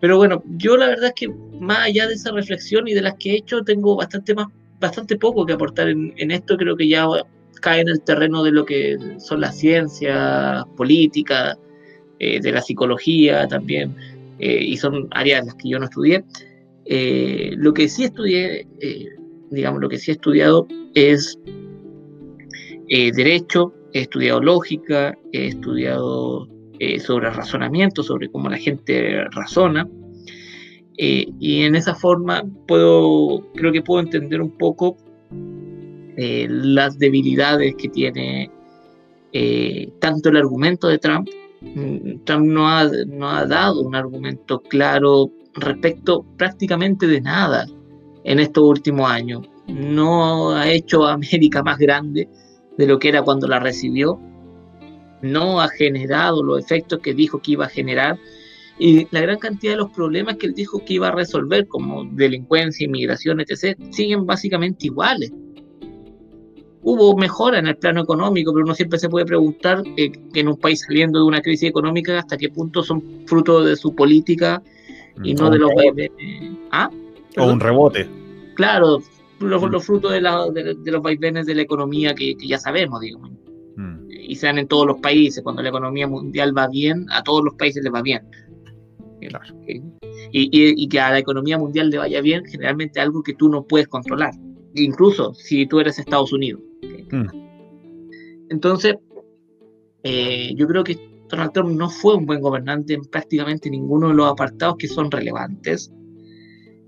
pero 0.00 0.16
bueno 0.16 0.42
yo 0.56 0.78
la 0.78 0.86
verdad 0.86 1.08
es 1.08 1.14
que 1.14 1.28
más 1.60 1.80
allá 1.80 2.06
de 2.06 2.14
esa 2.14 2.32
reflexión 2.32 2.88
y 2.88 2.94
de 2.94 3.02
las 3.02 3.14
que 3.18 3.32
he 3.32 3.36
hecho 3.36 3.62
tengo 3.62 3.94
bastante 3.94 4.34
más 4.34 4.46
bastante 4.80 5.18
poco 5.18 5.44
que 5.44 5.52
aportar 5.52 5.90
en, 5.90 6.14
en 6.16 6.30
esto 6.30 6.56
creo 6.56 6.76
que 6.76 6.88
ya 6.88 7.06
cae 7.62 7.80
en 7.80 7.88
el 7.88 8.02
terreno 8.02 8.42
de 8.42 8.52
lo 8.52 8.66
que 8.66 8.98
son 9.18 9.40
las 9.40 9.56
ciencias 9.56 10.64
políticas, 10.76 11.56
eh, 12.24 12.40
de 12.40 12.52
la 12.52 12.62
psicología 12.62 13.48
también, 13.48 13.96
eh, 14.38 14.62
y 14.62 14.76
son 14.76 15.08
áreas 15.10 15.40
en 15.40 15.46
las 15.46 15.56
que 15.56 15.70
yo 15.70 15.80
no 15.80 15.86
estudié. 15.86 16.22
Eh, 16.84 17.54
lo 17.56 17.74
que 17.74 17.88
sí 17.88 18.04
estudié, 18.04 18.64
digamos, 19.50 19.80
lo 19.80 19.88
que 19.88 19.98
sí 19.98 20.12
he 20.12 20.14
estudiado 20.14 20.68
es 20.94 21.36
derecho, 22.88 23.74
he 23.92 24.02
estudiado 24.02 24.40
lógica, 24.40 25.18
he 25.32 25.48
estudiado 25.48 26.46
sobre 26.98 27.30
razonamiento, 27.30 28.04
sobre 28.04 28.30
cómo 28.30 28.48
la 28.48 28.58
gente 28.58 29.24
razona. 29.30 29.88
y 30.96 31.62
en 31.62 31.74
esa 31.74 31.96
forma 31.96 32.44
puedo, 32.68 33.50
creo 33.54 33.72
que 33.72 33.82
puedo 33.82 34.00
entender 34.00 34.40
un 34.40 34.56
poco 34.58 34.96
eh, 36.16 36.46
las 36.50 36.98
debilidades 36.98 37.74
que 37.76 37.88
tiene 37.88 38.50
eh, 39.32 39.90
tanto 39.98 40.28
el 40.28 40.36
argumento 40.36 40.88
de 40.88 40.98
Trump. 40.98 41.28
Mm, 41.60 42.24
Trump 42.24 42.46
no 42.46 42.68
ha, 42.68 42.84
no 43.06 43.30
ha 43.30 43.46
dado 43.46 43.80
un 43.80 43.94
argumento 43.94 44.60
claro 44.60 45.30
respecto 45.54 46.24
prácticamente 46.36 47.06
de 47.06 47.20
nada 47.20 47.66
en 48.24 48.40
estos 48.40 48.64
últimos 48.64 49.10
años. 49.10 49.48
No 49.68 50.50
ha 50.50 50.68
hecho 50.68 51.04
a 51.04 51.14
América 51.14 51.62
más 51.62 51.78
grande 51.78 52.28
de 52.76 52.86
lo 52.86 52.98
que 52.98 53.08
era 53.08 53.22
cuando 53.22 53.46
la 53.46 53.58
recibió. 53.58 54.20
No 55.22 55.60
ha 55.60 55.68
generado 55.68 56.42
los 56.42 56.62
efectos 56.62 56.98
que 56.98 57.14
dijo 57.14 57.40
que 57.40 57.52
iba 57.52 57.66
a 57.66 57.70
generar. 57.70 58.18
Y 58.78 59.06
la 59.12 59.20
gran 59.20 59.38
cantidad 59.38 59.74
de 59.74 59.78
los 59.78 59.92
problemas 59.92 60.36
que 60.36 60.46
él 60.46 60.54
dijo 60.54 60.84
que 60.84 60.94
iba 60.94 61.08
a 61.08 61.12
resolver, 61.12 61.68
como 61.68 62.04
delincuencia, 62.04 62.84
inmigración, 62.84 63.40
etc., 63.40 63.78
siguen 63.90 64.26
básicamente 64.26 64.86
iguales 64.86 65.32
hubo 66.82 67.16
mejora 67.16 67.58
en 67.58 67.66
el 67.66 67.76
plano 67.76 68.02
económico, 68.02 68.52
pero 68.52 68.64
uno 68.64 68.74
siempre 68.74 68.98
se 68.98 69.08
puede 69.08 69.24
preguntar 69.24 69.82
eh, 69.96 70.12
que 70.32 70.40
en 70.40 70.48
un 70.48 70.56
país 70.56 70.84
saliendo 70.86 71.20
de 71.20 71.24
una 71.24 71.40
crisis 71.40 71.68
económica 71.68 72.18
hasta 72.18 72.36
qué 72.36 72.48
punto 72.48 72.82
son 72.82 73.02
fruto 73.26 73.62
de 73.62 73.76
su 73.76 73.94
política 73.94 74.62
y 75.22 75.34
no 75.34 75.50
de 75.50 75.58
los 75.58 75.70
¿Ah? 76.70 76.90
O 77.36 77.46
un 77.46 77.60
rebote. 77.60 78.08
Claro, 78.54 78.98
los, 79.38 79.62
los 79.70 79.84
frutos 79.84 80.12
de, 80.12 80.20
la, 80.20 80.48
de, 80.50 80.74
de, 80.74 80.90
los 80.90 81.02
vaivenes 81.02 81.46
de 81.46 81.54
la 81.54 81.62
economía 81.62 82.14
que, 82.14 82.36
que 82.36 82.46
ya 82.46 82.58
sabemos, 82.58 83.00
digamos. 83.00 83.30
Mm. 83.76 84.10
Y 84.10 84.36
se 84.36 84.46
dan 84.46 84.58
en 84.58 84.68
todos 84.68 84.86
los 84.86 85.00
países. 85.00 85.42
Cuando 85.42 85.62
la 85.62 85.70
economía 85.70 86.06
mundial 86.06 86.56
va 86.56 86.68
bien, 86.68 87.06
a 87.10 87.22
todos 87.22 87.44
los 87.44 87.54
países 87.54 87.82
les 87.82 87.92
va 87.92 88.02
bien. 88.02 88.22
Claro. 89.20 89.54
Y, 89.66 89.80
y, 90.32 90.50
y, 90.82 90.88
que 90.88 90.98
a 90.98 91.10
la 91.10 91.18
economía 91.18 91.56
mundial 91.56 91.90
le 91.90 91.98
vaya 91.98 92.20
bien, 92.20 92.44
generalmente 92.44 93.00
algo 93.00 93.22
que 93.22 93.34
tú 93.34 93.48
no 93.48 93.62
puedes 93.62 93.86
controlar, 93.86 94.32
incluso 94.74 95.34
si 95.34 95.66
tú 95.66 95.80
eres 95.80 95.98
Estados 95.98 96.32
Unidos. 96.32 96.62
Mm. 97.10 97.28
Entonces, 98.50 98.96
eh, 100.02 100.52
yo 100.56 100.66
creo 100.66 100.84
que 100.84 100.98
Donald 101.28 101.52
Trump 101.52 101.70
no 101.70 101.88
fue 101.88 102.16
un 102.16 102.26
buen 102.26 102.40
gobernante 102.40 102.94
en 102.94 103.04
prácticamente 103.04 103.70
ninguno 103.70 104.08
de 104.08 104.14
los 104.14 104.30
apartados 104.30 104.76
que 104.78 104.88
son 104.88 105.10
relevantes. 105.10 105.90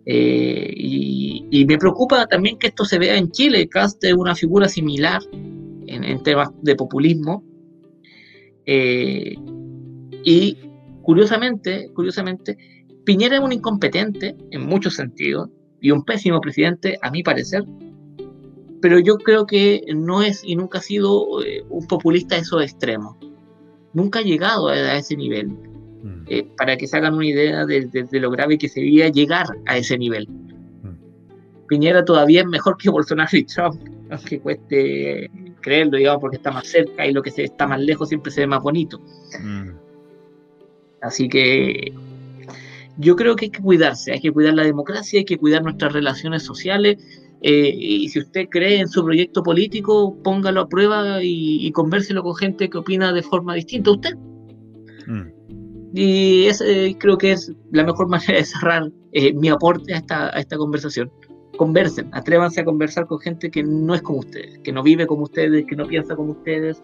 Eh, 0.06 0.72
y, 0.76 1.64
me 1.66 1.78
preocupa 1.78 2.26
también 2.26 2.58
que 2.58 2.66
esto 2.66 2.84
se 2.84 2.98
vea 2.98 3.16
en 3.16 3.30
Chile, 3.30 3.66
Cast 3.68 4.04
es 4.04 4.12
una 4.12 4.34
figura 4.34 4.68
similar 4.68 5.22
en, 5.86 6.22
temas 6.22 6.50
de 6.60 6.76
populismo. 6.76 7.42
Eh, 8.66 9.34
y 10.24 10.58
curiosamente, 11.02 11.90
curiosamente, 11.94 12.58
Piñera 13.04 13.36
es 13.36 13.42
un 13.42 13.52
incompetente 13.52 14.36
en 14.50 14.66
muchos 14.66 14.94
sentidos 14.94 15.48
y 15.84 15.90
un 15.90 16.02
pésimo 16.02 16.40
presidente, 16.40 16.98
a 17.02 17.10
mi 17.10 17.22
parecer, 17.22 17.62
pero 18.80 18.98
yo 19.00 19.18
creo 19.18 19.44
que 19.44 19.84
no 19.94 20.22
es 20.22 20.42
y 20.42 20.56
nunca 20.56 20.78
ha 20.78 20.80
sido 20.80 21.44
eh, 21.44 21.62
un 21.68 21.86
populista 21.86 22.36
de 22.36 22.40
esos 22.40 22.62
extremos. 22.62 23.18
Nunca 23.92 24.20
ha 24.20 24.22
llegado 24.22 24.68
a, 24.68 24.96
ese 24.96 25.14
nivel. 25.14 25.48
Mm. 25.48 26.24
Eh, 26.26 26.48
para 26.56 26.78
que 26.78 26.86
se 26.86 26.96
hagan 26.96 27.12
una 27.12 27.26
idea 27.26 27.66
de, 27.66 28.08
lo 28.12 28.30
grave 28.30 28.56
que 28.56 28.70
sería 28.70 29.10
llegar 29.10 29.44
a 29.66 29.76
ese 29.76 29.98
nivel. 29.98 30.26
Mm. 30.26 31.66
Piñera 31.68 32.02
todavía 32.02 32.40
es 32.40 32.46
mejor 32.46 32.78
que 32.78 32.88
Bolsonaro 32.88 33.36
y 33.36 33.44
Trump, 33.44 33.78
aunque 34.10 34.40
cueste 34.40 35.30
creerlo, 35.60 35.98
digamos, 35.98 36.22
porque 36.22 36.38
está 36.38 36.50
más 36.50 36.66
cerca 36.66 37.06
y 37.06 37.12
lo 37.12 37.20
que 37.20 37.30
se 37.30 37.44
está 37.44 37.66
más 37.66 37.80
lejos 37.80 38.08
siempre 38.08 38.32
se 38.32 38.40
ve 38.40 38.46
más 38.46 38.62
bonito. 38.62 39.02
Mm. 39.38 39.68
Así 41.02 41.28
que 41.28 41.92
yo 42.98 43.16
creo 43.16 43.36
que 43.36 43.46
hay 43.46 43.50
que 43.50 43.62
cuidarse, 43.62 44.12
hay 44.12 44.20
que 44.20 44.32
cuidar 44.32 44.54
la 44.54 44.64
democracia, 44.64 45.18
hay 45.18 45.24
que 45.24 45.38
cuidar 45.38 45.62
nuestras 45.62 45.92
relaciones 45.92 46.42
sociales 46.42 46.98
eh, 47.46 47.74
y 47.76 48.08
si 48.08 48.20
usted 48.20 48.48
cree 48.48 48.80
en 48.80 48.88
su 48.88 49.04
proyecto 49.04 49.42
político, 49.42 50.16
póngalo 50.22 50.62
a 50.62 50.68
prueba 50.68 51.22
y, 51.22 51.70
convérselo 51.72 52.22
con 52.22 52.34
gente 52.36 52.70
que 52.70 52.78
opina 52.78 53.12
de 53.12 53.22
forma 53.22 53.54
distinta 53.54 53.90
a 53.90 53.92
usted. 53.92 54.16
Mm. 55.06 55.34
Y 55.94 56.46
ese 56.46 56.96
creo 56.98 57.18
que 57.18 57.32
es 57.32 57.52
la 57.70 57.84
mejor 57.84 58.08
manera 58.08 58.38
de 58.38 58.44
cerrar 58.46 58.90
eh, 59.12 59.34
mi 59.34 59.50
aporte 59.50 59.92
a 59.92 59.98
esta, 59.98 60.34
a 60.34 60.40
esta 60.40 60.56
conversación. 60.56 61.12
Conversen, 61.58 62.08
atrévanse 62.12 62.62
a 62.62 62.64
conversar 62.64 63.06
con 63.06 63.20
gente 63.20 63.50
que 63.50 63.62
no 63.62 63.94
es 63.94 64.00
como 64.00 64.20
ustedes, 64.20 64.58
que 64.60 64.72
no 64.72 64.82
vive 64.82 65.06
como 65.06 65.24
ustedes, 65.24 65.66
que 65.66 65.76
no 65.76 65.86
piensa 65.86 66.16
como 66.16 66.32
ustedes, 66.32 66.82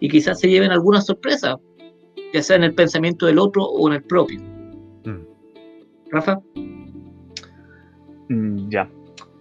y 0.00 0.08
quizás 0.08 0.40
se 0.40 0.48
lleven 0.48 0.72
alguna 0.72 1.00
sorpresa, 1.00 1.56
ya 2.34 2.42
sea 2.42 2.56
en 2.56 2.64
el 2.64 2.74
pensamiento 2.74 3.26
del 3.26 3.38
otro 3.38 3.64
o 3.64 3.88
en 3.88 3.94
el 3.94 4.02
propio. 4.02 4.40
Mm. 5.04 5.29
Rafa. 6.10 6.40
Mm, 8.28 8.68
ya, 8.68 8.88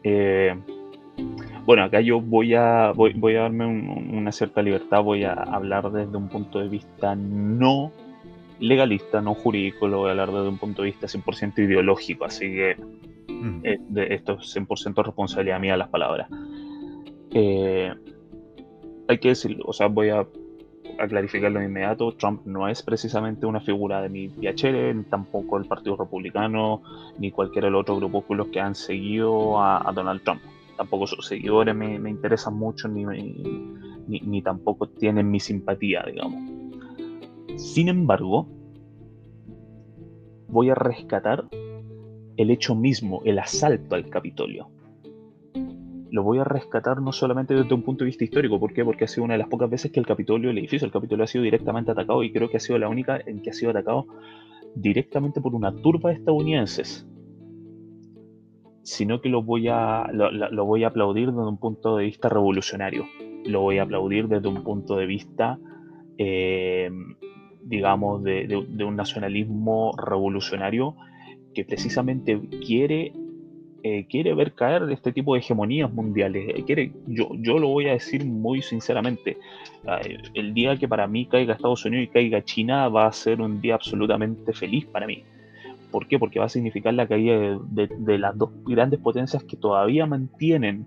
eh, 0.03 0.55
bueno, 1.65 1.83
acá 1.83 2.01
yo 2.01 2.19
voy 2.19 2.55
a, 2.55 2.91
voy, 2.93 3.35
a 3.35 3.41
darme 3.41 3.67
una 3.67 4.31
cierta 4.31 4.61
libertad, 4.61 5.03
voy 5.03 5.23
a 5.23 5.33
hablar 5.33 5.91
desde 5.91 6.17
un 6.17 6.27
punto 6.27 6.59
de 6.59 6.67
vista 6.67 7.15
no 7.15 7.91
legalista, 8.59 9.21
no 9.21 9.35
jurídico, 9.35 9.87
lo 9.87 9.99
voy 9.99 10.07
a 10.07 10.11
hablar 10.11 10.31
desde 10.31 10.49
un 10.49 10.57
punto 10.57 10.81
de 10.81 10.87
vista 10.87 11.07
100% 11.07 11.59
ideológico, 11.59 12.25
así 12.25 12.45
que 12.47 12.75
mm. 13.27 13.59
eh, 13.63 13.79
esto 14.09 14.39
es 14.41 14.55
100% 14.55 15.03
responsabilidad 15.03 15.59
mía 15.59 15.77
las 15.77 15.89
palabras. 15.89 16.27
Eh, 17.33 17.93
hay 19.07 19.17
que 19.19 19.29
decirlo, 19.29 19.63
o 19.67 19.73
sea, 19.73 19.87
voy 19.87 20.09
a, 20.09 20.25
a, 20.99 21.07
clarificarlo 21.07 21.59
de 21.59 21.65
inmediato, 21.65 22.13
Trump 22.13 22.45
no 22.45 22.67
es 22.67 22.83
precisamente 22.83 23.45
una 23.45 23.61
figura 23.61 24.01
de 24.01 24.09
mi 24.09 24.29
PHR, 24.29 25.05
tampoco 25.09 25.57
el 25.57 25.65
Partido 25.65 25.95
Republicano, 25.97 26.81
ni 27.17 27.31
cualquier 27.31 27.65
otro 27.65 27.95
grupúsculos 27.97 28.47
que 28.47 28.59
han 28.59 28.75
seguido 28.75 29.61
a, 29.61 29.91
Donald 29.93 30.23
Trump. 30.23 30.41
Tampoco 30.77 31.07
sus 31.07 31.27
seguidores 31.27 31.75
me, 31.75 31.95
interesan 32.09 32.55
mucho, 32.55 32.87
ni, 32.87 33.03
ni 34.07 34.41
tampoco 34.41 34.87
tienen 34.87 35.29
mi 35.29 35.39
simpatía, 35.39 36.03
digamos. 36.03 36.41
Sin 37.57 37.89
embargo, 37.89 38.47
voy 40.47 40.69
a 40.69 40.75
rescatar 40.75 41.45
el 42.37 42.51
hecho 42.51 42.75
mismo, 42.75 43.21
el 43.25 43.39
asalto 43.39 43.95
al 43.95 44.09
Capitolio 44.09 44.69
lo 46.11 46.23
voy 46.23 46.39
a 46.39 46.43
rescatar 46.43 47.01
no 47.01 47.11
solamente 47.11 47.53
desde 47.53 47.73
un 47.73 47.83
punto 47.83 48.03
de 48.03 48.07
vista 48.07 48.23
histórico, 48.23 48.59
¿por 48.59 48.73
qué? 48.73 48.83
Porque 48.83 49.05
ha 49.05 49.07
sido 49.07 49.23
una 49.23 49.33
de 49.33 49.39
las 49.39 49.47
pocas 49.47 49.69
veces 49.69 49.91
que 49.91 49.99
el 49.99 50.05
Capitolio, 50.05 50.49
el 50.49 50.57
edificio 50.57 50.85
del 50.85 50.93
Capitolio 50.93 51.23
ha 51.23 51.27
sido 51.27 51.43
directamente 51.43 51.91
atacado 51.91 52.23
y 52.23 52.31
creo 52.31 52.49
que 52.49 52.57
ha 52.57 52.59
sido 52.59 52.79
la 52.79 52.89
única 52.89 53.19
en 53.25 53.41
que 53.41 53.51
ha 53.51 53.53
sido 53.53 53.71
atacado 53.71 54.07
directamente 54.75 55.41
por 55.41 55.55
una 55.55 55.73
turba 55.73 56.09
de 56.09 56.17
estadounidenses, 56.17 57.07
sino 58.83 59.21
que 59.21 59.29
lo 59.29 59.43
voy 59.43 59.67
a, 59.67 60.09
lo, 60.11 60.65
voy 60.65 60.83
a 60.83 60.87
aplaudir 60.87 61.27
desde 61.27 61.47
un 61.47 61.57
punto 61.57 61.97
de 61.97 62.05
vista 62.05 62.29
revolucionario, 62.29 63.05
lo 63.45 63.61
voy 63.61 63.77
a 63.77 63.83
aplaudir 63.83 64.27
desde 64.27 64.47
un 64.47 64.63
punto 64.63 64.95
de 64.95 65.05
vista, 65.05 65.59
eh, 66.17 66.89
digamos, 67.61 68.23
de 68.23 68.83
un 68.85 68.95
nacionalismo 68.95 69.91
revolucionario 69.97 70.95
que 71.53 71.65
precisamente 71.65 72.39
quiere 72.65 73.13
eh, 73.83 74.05
quiere 74.09 74.33
ver 74.33 74.53
caer 74.53 74.89
este 74.91 75.11
tipo 75.11 75.33
de 75.33 75.39
hegemonías 75.39 75.91
mundiales. 75.91 76.49
Eh, 76.49 76.91
yo, 77.07 77.29
yo 77.33 77.59
lo 77.59 77.69
voy 77.69 77.87
a 77.87 77.93
decir 77.93 78.25
muy 78.25 78.61
sinceramente, 78.61 79.37
el 80.33 80.53
día 80.53 80.77
que 80.77 80.87
para 80.87 81.07
mí 81.07 81.25
caiga 81.25 81.53
Estados 81.53 81.85
Unidos 81.85 82.05
y 82.05 82.07
caiga 82.09 82.43
China 82.43 82.89
va 82.89 83.07
a 83.07 83.11
ser 83.11 83.41
un 83.41 83.61
día 83.61 83.75
absolutamente 83.75 84.53
feliz 84.53 84.85
para 84.85 85.07
mí. 85.07 85.23
¿Por 85.91 86.07
qué? 86.07 86.19
Porque 86.19 86.39
va 86.39 86.45
a 86.45 86.49
significar 86.49 86.93
la 86.93 87.07
caída 87.07 87.57
de 87.71 88.17
las 88.17 88.37
dos 88.37 88.51
grandes 88.65 88.99
potencias 88.99 89.43
que 89.43 89.57
todavía 89.57 90.05
mantienen 90.05 90.85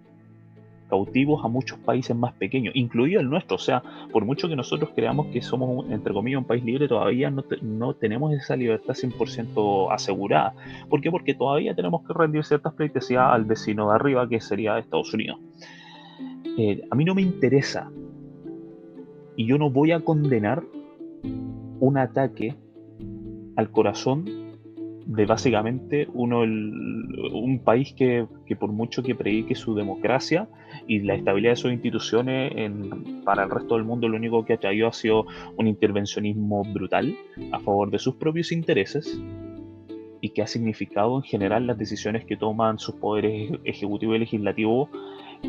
cautivos 0.93 1.43
a 1.43 1.49
muchos 1.49 1.79
países 1.79 2.15
más 2.15 2.35
pequeños, 2.35 2.77
incluido 2.77 3.19
el 3.19 3.31
nuestro. 3.31 3.57
O 3.57 3.59
sea, 3.59 3.83
por 4.13 4.27
mucho 4.27 4.47
que 4.47 4.55
nosotros 4.55 4.91
creamos 4.95 5.29
que 5.29 5.41
somos, 5.41 5.91
entre 5.91 6.13
comillas, 6.13 6.41
un 6.41 6.45
país 6.45 6.63
libre, 6.63 6.87
todavía 6.87 7.31
no, 7.31 7.43
no 7.63 7.95
tenemos 7.95 8.35
esa 8.35 8.57
libertad 8.57 8.93
100% 8.93 9.91
asegurada. 9.91 10.53
¿Por 10.91 11.01
qué? 11.01 11.11
Porque 11.11 11.33
todavía 11.33 11.75
tenemos 11.75 12.07
que 12.07 12.13
rendir 12.13 12.45
ciertas 12.45 12.75
pleitesías 12.75 13.25
al 13.25 13.47
vecino 13.47 13.89
de 13.89 13.95
arriba, 13.95 14.29
que 14.29 14.39
sería 14.39 14.79
Estados 14.79 15.15
Unidos. 15.15 15.39
Eh, 16.59 16.83
a 16.91 16.95
mí 16.95 17.07
no 17.07 17.15
me 17.15 17.23
interesa 17.23 17.91
y 19.35 19.47
yo 19.47 19.57
no 19.57 19.71
voy 19.71 19.93
a 19.93 20.01
condenar 20.01 20.63
un 21.81 21.97
ataque 21.97 22.55
al 23.57 23.71
corazón 23.71 24.42
de 25.07 25.27
básicamente 25.27 26.09
uno 26.13 26.41
un 26.41 27.61
país 27.65 27.93
que, 27.95 28.27
por 28.59 28.73
mucho 28.73 29.03
que 29.03 29.15
predique 29.15 29.55
su 29.55 29.75
democracia 29.75 30.49
y 30.87 31.01
la 31.01 31.15
estabilidad 31.15 31.53
de 31.53 31.57
sus 31.57 31.73
instituciones 31.73 32.53
para 33.25 33.45
el 33.45 33.51
resto 33.51 33.75
del 33.75 33.85
mundo 33.85 34.09
lo 34.09 34.17
único 34.17 34.45
que 34.45 34.55
ha 34.55 34.59
traído 34.59 34.89
ha 34.89 34.93
sido 34.93 35.27
un 35.57 35.67
intervencionismo 35.67 36.63
brutal 36.65 37.17
a 37.53 37.59
favor 37.61 37.91
de 37.91 37.99
sus 37.99 38.17
propios 38.17 38.53
intereses 38.53 39.21
y 40.21 40.31
que 40.31 40.43
ha 40.43 40.47
significado 40.47 41.17
en 41.17 41.23
general 41.23 41.67
las 41.67 41.79
decisiones 41.79 42.25
que 42.25 42.37
toman 42.37 42.79
sus 42.79 42.95
poderes 42.95 43.51
ejecutivo 43.65 44.15
y 44.15 44.21
legislativo 44.21 44.89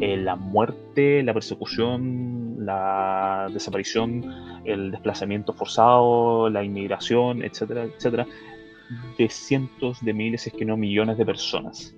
eh, 0.02 0.18
la 0.18 0.36
muerte, 0.36 1.22
la 1.22 1.36
persecución, 1.36 2.66
la 2.66 3.48
desaparición, 3.54 4.26
el 4.66 4.90
desplazamiento 4.90 5.54
forzado, 5.54 6.50
la 6.50 6.64
inmigración, 6.64 7.44
etcétera, 7.44 7.84
etcétera, 7.84 8.26
de 9.18 9.30
cientos 9.30 10.04
de 10.04 10.14
miles, 10.14 10.48
es 10.48 10.54
que 10.54 10.66
no 10.66 10.78
millones 10.78 11.18
de 11.18 11.26
personas. 11.26 11.96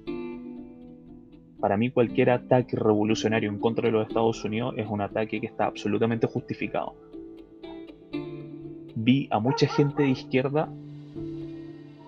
Para 1.59 1.77
mí 1.77 1.89
cualquier 1.89 2.29
ataque 2.29 2.77
revolucionario 2.77 3.49
en 3.49 3.59
contra 3.59 3.87
de 3.87 3.91
los 3.91 4.07
Estados 4.07 4.43
Unidos 4.43 4.75
es 4.77 4.87
un 4.87 5.01
ataque 5.01 5.39
que 5.39 5.47
está 5.47 5.65
absolutamente 5.65 6.27
justificado. 6.27 6.95
Vi 8.95 9.27
a 9.31 9.39
mucha 9.39 9.67
gente 9.67 10.03
de 10.03 10.09
izquierda 10.09 10.69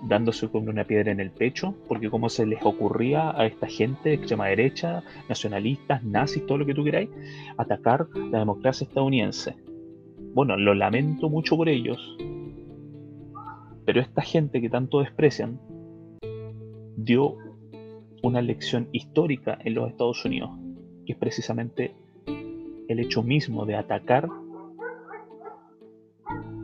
dándose 0.08 0.48
con 0.48 0.68
una 0.70 0.84
piedra 0.84 1.12
en 1.12 1.20
el 1.20 1.32
pecho, 1.32 1.76
porque 1.88 2.10
como 2.10 2.30
se 2.30 2.46
les 2.46 2.64
ocurría 2.64 3.32
a 3.38 3.46
esta 3.46 3.68
gente 3.68 4.10
de 4.10 4.16
extrema 4.16 4.48
derecha, 4.48 5.04
nacionalistas, 5.28 6.04
nazis, 6.04 6.46
todo 6.46 6.60
lo 6.60 6.66
que 6.66 6.74
tú 6.74 6.84
queráis, 6.84 7.10
atacar 7.58 8.08
la 8.14 8.40
democracia 8.40 8.86
estadounidense. 8.86 9.56
Bueno, 10.34 10.56
lo 10.56 10.74
lamento 10.74 11.30
mucho 11.30 11.58
por 11.58 11.68
ellos, 11.68 12.18
pero 13.88 14.02
esta 14.02 14.22
gente 14.22 14.60
que 14.60 14.70
tanto 14.70 15.00
desprecian 15.00 15.62
dio 16.98 17.38
una 18.22 18.42
lección 18.42 18.90
histórica 18.92 19.58
en 19.64 19.76
los 19.76 19.90
Estados 19.90 20.26
Unidos, 20.26 20.50
que 21.06 21.14
es 21.14 21.18
precisamente 21.18 21.96
el 22.26 23.00
hecho 23.00 23.24
mismo 23.24 23.66
de 23.66 23.78
atacar 23.78 24.28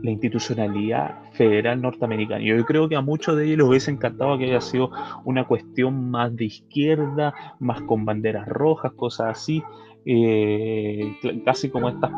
la 0.02 0.10
institucionalidad 0.10 1.32
federal 1.32 1.80
norteamericana. 1.80 2.44
Yo 2.44 2.62
creo 2.66 2.90
que 2.90 2.96
a 2.96 3.00
muchos 3.00 3.38
de 3.38 3.46
ellos 3.46 3.56
les 3.56 3.68
hubiese 3.68 3.90
encantado 3.90 4.36
que 4.36 4.44
haya 4.44 4.60
sido 4.60 4.90
una 5.24 5.46
cuestión 5.46 6.10
más 6.10 6.36
de 6.36 6.44
izquierda, 6.44 7.32
más 7.58 7.80
con 7.84 8.04
banderas 8.04 8.46
rojas, 8.46 8.92
cosas 8.92 9.38
así, 9.38 9.62
eh, 10.04 11.16
casi 11.46 11.70
como 11.70 11.88
estas 11.88 12.10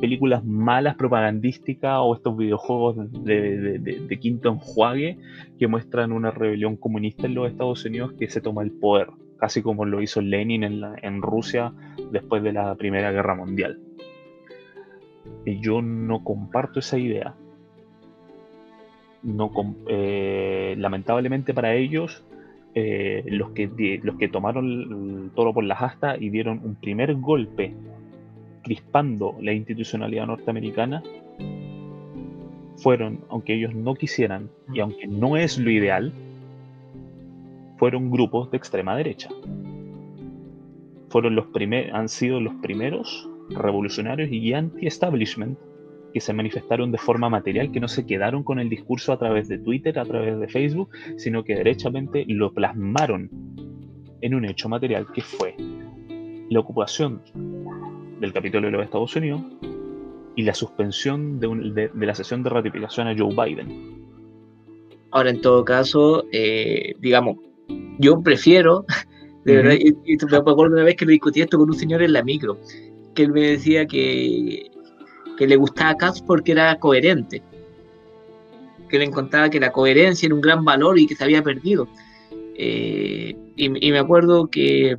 películas 0.00 0.44
malas 0.44 0.96
propagandísticas 0.96 1.98
o 2.00 2.14
estos 2.14 2.36
videojuegos 2.36 2.96
de, 3.24 4.18
quinto 4.20 4.48
enjuague 4.50 5.18
que 5.58 5.66
muestran 5.66 6.12
una 6.12 6.30
rebelión 6.30 6.76
comunista 6.76 7.26
en 7.26 7.34
los 7.34 7.50
Estados 7.50 7.84
Unidos 7.84 8.12
que 8.18 8.28
se 8.28 8.40
toma 8.40 8.62
el 8.62 8.72
poder, 8.72 9.08
casi 9.38 9.62
como 9.62 9.84
lo 9.84 10.02
hizo 10.02 10.20
Lenin 10.20 10.64
en, 10.64 10.82
en 11.02 11.22
Rusia 11.22 11.72
después 12.10 12.42
de 12.42 12.52
la 12.52 12.74
Primera 12.74 13.12
Guerra 13.12 13.34
Mundial. 13.34 13.80
Y 15.44 15.60
yo 15.60 15.82
no 15.82 16.24
comparto 16.24 16.80
esa 16.80 16.98
idea. 16.98 17.34
No, 19.22 19.50
eh, 19.88 20.74
lamentablemente 20.78 21.52
para 21.52 21.74
ellos, 21.74 22.24
eh, 22.74 23.24
los, 23.26 23.50
que, 23.50 24.00
los 24.02 24.16
que 24.16 24.28
tomaron 24.28 25.24
el 25.24 25.30
toro 25.34 25.52
por 25.52 25.64
las 25.64 25.82
astas 25.82 26.20
y 26.20 26.30
dieron 26.30 26.60
un 26.64 26.76
primer 26.76 27.14
golpe 27.16 27.74
crispando 28.68 29.34
la 29.40 29.54
institucionalidad 29.54 30.26
norteamericana 30.26 31.02
fueron, 32.76 33.20
aunque 33.30 33.54
ellos 33.54 33.74
no 33.74 33.94
quisieran 33.94 34.50
y 34.74 34.80
aunque 34.80 35.06
no 35.06 35.38
es 35.38 35.56
lo 35.58 35.70
ideal, 35.70 36.12
fueron 37.78 38.10
grupos 38.10 38.50
de 38.50 38.58
extrema 38.58 38.94
derecha. 38.94 39.30
Fueron 41.08 41.34
los 41.34 41.46
primeros, 41.46 41.94
han 41.94 42.10
sido 42.10 42.40
los 42.40 42.54
primeros 42.56 43.26
revolucionarios 43.48 44.30
y 44.30 44.52
anti-establishment 44.52 45.58
que 46.12 46.20
se 46.20 46.34
manifestaron 46.34 46.92
de 46.92 46.98
forma 46.98 47.30
material, 47.30 47.72
que 47.72 47.80
no 47.80 47.88
se 47.88 48.04
quedaron 48.04 48.42
con 48.42 48.58
el 48.58 48.68
discurso 48.68 49.14
a 49.14 49.18
través 49.18 49.48
de 49.48 49.58
Twitter, 49.58 49.98
a 49.98 50.04
través 50.04 50.38
de 50.38 50.48
Facebook, 50.48 50.90
sino 51.16 51.42
que 51.42 51.54
derechamente 51.54 52.26
lo 52.28 52.52
plasmaron 52.52 53.30
en 54.20 54.34
un 54.34 54.44
hecho 54.44 54.68
material 54.68 55.06
que 55.14 55.22
fue 55.22 55.54
la 56.50 56.60
ocupación 56.60 57.22
del 58.20 58.32
Capitolio 58.32 58.70
de 58.70 58.76
los 58.76 58.84
Estados 58.84 59.14
Unidos 59.16 59.40
y 60.36 60.42
la 60.42 60.54
suspensión 60.54 61.40
de, 61.40 61.90
la 61.94 62.14
sesión 62.14 62.42
de 62.42 62.50
ratificación 62.50 63.08
a 63.08 63.16
Joe 63.16 63.34
Biden. 63.34 64.08
Ahora, 65.10 65.30
en 65.30 65.40
todo 65.40 65.64
caso, 65.64 66.24
eh, 66.32 66.94
digamos, 67.00 67.38
yo 67.98 68.20
prefiero, 68.22 68.84
de 69.44 69.56
verdad, 69.56 69.74
y, 69.78 69.92
me 70.30 70.36
acuerdo 70.36 70.74
una 70.74 70.84
vez 70.84 70.96
que 70.96 71.04
lo 71.04 71.10
discutí 71.10 71.40
esto 71.40 71.58
con 71.58 71.68
un 71.68 71.76
señor 71.76 72.02
en 72.02 72.12
la 72.12 72.22
micro, 72.22 72.58
que 73.14 73.22
él 73.24 73.32
me 73.32 73.50
decía 73.50 73.86
que, 73.86 74.70
que 75.36 75.46
le 75.46 75.56
gustaba 75.56 75.96
Katz 75.96 76.22
porque 76.22 76.52
era 76.52 76.78
coherente, 76.78 77.42
que 78.88 78.98
le 78.98 79.04
encontraba 79.04 79.50
que 79.50 79.60
la 79.60 79.72
coherencia 79.72 80.26
era 80.26 80.34
un 80.34 80.40
gran 80.40 80.64
valor 80.64 80.98
y 80.98 81.06
que 81.06 81.14
se 81.14 81.24
había 81.24 81.42
perdido. 81.42 81.88
Eh, 82.60 83.36
y, 83.56 83.68
me 83.68 83.98
acuerdo 83.98 84.48
que 84.48 84.98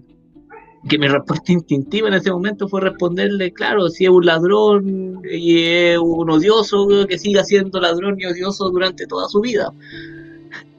que 0.88 0.98
mi 0.98 1.08
respuesta 1.08 1.52
instintiva 1.52 2.08
en 2.08 2.14
ese 2.16 2.32
momento 2.32 2.68
fue 2.68 2.82
responderle, 2.82 3.52
claro, 3.52 3.90
si 3.90 4.06
es 4.06 4.10
un 4.10 4.26
ladrón 4.26 5.22
y 5.30 5.60
es 5.64 5.98
un 5.98 6.30
odioso, 6.30 6.88
que 7.08 7.18
siga 7.18 7.44
siendo 7.44 7.80
ladrón 7.80 8.16
y 8.20 8.26
odioso 8.26 8.70
durante 8.70 9.06
toda 9.08 9.28
su 9.28 9.42
vida. 9.42 9.74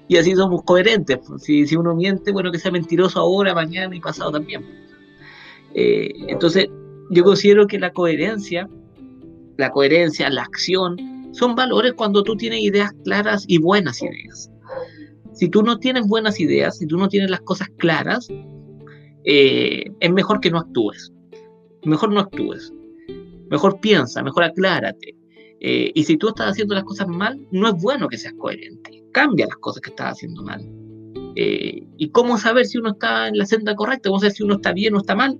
Y 0.09 0.17
así 0.17 0.35
somos 0.35 0.63
coherentes. 0.65 1.21
Si, 1.39 1.67
si 1.67 1.77
uno 1.77 1.95
miente, 1.95 2.33
bueno, 2.33 2.51
que 2.51 2.59
sea 2.59 2.73
mentiroso 2.73 3.21
ahora, 3.21 3.55
mañana 3.55 3.95
y 3.95 4.01
pasado 4.01 4.33
también. 4.33 4.65
Eh, 5.75 6.11
entonces, 6.27 6.67
yo 7.11 7.23
considero 7.23 7.67
que 7.67 7.79
la 7.79 7.93
coherencia, 7.93 8.69
la 9.57 9.71
coherencia, 9.71 10.29
la 10.31 10.43
acción, 10.43 10.97
son 11.33 11.55
valores 11.55 11.93
cuando 11.93 12.25
tú 12.25 12.37
tienes 12.37 12.61
ideas 12.61 12.91
claras 13.05 13.45
y 13.47 13.59
buenas 13.59 14.03
ideas. 14.03 14.51
Si 15.33 15.49
tú 15.49 15.63
no 15.63 15.79
tienes 15.79 16.07
buenas 16.09 16.41
ideas, 16.41 16.79
si 16.79 16.87
tú 16.87 16.99
no 16.99 17.09
tienes 17.09 17.31
las 17.31 17.41
cosas 17.43 17.69
claras, 17.77 18.29
eh, 19.25 19.85
es 20.01 20.13
mejor 20.13 20.41
que 20.41 20.51
no 20.51 20.59
actúes. 20.59 21.13
Mejor 21.85 22.13
no 22.13 22.21
actúes. 22.21 22.73
Mejor 23.51 23.81
piensa, 23.81 24.23
mejor 24.23 24.45
aclárate. 24.45 25.17
Eh, 25.61 25.91
y 25.95 26.05
si 26.05 26.17
tú 26.17 26.29
estás 26.29 26.53
haciendo 26.53 26.75
las 26.75 26.85
cosas 26.85 27.09
mal, 27.09 27.39
no 27.51 27.69
es 27.69 27.83
bueno 27.83 28.09
que 28.09 28.19
seas 28.19 28.35
coherente. 28.39 29.03
Cambia 29.13 29.47
las 29.47 29.57
cosas 29.57 29.83
que 29.83 29.91
estás 29.91 30.13
haciendo 30.13 30.43
mal. 30.43 30.61
Eh, 31.37 31.83
¿Y 31.97 32.11
cómo 32.11 32.39
saber 32.39 32.67
si 32.67 32.79
uno 32.79 32.91
está 32.93 33.29
en 33.29 33.37
la 33.37 33.47
senda 33.47 33.75
correcta? 33.75 34.09
¿Cómo 34.09 34.21
saber 34.21 34.33
si 34.33 34.43
uno 34.43 34.55
está 34.55 34.73
bien 34.73 34.95
o 34.95 34.99
está 34.99 35.15
mal? 35.15 35.39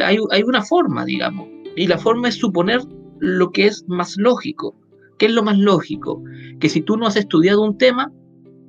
hay, 0.00 0.18
hay 0.30 0.42
una 0.42 0.62
forma, 0.62 1.04
digamos. 1.04 1.48
Y 1.76 1.86
la 1.86 1.98
forma 1.98 2.28
es 2.28 2.36
suponer 2.36 2.80
lo 3.18 3.50
que 3.50 3.66
es 3.66 3.84
más 3.88 4.16
lógico. 4.16 4.76
¿Qué 5.18 5.26
es 5.26 5.32
lo 5.32 5.42
más 5.42 5.58
lógico? 5.58 6.22
Que 6.60 6.68
si 6.68 6.80
tú 6.80 6.96
no 6.96 7.06
has 7.06 7.16
estudiado 7.16 7.62
un 7.62 7.78
tema, 7.78 8.12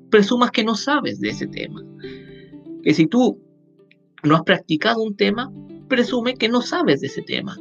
presumas 0.09 0.51
que 0.51 0.63
no 0.63 0.75
sabes 0.75 1.19
de 1.19 1.29
ese 1.29 1.47
tema. 1.47 1.83
Que 2.83 2.93
si 2.93 3.07
tú 3.07 3.39
no 4.25 4.35
has 4.35 4.43
practicado 4.43 5.01
un 5.01 5.15
tema, 5.15 5.51
presume 5.87 6.35
que 6.35 6.49
no 6.49 6.61
sabes 6.61 7.01
de 7.01 7.07
ese 7.07 7.21
tema. 7.21 7.57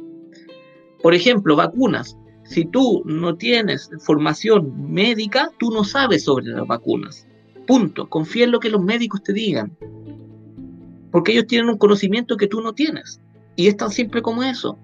Por 1.01 1.13
ejemplo, 1.13 1.55
vacunas. 1.55 2.17
Si 2.43 2.65
tú 2.65 3.01
no 3.05 3.35
tienes 3.35 3.89
formación 3.99 4.91
médica, 4.91 5.51
tú 5.59 5.71
no 5.71 5.83
sabes 5.83 6.23
sobre 6.23 6.45
las 6.47 6.67
vacunas. 6.67 7.27
Punto. 7.67 8.07
Confía 8.07 8.45
en 8.45 8.51
lo 8.51 8.59
que 8.59 8.69
los 8.69 8.81
médicos 8.81 9.23
te 9.23 9.33
digan. 9.33 9.75
Porque 11.11 11.31
ellos 11.31 11.47
tienen 11.47 11.69
un 11.69 11.77
conocimiento 11.77 12.37
que 12.37 12.47
tú 12.47 12.61
no 12.61 12.73
tienes. 12.73 13.19
Y 13.55 13.67
es 13.67 13.77
tan 13.77 13.89
simple 13.89 14.21
como 14.21 14.43
eso. 14.43 14.77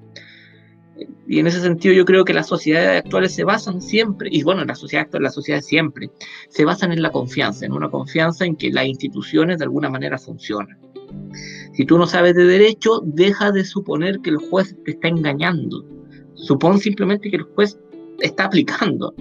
Y 1.28 1.40
en 1.40 1.48
ese 1.48 1.62
sentido 1.62 1.94
yo 1.94 2.06
creo 2.06 2.26
que 2.26 2.34
las 2.34 2.48
sociedades 2.48 3.04
actuales 3.04 3.34
se 3.34 3.44
basan 3.44 3.82
siempre, 3.82 4.30
y 4.32 4.44
bueno, 4.44 4.66
la 4.66 4.76
sociedad 4.76 5.06
actual, 5.06 5.24
las 5.24 5.34
sociedades 5.34 5.66
siempre, 5.66 6.10
se 6.50 6.66
basan 6.66 6.92
en 6.92 7.02
la 7.02 7.12
confianza, 7.12 7.66
en 7.66 7.74
una 7.74 7.90
confianza 7.90 8.46
en 8.46 8.56
que 8.56 8.72
las 8.72 8.86
instituciones 8.86 9.60
de 9.60 9.66
alguna 9.66 9.90
manera 9.90 10.18
funcionan. 10.18 10.78
Si 11.74 11.86
tú 11.86 11.98
no 11.98 12.06
sabes 12.06 12.36
de 12.36 12.46
derecho, 12.46 13.02
deja 13.06 13.52
de 13.52 13.64
suponer 13.64 14.20
que 14.20 14.32
el 14.32 14.38
juez 14.38 14.76
te 14.86 14.92
está 14.92 15.08
engañando. 15.08 15.86
Supón 16.36 16.80
simplemente 16.80 17.30
que 17.30 17.38
el 17.38 17.44
juez 17.44 17.80
está 18.20 18.46
aplicando 18.46 19.14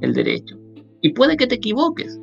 el 0.00 0.12
derecho. 0.12 0.58
Y 1.00 1.12
puede 1.12 1.36
que 1.36 1.46
te 1.46 1.56
equivoques, 1.56 2.18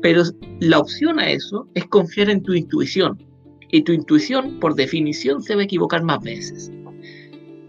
pero 0.00 0.22
la 0.60 0.78
opción 0.78 1.18
a 1.18 1.30
eso 1.30 1.68
es 1.74 1.86
confiar 1.86 2.30
en 2.30 2.42
tu 2.42 2.54
intuición. 2.54 3.22
Y 3.70 3.82
tu 3.82 3.92
intuición, 3.92 4.58
por 4.60 4.74
definición, 4.74 5.42
se 5.42 5.54
va 5.54 5.62
a 5.62 5.64
equivocar 5.64 6.02
más 6.02 6.20
veces. 6.22 6.70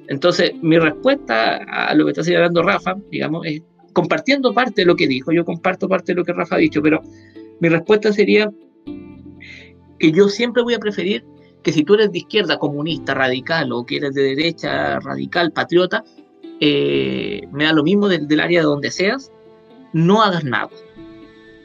Entonces, 0.08 0.54
mi 0.62 0.78
respuesta 0.78 1.58
a 1.58 1.93
lo 1.95 2.06
que 2.06 2.12
está 2.12 2.24
señalando 2.24 2.62
Rafa, 2.62 2.95
digamos, 3.10 3.45
es 3.45 3.62
compartiendo 3.93 4.54
parte 4.54 4.82
de 4.82 4.86
lo 4.86 4.95
que 4.95 5.08
dijo. 5.08 5.32
Yo 5.32 5.45
comparto 5.45 5.88
parte 5.88 6.12
de 6.14 6.18
lo 6.18 6.26
que 6.26 6.34
Rafa 6.34 6.56
ha 6.56 6.60
dicho, 6.60 6.82
pero 6.82 7.01
mi 7.60 7.70
respuesta 7.70 8.12
sería 8.12 8.51
que 9.99 10.12
yo 10.12 10.28
siempre 10.28 10.64
voy 10.64 10.74
a 10.74 10.80
preferir 10.80 11.24
que 11.64 11.72
si 11.72 11.84
tú 11.84 11.93
eres 11.93 12.12
de 12.12 12.18
izquierda, 12.20 12.60
comunista, 12.60 13.14
radical, 13.14 13.72
o 13.72 13.86
que 13.86 13.97
eres 13.97 14.14
de 14.14 14.24
derecha, 14.24 14.99
radical, 14.99 15.51
patriota, 15.54 16.04
eh, 16.60 17.47
me 17.51 17.64
da 17.64 17.74
lo 17.74 17.84
mismo 17.84 18.10
del, 18.10 18.39
área 18.39 18.60
de 18.60 18.66
donde 18.66 18.91
seas, 18.91 19.32
no 19.93 20.22
hagas 20.22 20.43
nada. 20.43 20.70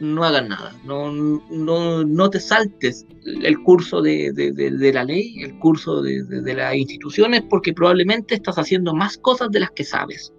No 0.01 0.24
hagas 0.24 0.49
nada. 0.49 0.74
No, 0.84 1.12
no, 1.12 2.05
no 2.05 2.30
te 2.30 2.38
saltes 2.40 3.07
el 3.24 3.62
curso 3.62 4.01
de, 4.01 4.32
de, 4.32 4.92
la 4.92 5.05
ley, 5.05 5.42
el 5.42 5.59
curso 5.59 6.03
de, 6.03 6.55
las 6.55 6.74
instituciones, 6.74 7.42
porque 7.42 7.72
probablemente 7.72 8.34
estás 8.34 8.59
haciendo 8.59 8.94
más 8.94 9.18
cosas 9.18 9.51
de 9.51 9.61
las 9.61 9.70
que 9.72 9.84
sabes. 9.84 10.32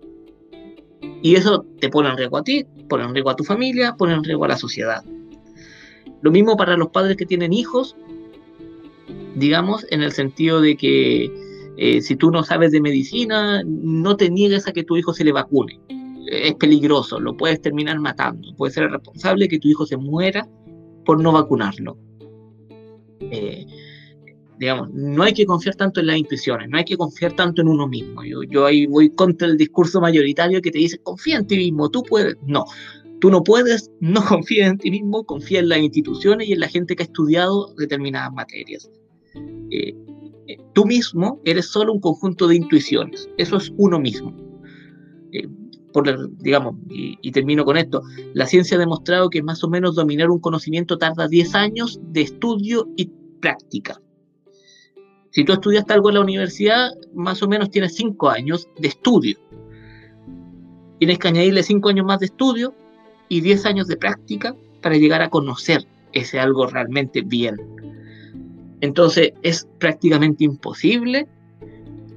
Y 1.22 1.36
eso 1.36 1.66
te 1.80 1.90
pone 1.90 2.10
en 2.10 2.18
riesgo 2.18 2.38
a 2.38 2.44
ti, 2.44 2.66
pone 2.88 3.04
en 3.04 3.14
riesgo 3.14 3.30
a 3.30 3.36
tu 3.36 3.44
familia, 3.44 3.96
pone 3.98 4.14
en 4.14 4.24
riesgo 4.24 4.46
a 4.46 4.50
la 4.50 4.58
sociedad. 4.58 5.04
Lo 6.22 6.32
mismo 6.32 6.56
para 6.56 6.78
los 6.78 6.90
padres 6.90 7.18
que 7.18 7.26
tienen 7.26 7.54
hijos, 7.54 7.96
digamos, 9.36 9.86
en 9.90 10.02
el 10.02 10.12
sentido 10.12 10.62
de 10.62 10.76
que 10.78 11.32
eh, 11.78 12.02
si 12.02 12.16
tú 12.16 12.32
no 12.32 12.44
sabes 12.44 12.72
de 12.72 12.82
medicina, 12.82 13.64
no 13.66 14.18
te 14.18 14.30
niegues 14.30 14.68
a 14.68 14.74
que 14.74 14.84
tu 14.84 14.98
hijo 14.98 15.14
se 15.14 15.24
le 15.24 15.32
vacune. 15.32 15.80
Es 16.32 16.56
peligroso, 16.56 17.20
lo 17.20 17.36
puedes 17.36 17.62
terminar 17.62 18.00
matando. 18.00 18.56
Puede 18.56 18.74
ser 18.74 18.92
responsable 18.92 19.48
que 19.48 19.60
tu 19.60 19.68
hijo 19.68 19.86
se 19.86 19.98
muera 19.98 20.48
por 21.06 21.22
no 21.22 21.32
vacunarlo. 21.32 21.98
Eh, 23.20 23.66
digamos, 24.60 24.90
no 24.94 25.24
hay 25.24 25.34
que 25.34 25.46
confiar 25.46 25.76
tanto 25.76 26.00
en 26.02 26.08
las 26.08 26.18
intuiciones, 26.18 26.70
no 26.70 26.78
hay 26.78 26.86
que 26.86 26.98
confiar 26.98 27.34
tanto 27.34 27.62
en 27.62 27.68
uno 27.68 27.88
mismo. 27.88 28.24
Yo, 28.24 28.44
yo 28.44 28.66
ahí 28.66 28.86
voy 28.86 29.10
contra 29.10 29.48
el 29.48 29.58
discurso 29.58 30.00
mayoritario 30.02 30.62
que 30.62 30.72
te 30.72 30.80
dice, 30.80 31.00
confía 31.00 31.38
en 31.38 31.48
ti 31.48 31.58
mismo, 31.58 31.90
tú 31.90 32.04
puedes. 32.04 32.36
No, 32.46 32.66
Tú 33.20 33.30
no 33.30 33.44
puedes, 33.44 33.92
no 34.00 34.24
confíes 34.26 34.68
en 34.68 34.78
ti 34.78 34.92
mismo, 34.92 35.26
confía 35.26 35.60
en 35.60 35.70
las 35.70 35.80
instituciones 35.80 36.48
y 36.48 36.54
en 36.54 36.60
la 36.60 36.68
gente 36.68 36.96
que 36.96 37.04
ha 37.04 37.06
estudiado 37.06 37.74
determinadas 37.76 38.34
materias. 38.34 38.90
Eh, 39.72 39.94
eh, 40.48 40.58
tú 40.74 40.86
mismo 40.86 41.40
eres 41.46 41.68
solo 41.68 41.94
un 41.94 42.00
conjunto 42.00 42.48
de 42.48 42.56
intuiciones, 42.56 43.30
eso 43.38 43.58
es 43.58 43.72
uno 43.78 44.00
mismo. 44.00 44.36
Por, 46.04 46.38
digamos, 46.38 46.76
y, 46.90 47.32
termino 47.32 47.66
con 47.66 47.78
esto, 47.78 48.02
la 48.34 48.46
ciencia 48.46 48.78
ha 48.78 48.80
demostrado 48.80 49.30
que 49.30 49.44
más 49.44 49.64
o 49.64 49.70
menos 49.70 49.96
dominar 49.96 50.30
un 50.30 50.40
conocimiento 50.40 50.98
tarda 50.98 51.28
10 51.28 51.56
años 51.56 52.00
de 52.02 52.22
estudio 52.22 52.88
y 52.96 53.10
práctica. 53.40 54.02
Si 55.32 55.46
tú 55.46 55.54
estudiaste 55.54 55.94
algo 55.94 56.10
en 56.10 56.16
la 56.16 56.22
universidad, 56.22 56.90
más 57.14 57.44
o 57.44 57.48
menos 57.48 57.70
tienes 57.70 57.96
5 57.96 58.30
años 58.30 58.68
de 58.80 58.88
estudio 58.88 59.38
Tienes 61.00 61.18
que 61.18 61.30
añadirle 61.30 61.64
5 61.64 61.90
años 61.90 62.06
más 62.06 62.20
de 62.20 62.26
estudio 62.26 62.74
y 63.30 63.40
10 63.40 63.66
años 63.66 63.88
de 63.88 63.96
práctica 63.96 64.54
para 64.82 64.98
llegar 64.98 65.22
a 65.22 65.30
conocer 65.30 65.86
ese 66.12 66.40
algo 66.40 66.68
realmente 66.68 67.22
bien. 67.22 67.56
Entonces 68.82 69.32
es 69.42 69.68
prácticamente 69.80 70.44
imposible 70.44 71.26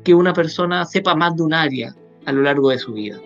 que 0.02 0.14
una 0.14 0.32
persona 0.32 0.84
sepa 0.84 1.14
más 1.14 1.36
de 1.36 1.42
un 1.44 1.54
área 1.54 1.94
a 2.26 2.32
lo 2.32 2.42
largo 2.42 2.70
de 2.70 2.78
su 2.78 2.92
vida. 2.92 3.20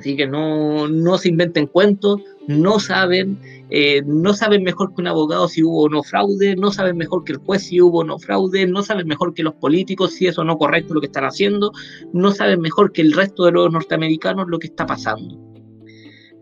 Así 0.00 0.16
que 0.16 0.26
no, 0.26 0.88
no 0.88 1.18
se 1.18 1.28
inventen 1.28 1.66
cuentos, 1.66 2.22
no 2.48 2.80
saben, 2.80 3.38
eh, 3.68 4.00
no 4.06 4.32
saben 4.32 4.62
mejor 4.62 4.94
que 4.94 5.02
un 5.02 5.08
abogado 5.08 5.46
si 5.46 5.62
hubo 5.62 5.82
o 5.82 5.88
no 5.90 6.02
fraude, 6.02 6.56
no 6.56 6.72
saben 6.72 6.96
mejor 6.96 7.22
que 7.22 7.32
el 7.32 7.38
juez 7.38 7.64
si 7.64 7.82
hubo 7.82 7.98
o 7.98 8.04
no 8.04 8.18
fraude, 8.18 8.66
no 8.66 8.82
saben 8.82 9.06
mejor 9.06 9.34
que 9.34 9.42
los 9.42 9.52
políticos 9.56 10.14
si 10.14 10.26
es 10.26 10.38
o 10.38 10.44
no 10.44 10.56
correcto 10.56 10.94
lo 10.94 11.02
que 11.02 11.08
están 11.08 11.24
haciendo, 11.24 11.72
no 12.14 12.30
saben 12.30 12.62
mejor 12.62 12.92
que 12.92 13.02
el 13.02 13.12
resto 13.12 13.44
de 13.44 13.52
los 13.52 13.70
norteamericanos 13.70 14.48
lo 14.48 14.58
que 14.58 14.68
está 14.68 14.86
pasando. 14.86 15.38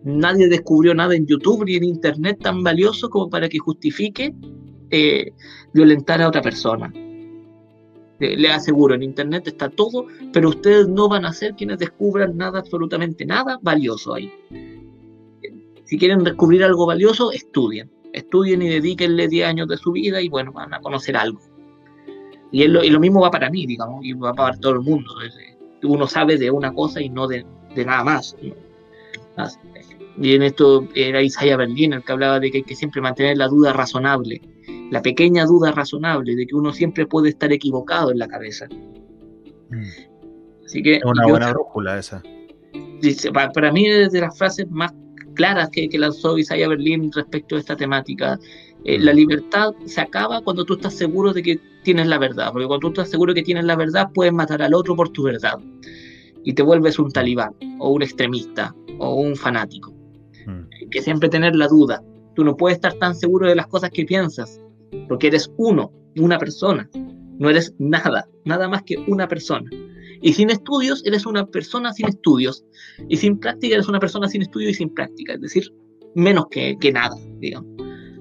Nadie 0.04 0.46
descubrió 0.46 0.94
nada 0.94 1.16
en 1.16 1.26
YouTube 1.26 1.64
ni 1.64 1.74
en 1.74 1.82
Internet 1.82 2.38
tan 2.40 2.62
valioso 2.62 3.10
como 3.10 3.28
para 3.28 3.48
que 3.48 3.58
justifique 3.58 4.32
eh, 4.90 5.32
violentar 5.74 6.22
a 6.22 6.28
otra 6.28 6.42
persona. 6.42 6.92
Eh, 8.20 8.36
le 8.36 8.50
aseguro, 8.50 8.94
en 8.94 9.02
Internet 9.02 9.46
está 9.46 9.68
todo, 9.68 10.06
pero 10.32 10.48
ustedes 10.48 10.88
no 10.88 11.08
van 11.08 11.24
a 11.24 11.32
ser 11.32 11.54
quienes 11.54 11.78
descubran 11.78 12.36
nada, 12.36 12.58
absolutamente 12.58 13.24
nada 13.24 13.58
valioso 13.62 14.14
ahí. 14.14 14.32
Si 15.84 15.98
quieren 15.98 16.24
descubrir 16.24 16.64
algo 16.64 16.86
valioso, 16.86 17.32
estudien. 17.32 17.90
Estudien 18.12 18.62
y 18.62 18.68
dedíquenle 18.68 19.28
10 19.28 19.46
años 19.46 19.68
de 19.68 19.76
su 19.76 19.92
vida 19.92 20.20
y 20.20 20.28
bueno, 20.28 20.52
van 20.52 20.74
a 20.74 20.80
conocer 20.80 21.16
algo. 21.16 21.40
Y, 22.50 22.66
lo, 22.66 22.82
y 22.82 22.90
lo 22.90 22.98
mismo 22.98 23.20
va 23.20 23.30
para 23.30 23.50
mí, 23.50 23.66
digamos, 23.66 24.04
y 24.04 24.12
va 24.14 24.32
para 24.34 24.58
todo 24.58 24.72
el 24.72 24.80
mundo. 24.80 25.14
Uno 25.82 26.06
sabe 26.06 26.36
de 26.38 26.50
una 26.50 26.72
cosa 26.72 27.00
y 27.00 27.08
no 27.08 27.28
de, 27.28 27.44
nada 27.76 28.02
más. 28.02 28.36
Y 30.20 30.34
en 30.34 30.42
esto 30.42 30.88
era 30.94 31.22
Isaiah 31.22 31.56
Berlin 31.56 31.92
el 31.92 32.02
que 32.02 32.12
hablaba 32.12 32.40
de 32.40 32.50
que 32.50 32.58
hay 32.58 32.64
que 32.64 32.74
siempre 32.74 33.00
mantener 33.00 33.36
la 33.36 33.46
duda 33.46 33.72
razonable 33.72 34.40
la 34.90 35.02
pequeña 35.02 35.44
duda 35.44 35.72
razonable 35.72 36.34
de 36.34 36.46
que 36.46 36.54
uno 36.54 36.72
siempre 36.72 37.06
puede 37.06 37.30
estar 37.30 37.52
equivocado 37.52 38.10
en 38.10 38.18
la 38.18 38.28
cabeza. 38.28 38.66
Mm. 39.70 39.82
Así 40.64 40.82
que, 40.82 40.96
es 40.96 41.04
una 41.04 41.26
buena 41.26 41.50
brújula 41.50 41.98
esa. 41.98 42.22
para, 43.32 43.72
mí 43.72 43.86
es 43.86 44.12
de 44.12 44.20
las 44.20 44.36
frases 44.36 44.70
más 44.70 44.92
claras 45.34 45.70
que, 45.70 45.88
lanzó 45.98 46.36
Isaiah 46.38 46.68
Berlin 46.68 47.10
respecto 47.12 47.56
a 47.56 47.58
esta 47.58 47.76
temática. 47.76 48.38
Eh, 48.84 48.98
la 48.98 49.12
mm. 49.12 49.16
libertad 49.16 49.72
se 49.86 50.00
acaba 50.00 50.40
cuando 50.42 50.64
tú 50.64 50.74
estás 50.74 50.94
seguro 50.94 51.32
de 51.32 51.42
que 51.42 51.60
tienes 51.84 52.06
la 52.06 52.18
verdad, 52.18 52.50
porque 52.52 52.66
cuando 52.66 52.80
tú 52.80 52.88
estás 52.88 53.10
seguro 53.10 53.32
de 53.32 53.40
que 53.40 53.44
tienes 53.44 53.64
la 53.64 53.76
verdad, 53.76 54.10
puedes 54.14 54.32
matar 54.32 54.62
al 54.62 54.74
otro 54.74 54.96
por 54.96 55.10
tu 55.10 55.22
verdad. 55.22 55.58
Y 56.44 56.52
te 56.54 56.62
vuelves 56.62 56.98
un 56.98 57.10
talibán, 57.10 57.54
o 57.78 57.90
un 57.90 58.02
extremista, 58.02 58.74
o 58.98 59.14
un 59.14 59.36
fanático. 59.36 59.92
Mm. 60.46 60.64
Hay 60.80 60.88
que 60.90 61.02
siempre 61.02 61.28
tener 61.28 61.54
la 61.56 61.68
duda. 61.68 62.02
Tú 62.34 62.44
no 62.44 62.56
puedes 62.56 62.76
estar 62.76 62.94
tan 62.94 63.14
seguro 63.14 63.48
de 63.48 63.56
las 63.56 63.66
cosas 63.66 63.90
que 63.90 64.04
piensas, 64.04 64.60
porque 65.08 65.28
eres 65.28 65.50
uno, 65.56 65.92
una 66.16 66.38
persona, 66.38 66.88
no 67.38 67.50
eres 67.50 67.74
nada, 67.78 68.28
nada 68.44 68.68
más 68.68 68.82
que 68.82 68.96
una 69.06 69.28
persona. 69.28 69.70
Y 70.20 70.32
sin 70.32 70.50
estudios 70.50 71.04
eres 71.06 71.26
una 71.26 71.46
persona 71.46 71.92
sin 71.92 72.08
estudios, 72.08 72.64
y 73.08 73.16
sin 73.16 73.38
práctica 73.38 73.74
eres 73.74 73.88
una 73.88 74.00
persona 74.00 74.28
sin 74.28 74.42
estudio 74.42 74.70
y 74.70 74.74
sin 74.74 74.92
práctica, 74.92 75.34
es 75.34 75.40
decir, 75.40 75.72
menos 76.14 76.46
que, 76.50 76.76
nada, 76.92 77.16
digamos. 77.38 77.70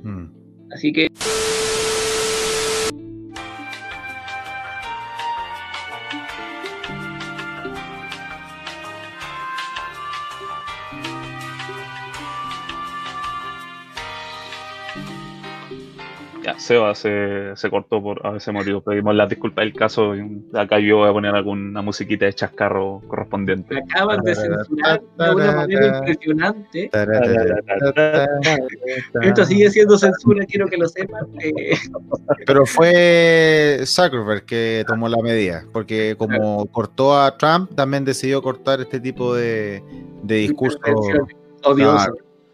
Mm. 0.03 0.27
Así 0.71 0.91
que... 0.91 1.07
Seba 16.57 16.95
se, 16.95 17.55
se 17.55 17.69
cortó 17.69 18.01
por 18.01 18.25
a 18.25 18.37
ese 18.37 18.51
motivo. 18.51 18.81
Pedimos 18.81 19.15
las 19.15 19.29
disculpas 19.29 19.65
del 19.65 19.73
caso. 19.73 20.13
acá 20.53 20.79
yo 20.79 20.97
voy 20.97 21.09
a 21.09 21.13
poner 21.13 21.35
alguna 21.35 21.81
musiquita 21.81 22.25
de 22.25 22.33
chascarro 22.33 23.01
correspondiente. 23.07 23.77
acaban 23.77 24.21
de 24.23 24.35
censurar 24.35 25.01
de 25.17 25.35
una 25.35 25.51
manera 25.51 25.97
impresionante. 25.97 26.89
Esto 29.21 29.45
sigue 29.45 29.69
siendo 29.69 29.97
censura, 29.97 30.45
quiero 30.45 30.67
que 30.67 30.77
lo 30.77 30.87
sepan. 30.87 31.27
Eh. 31.39 31.75
Pero 32.45 32.65
fue 32.65 33.81
Zuckerberg 33.85 34.45
que 34.45 34.85
tomó 34.87 35.09
la 35.09 35.21
medida, 35.21 35.65
porque 35.73 36.15
como 36.17 36.65
cortó 36.67 37.19
a 37.19 37.37
Trump, 37.37 37.75
también 37.75 38.05
decidió 38.05 38.41
cortar 38.41 38.81
este 38.81 38.99
tipo 38.99 39.35
de, 39.35 39.83
de 40.23 40.35
discurso. 40.35 40.79
Odioso. 41.63 42.13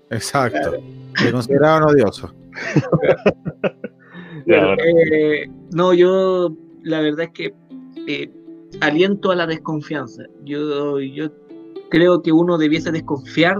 exacto. 0.09 0.77
Se 1.15 1.31
consideraban 1.31 1.83
Eh, 4.47 5.47
no, 5.73 5.93
yo 5.93 6.55
la 6.83 7.01
verdad 7.01 7.25
es 7.25 7.31
que 7.31 7.53
eh, 8.07 8.31
aliento 8.81 9.31
a 9.31 9.35
la 9.35 9.47
desconfianza. 9.47 10.23
Yo, 10.43 10.99
yo 10.99 11.31
creo 11.89 12.21
que 12.21 12.31
uno 12.31 12.57
debiese 12.57 12.91
desconfiar 12.91 13.57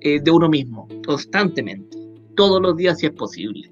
eh, 0.00 0.20
de 0.20 0.30
uno 0.30 0.48
mismo 0.48 0.88
constantemente, 1.06 1.98
todos 2.36 2.60
los 2.60 2.76
días 2.76 2.98
si 2.98 3.06
es 3.06 3.12
posible. 3.12 3.70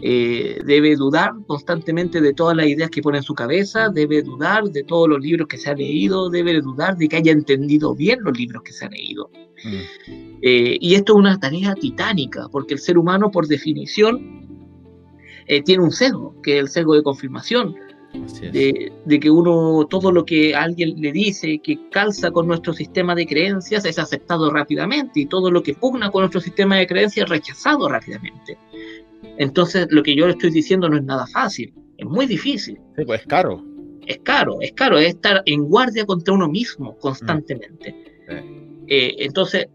debe 0.00 0.96
dudar 0.96 1.32
constantemente 1.46 2.20
de 2.20 2.32
todas 2.32 2.56
las 2.56 2.66
ideas 2.66 2.90
que 2.90 3.02
pone 3.02 3.18
en 3.18 3.24
su 3.24 3.34
cabeza, 3.34 3.88
debe 3.88 4.22
dudar 4.22 4.64
de 4.64 4.82
todos 4.82 5.08
los 5.08 5.20
libros 5.20 5.46
que 5.46 5.58
se 5.58 5.70
ha 5.70 5.74
leído, 5.74 6.30
debe 6.30 6.60
dudar 6.60 6.96
de 6.96 7.08
que 7.08 7.16
haya 7.16 7.32
entendido 7.32 7.94
bien 7.94 8.18
los 8.22 8.36
libros 8.36 8.62
que 8.64 8.72
se 8.72 8.86
ha 8.86 8.88
leído. 8.88 9.30
Mm. 9.64 10.38
y 10.42 10.94
esto 10.96 11.12
es 11.12 11.18
una 11.20 11.38
tarea 11.38 11.72
titánica, 11.76 12.48
porque 12.50 12.74
el 12.74 12.80
ser 12.80 12.98
humano, 12.98 13.30
por 13.30 13.46
definición, 13.46 14.42
eh, 15.46 15.62
tiene 15.62 15.82
un 15.82 15.92
sesgo, 15.92 16.34
que 16.42 16.56
es 16.56 16.60
el 16.60 16.68
sesgo 16.68 16.94
de 16.94 17.02
confirmación. 17.02 17.74
De, 18.52 18.92
que 19.20 19.30
uno, 19.30 19.86
todo 19.88 20.12
lo 20.12 20.26
que 20.26 20.54
alguien 20.54 21.00
le 21.00 21.12
dice 21.12 21.58
que 21.60 21.78
calza 21.90 22.30
con 22.30 22.46
nuestro 22.46 22.74
sistema 22.74 23.14
de 23.14 23.26
creencias 23.26 23.86
es 23.86 23.98
aceptado 23.98 24.50
rápidamente 24.50 25.20
y 25.20 25.26
todo 25.26 25.50
lo 25.50 25.62
que 25.62 25.72
pugna 25.72 26.10
con 26.10 26.20
nuestro 26.20 26.42
sistema 26.42 26.76
de 26.76 26.86
creencias 26.86 27.24
es 27.24 27.30
rechazado 27.30 27.88
rápidamente. 27.88 28.58
Entonces, 29.38 29.86
lo 29.90 30.02
que 30.02 30.14
yo 30.14 30.26
le 30.26 30.32
estoy 30.32 30.50
diciendo 30.50 30.90
no 30.90 30.98
es 30.98 31.04
nada 31.04 31.26
fácil, 31.26 31.72
es 31.96 32.06
muy 32.06 32.26
difícil. 32.26 32.78
Sí, 32.96 33.04
pues 33.06 33.22
es 33.22 33.26
caro. 33.26 33.64
Es 34.06 34.18
caro, 34.18 34.60
es 34.60 34.72
caro, 34.72 34.98
es 34.98 35.08
estar 35.08 35.42
en 35.46 35.64
guardia 35.64 36.04
contra 36.04 36.34
uno 36.34 36.48
mismo 36.48 36.98
constantemente. 36.98 37.94
Mm. 38.28 38.84
Eh, 38.88 39.14
entonces, 39.20 39.68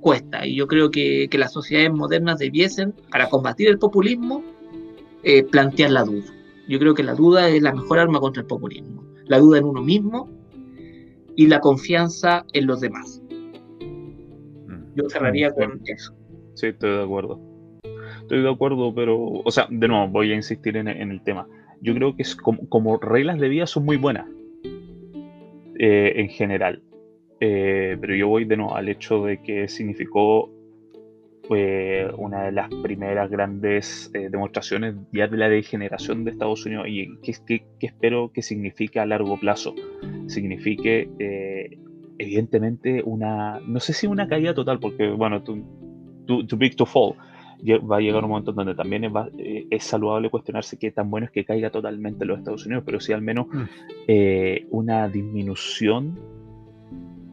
cuesta. 0.00 0.46
Y 0.46 0.56
yo 0.56 0.66
creo 0.66 0.90
que, 0.90 1.28
que 1.30 1.38
las 1.38 1.52
sociedades 1.52 1.92
modernas 1.92 2.38
debiesen, 2.38 2.94
para 3.10 3.28
combatir 3.28 3.68
el 3.68 3.78
populismo, 3.78 4.44
eh, 5.22 5.42
plantear 5.44 5.90
la 5.90 6.04
duda. 6.04 6.26
Yo 6.68 6.78
creo 6.78 6.94
que 6.94 7.02
la 7.02 7.14
duda 7.14 7.48
es 7.48 7.62
la 7.62 7.72
mejor 7.72 7.98
arma 7.98 8.20
contra 8.20 8.42
el 8.42 8.46
populismo. 8.46 9.02
La 9.26 9.38
duda 9.38 9.58
en 9.58 9.64
uno 9.64 9.82
mismo 9.82 10.28
y 11.36 11.46
la 11.46 11.60
confianza 11.60 12.44
en 12.52 12.66
los 12.66 12.80
demás. 12.80 13.22
Mm. 14.66 14.94
Yo 14.96 15.08
cerraría 15.08 15.52
con 15.52 15.80
eso. 15.86 16.14
Sí, 16.54 16.66
estoy 16.66 16.90
de 16.90 17.02
acuerdo. 17.02 17.40
Estoy 18.20 18.42
de 18.42 18.50
acuerdo, 18.50 18.94
pero, 18.94 19.18
o 19.18 19.50
sea, 19.50 19.66
de 19.70 19.88
nuevo, 19.88 20.08
voy 20.08 20.32
a 20.32 20.34
insistir 20.34 20.76
en, 20.76 20.88
el 20.88 21.22
tema. 21.22 21.46
Yo 21.80 21.94
creo 21.94 22.14
que 22.14 22.22
es 22.22 22.36
como, 22.36 22.98
reglas 22.98 23.38
de 23.38 23.48
vida 23.48 23.66
son 23.66 23.84
muy 23.84 23.96
buenas 23.96 24.26
eh, 25.78 26.12
en 26.16 26.28
general. 26.28 26.82
Eh, 27.40 27.96
pero 28.00 28.16
yo 28.16 28.28
voy 28.28 28.44
de 28.44 28.56
nuevo 28.56 28.74
al 28.74 28.88
hecho 28.88 29.24
de 29.24 29.40
que 29.40 29.68
significó 29.68 30.50
fue 31.48 32.12
una 32.18 32.44
de 32.44 32.52
las 32.52 32.68
primeras 32.82 33.30
grandes 33.30 34.10
eh, 34.12 34.28
demostraciones 34.30 34.94
ya 35.12 35.26
de 35.26 35.38
la 35.38 35.48
degeneración 35.48 36.22
de 36.24 36.32
Estados 36.32 36.66
Unidos 36.66 36.86
y 36.88 37.16
que, 37.22 37.64
espero 37.80 38.30
que 38.32 38.42
signifique 38.42 39.00
a 39.00 39.06
largo 39.06 39.40
plazo. 39.40 39.74
Signifique, 40.26 41.08
eh, 41.18 41.78
evidentemente, 42.18 43.02
una, 43.02 43.60
no 43.66 43.80
sé 43.80 43.94
si 43.94 44.06
una 44.06 44.28
caída 44.28 44.52
total, 44.52 44.78
porque, 44.78 45.08
bueno, 45.08 45.42
too, 45.42 45.64
big 46.58 46.76
to 46.76 46.84
fall. 46.84 47.14
Va 47.66 47.96
a 47.96 48.00
llegar 48.00 48.22
un 48.22 48.30
momento 48.30 48.52
donde 48.52 48.74
también 48.74 49.04
es, 49.04 49.12
eh, 49.38 49.66
es, 49.70 49.84
saludable 49.84 50.30
cuestionarse 50.30 50.78
qué 50.78 50.92
tan 50.92 51.10
bueno 51.10 51.24
es 51.26 51.32
que 51.32 51.46
caiga 51.46 51.70
totalmente 51.70 52.26
los 52.26 52.38
Estados 52.38 52.66
Unidos, 52.66 52.84
pero 52.84 53.00
sí 53.00 53.12
al 53.12 53.22
menos 53.22 53.46
mm. 53.48 54.66
una 54.70 55.08
disminución 55.08 56.14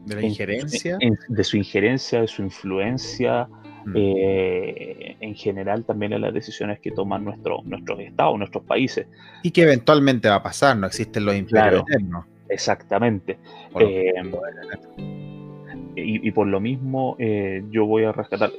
de 0.06 0.14
la 0.16 0.22
injerencia, 0.22 0.98
de 1.28 1.44
su 1.44 1.56
injerencia, 1.58 2.22
de 2.22 2.28
su 2.28 2.42
influencia, 2.42 3.48
Mm. 3.86 3.92
Eh, 3.94 5.16
en 5.20 5.34
general 5.36 5.84
también 5.84 6.12
en 6.12 6.20
las 6.20 6.34
decisiones 6.34 6.80
que 6.80 6.90
toman 6.90 7.24
nuestro, 7.24 7.62
nuestros 7.64 8.00
estados, 8.00 8.36
nuestros 8.36 8.64
países. 8.64 9.06
Y 9.44 9.52
que 9.52 9.62
eventualmente 9.62 10.28
va 10.28 10.36
a 10.36 10.42
pasar, 10.42 10.76
no 10.76 10.88
existen 10.88 11.24
los 11.24 11.36
imperios 11.36 11.84
Exactamente. 12.48 13.38
Eh, 13.78 14.12
y, 15.94 16.30
por 16.32 16.46
lo 16.48 16.60
mismo 16.60 17.16
eh, 17.18 17.64
yo 17.70 17.86
voy 17.86 18.04
a 18.04 18.12
rescatar, 18.12 18.50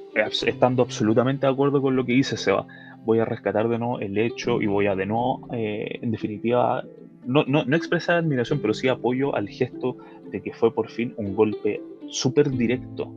estando 0.45 0.81
absolutamente 0.81 1.45
de 1.45 1.51
acuerdo 1.51 1.81
con 1.81 1.95
lo 1.95 2.05
que 2.05 2.13
dice 2.13 2.37
Seba, 2.37 2.65
voy 3.05 3.19
a 3.19 3.25
rescatar 3.25 3.67
de 3.67 3.77
nuevo 3.77 3.99
el 3.99 4.17
hecho 4.17 4.61
y 4.61 4.65
voy 4.65 4.87
a 4.87 4.95
de 4.95 5.05
nuevo, 5.05 5.47
en 5.51 6.09
definitiva, 6.09 6.83
no, 7.25 7.43
no, 7.45 7.65
no 7.65 7.75
expresar 7.75 8.17
admiración, 8.17 8.59
pero 8.59 8.73
sí 8.73 8.87
apoyo 8.87 9.35
al 9.35 9.49
gesto 9.49 9.97
de 10.31 10.41
que 10.41 10.53
fue 10.53 10.73
por 10.73 10.89
fin 10.89 11.13
un 11.17 11.35
golpe 11.35 11.81
súper 12.07 12.49
directo 12.49 13.11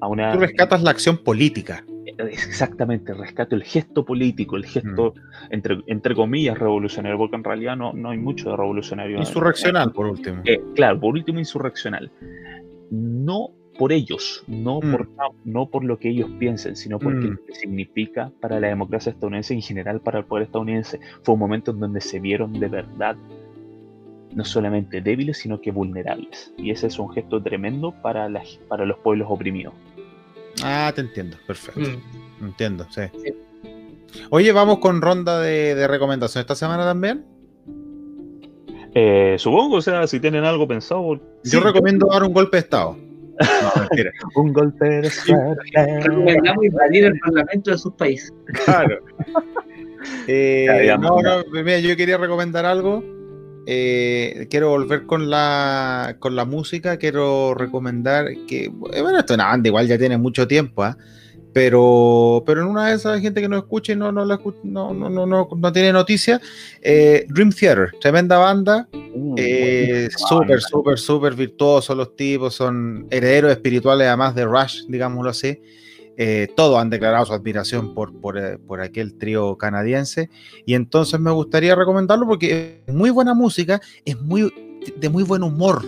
a 0.00 0.08
una... 0.08 0.32
Tú 0.32 0.40
rescatas 0.40 0.82
la 0.82 0.90
acción 0.90 1.18
política. 1.18 1.84
Exactamente, 2.18 3.14
rescato 3.14 3.54
el 3.54 3.62
gesto 3.62 4.04
político, 4.04 4.56
el 4.56 4.66
gesto, 4.66 5.14
Mm. 5.14 5.52
entre, 5.54 5.78
entre 5.86 6.14
comillas, 6.14 6.58
revolucionario, 6.58 7.16
porque 7.18 7.36
en 7.36 7.44
realidad 7.44 7.76
no, 7.76 7.92
no 7.92 8.10
hay 8.10 8.18
mucho 8.18 8.50
de 8.50 8.56
revolucionario. 8.56 9.18
Insurreccional, 9.18 9.92
por 9.92 10.06
último. 10.06 10.42
Eh, 10.44 10.60
claro, 10.74 11.00
por 11.00 11.14
último, 11.14 11.38
insurreccional. 11.38 12.10
No 12.90 13.50
por 13.78 13.92
ellos, 13.92 14.44
no, 14.46 14.80
Mm. 14.82 14.90
por, 14.90 15.08
no 15.44 15.66
por 15.70 15.84
lo 15.84 15.98
que 15.98 16.10
ellos 16.10 16.28
piensen, 16.38 16.76
sino 16.76 16.98
porque 16.98 17.26
Mm. 17.28 17.30
lo 17.30 17.44
que 17.46 17.54
significa 17.54 18.30
para 18.40 18.60
la 18.60 18.68
democracia 18.68 19.10
estadounidense 19.10 19.54
y 19.54 19.58
en 19.58 19.62
general 19.62 20.00
para 20.00 20.18
el 20.18 20.24
poder 20.26 20.44
estadounidense. 20.46 21.00
Fue 21.22 21.32
un 21.34 21.40
momento 21.40 21.70
en 21.70 21.80
donde 21.80 22.00
se 22.02 22.20
vieron 22.20 22.52
de 22.52 22.68
verdad 22.68 23.16
no 24.34 24.44
solamente 24.44 25.00
débiles, 25.00 25.38
sino 25.38 25.60
que 25.60 25.70
vulnerables. 25.72 26.52
Y 26.58 26.70
ese 26.70 26.86
es 26.88 26.98
un 27.00 27.10
gesto 27.10 27.42
tremendo 27.42 27.92
para, 28.02 28.28
las, 28.28 28.60
para 28.68 28.84
los 28.84 28.98
pueblos 28.98 29.26
oprimidos. 29.30 29.74
Ah, 30.64 30.92
te 30.94 31.00
entiendo, 31.00 31.36
perfecto. 31.46 31.80
Mm. 31.80 32.44
Entiendo, 32.46 32.86
sí. 32.90 33.02
Sí. 33.22 33.34
Oye, 34.30 34.52
vamos 34.52 34.78
con 34.78 35.00
ronda 35.00 35.40
de, 35.40 35.74
de 35.74 35.86
recomendación 35.86 36.40
esta 36.40 36.54
semana 36.54 36.84
también. 36.84 37.24
Eh, 38.94 39.36
supongo, 39.38 39.76
o 39.76 39.82
sea, 39.82 40.06
si 40.06 40.18
tienen 40.20 40.44
algo 40.44 40.66
pensado. 40.66 41.14
Yo 41.14 41.20
sí, 41.44 41.60
recomiendo 41.60 42.08
dar 42.10 42.24
un 42.24 42.32
golpe 42.32 42.56
de 42.56 42.60
Estado. 42.62 42.96
No, 43.40 43.80
mentira. 43.80 44.10
Un 44.34 44.52
golpe 44.52 44.84
de. 44.84 45.10
Recomendamos 46.02 46.62
invadir 46.62 47.06
el 47.06 47.18
parlamento 47.20 47.70
de 47.70 47.78
sus 47.78 47.94
países. 47.94 48.32
Claro. 48.64 48.98
Eh, 50.26 50.64
Ya, 50.66 50.82
ya, 50.82 50.96
no, 50.96 51.20
no, 51.20 51.42
mira, 51.62 51.78
yo 51.78 51.94
quería 51.94 52.16
recomendar 52.16 52.64
algo. 52.64 53.04
Eh, 53.66 54.46
quiero 54.50 54.70
volver 54.70 55.06
con 55.06 55.30
la, 55.30 56.16
con 56.18 56.34
la 56.34 56.44
música. 56.44 56.96
Quiero 56.96 57.54
recomendar 57.54 58.26
que, 58.46 58.64
eh, 58.64 58.70
bueno, 59.02 59.18
esto 59.18 59.34
es 59.34 59.36
una 59.36 59.46
banda 59.48 59.68
igual 59.68 59.86
ya 59.86 59.98
tiene 59.98 60.18
mucho 60.18 60.46
tiempo, 60.48 60.82
¿ah? 60.82 60.96
pero, 61.52 62.42
pero 62.46 62.62
en 62.62 62.68
una 62.68 62.88
de 62.88 62.94
esas 62.94 63.20
gente 63.20 63.40
que 63.40 63.48
no 63.48 63.58
escucha 63.58 63.92
y 63.92 63.96
no, 63.96 64.12
no, 64.12 64.24
la 64.24 64.38
escu- 64.38 64.54
no, 64.62 64.94
no, 64.94 65.10
no, 65.10 65.26
no, 65.26 65.48
no 65.56 65.72
tiene 65.72 65.92
noticia. 65.92 66.40
Eh, 66.80 67.26
Dream 67.28 67.50
Theater, 67.50 67.90
tremenda 68.00 68.38
banda. 68.38 68.88
Uh, 69.12 69.34
Eh, 69.36 70.08
súper, 70.16 70.60
súper, 70.60 70.98
súper 70.98 71.34
virtuosos 71.34 71.96
los 71.96 72.14
tipos, 72.14 72.54
son 72.54 73.06
herederos 73.10 73.50
espirituales 73.50 74.06
además 74.06 74.34
de 74.34 74.44
Rush, 74.44 74.84
digámoslo 74.86 75.30
así. 75.30 75.60
Eh, 76.22 76.48
todos 76.54 76.78
han 76.78 76.90
declarado 76.90 77.24
su 77.24 77.32
admiración 77.32 77.94
por, 77.94 78.12
por, 78.20 78.36
eh, 78.36 78.58
por 78.58 78.82
aquel 78.82 79.14
trío 79.14 79.56
canadiense 79.56 80.28
y 80.66 80.74
entonces 80.74 81.18
me 81.18 81.30
gustaría 81.30 81.74
recomendarlo 81.74 82.26
porque 82.26 82.82
es 82.86 82.94
muy 82.94 83.08
buena 83.08 83.32
música, 83.32 83.80
es 84.04 84.20
muy 84.20 84.52
de 84.96 85.08
muy 85.08 85.22
buen 85.22 85.42
humor. 85.42 85.82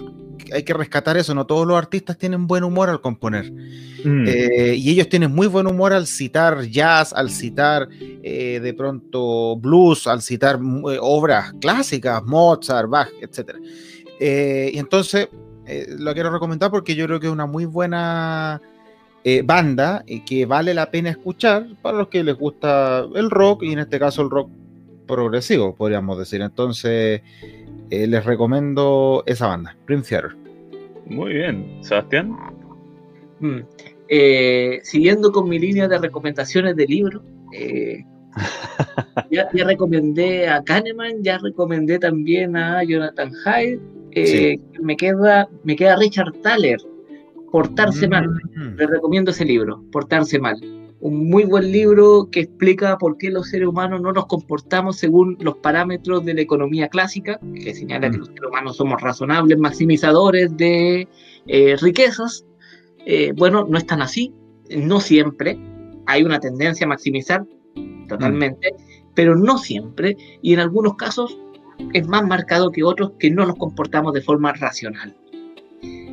Hay 0.55 0.63
que 0.63 0.73
rescatar 0.73 1.19
eso, 1.19 1.35
no 1.35 1.45
todos 1.45 1.67
los 1.67 1.77
artistas 1.77 2.17
tienen 2.17 2.47
buen 2.47 2.65
humor 2.65 2.89
al 2.89 3.03
componer. 3.03 3.53
Mm. 3.53 4.25
Eh, 4.27 4.75
y 4.77 4.91
ellos 4.91 5.11
tienen 5.11 5.35
muy 5.35 5.49
buen 5.49 5.67
humor 5.67 5.93
al 5.93 6.07
citar 6.07 6.63
jazz, 6.63 7.13
al 7.13 7.29
citar 7.29 7.89
eh, 8.01 8.59
de 8.59 8.73
pronto 8.73 9.57
blues, 9.57 10.07
al 10.07 10.23
citar 10.23 10.59
mm, 10.59 10.93
eh, 10.93 10.99
obras 10.99 11.53
clásicas, 11.61 12.23
Mozart, 12.25 12.89
Bach, 12.89 13.11
etc. 13.21 13.57
y 14.19 14.79
entonces 14.79 15.29
eh, 15.67 15.87
lo 15.97 16.13
quiero 16.13 16.31
recomendar 16.31 16.71
porque 16.71 16.95
yo 16.95 17.07
creo 17.07 17.21
que 17.21 17.27
es 17.27 17.33
una 17.33 17.47
muy 17.47 17.67
buena 17.67 18.61
eh, 19.25 19.43
banda 19.45 20.03
y 20.07 20.21
que 20.21 20.47
vale 20.47 20.75
la 20.75 20.91
pena 20.91 21.11
escuchar 21.11 21.67
para 21.81 21.99
los 21.99 22.09
que 22.09 22.25
les 22.25 22.37
gusta 22.37 23.07
el 23.15 23.31
rock 23.31 23.63
y 23.63 23.73
en 23.73 23.79
este 23.81 23.99
caso 23.99 24.23
el 24.23 24.31
rock 24.31 24.51
progresivo, 25.07 25.75
podríamos 25.75 26.19
decir. 26.19 26.41
Entonces 26.41 27.23
eh, 27.91 28.07
les 28.07 28.25
recomiendo 28.25 29.23
esa 29.27 29.47
banda, 29.49 29.77
Dream 29.87 30.03
Theater. 30.03 30.37
Muy 31.07 31.35
bien, 31.35 31.79
Sebastián. 31.83 32.37
Mm. 33.41 33.61
Eh, 34.09 34.81
siguiendo 34.83 35.33
con 35.33 35.49
mi 35.49 35.59
línea 35.59 35.89
de 35.89 35.99
recomendaciones 35.99 36.77
de 36.77 36.87
libros, 36.87 37.23
eh, 37.53 38.05
ya, 39.31 39.49
ya 39.53 39.65
recomendé 39.65 40.49
a 40.49 40.63
Kahneman, 40.63 41.23
ya 41.23 41.39
recomendé 41.39 41.99
también 41.99 42.57
a 42.57 42.83
Jonathan 42.85 43.33
Hyde. 43.45 43.81
eh, 44.13 44.59
me, 44.81 44.97
queda, 44.97 45.49
me 45.65 45.77
queda 45.77 45.97
Richard 45.97 46.33
Thaler, 46.43 46.79
Portarse 47.53 48.09
Mal. 48.09 48.29
Mm. 48.29 48.77
Les 48.79 48.91
recomiendo 48.91 49.31
ese 49.31 49.45
libro, 49.45 49.85
Portarse 49.93 50.39
Mal. 50.39 50.57
Un 51.01 51.29
muy 51.29 51.45
buen 51.45 51.71
libro 51.71 52.29
que 52.31 52.41
explica 52.41 52.97
por 52.97 53.19
qué 53.19 53.31
los 53.31 53.51
seres 53.51 53.69
humanos 53.69 54.01
no 54.01 54.13
nos 54.13 54.27
comportamos 54.27 54.97
según 54.97 55.37
los 55.41 55.57
parámetros 55.57 56.25
de 56.25 56.35
la 56.35 56.41
economía 56.41 56.89
clásica, 56.89 57.39
que 57.55 57.75
señala 57.75 58.11
que 58.11 58.17
Mm. 58.17 58.21
los 58.21 58.29
seres 58.29 58.49
humanos 58.49 58.77
somos 58.77 59.01
razonables 59.03 59.59
maximizadores 59.59 60.57
de 60.57 61.09
eh, 61.47 61.77
riquezas. 61.81 62.47
Eh, 63.05 63.33
bueno, 63.37 63.67
no 63.69 63.79
es 63.79 63.87
tan 63.87 64.01
así, 64.01 64.33
no 64.77 65.01
siempre. 65.01 65.59
Hay 66.07 66.23
una 66.23 66.41
tendencia 66.41 66.87
a 66.87 66.89
maximizar 66.89 67.45
totalmente, 68.09 68.75
pero 69.15 69.37
no 69.37 69.59
siempre. 69.59 70.17
Y 70.41 70.55
en 70.55 70.61
algunos 70.61 70.95
casos 70.95 71.37
es 71.93 72.07
más 72.07 72.25
marcado 72.27 72.71
que 72.71 72.85
otros 72.85 73.13
que 73.19 73.31
no 73.31 73.45
nos 73.45 73.57
comportamos 73.57 74.15
de 74.15 74.23
forma 74.23 74.53
racional. 74.53 75.17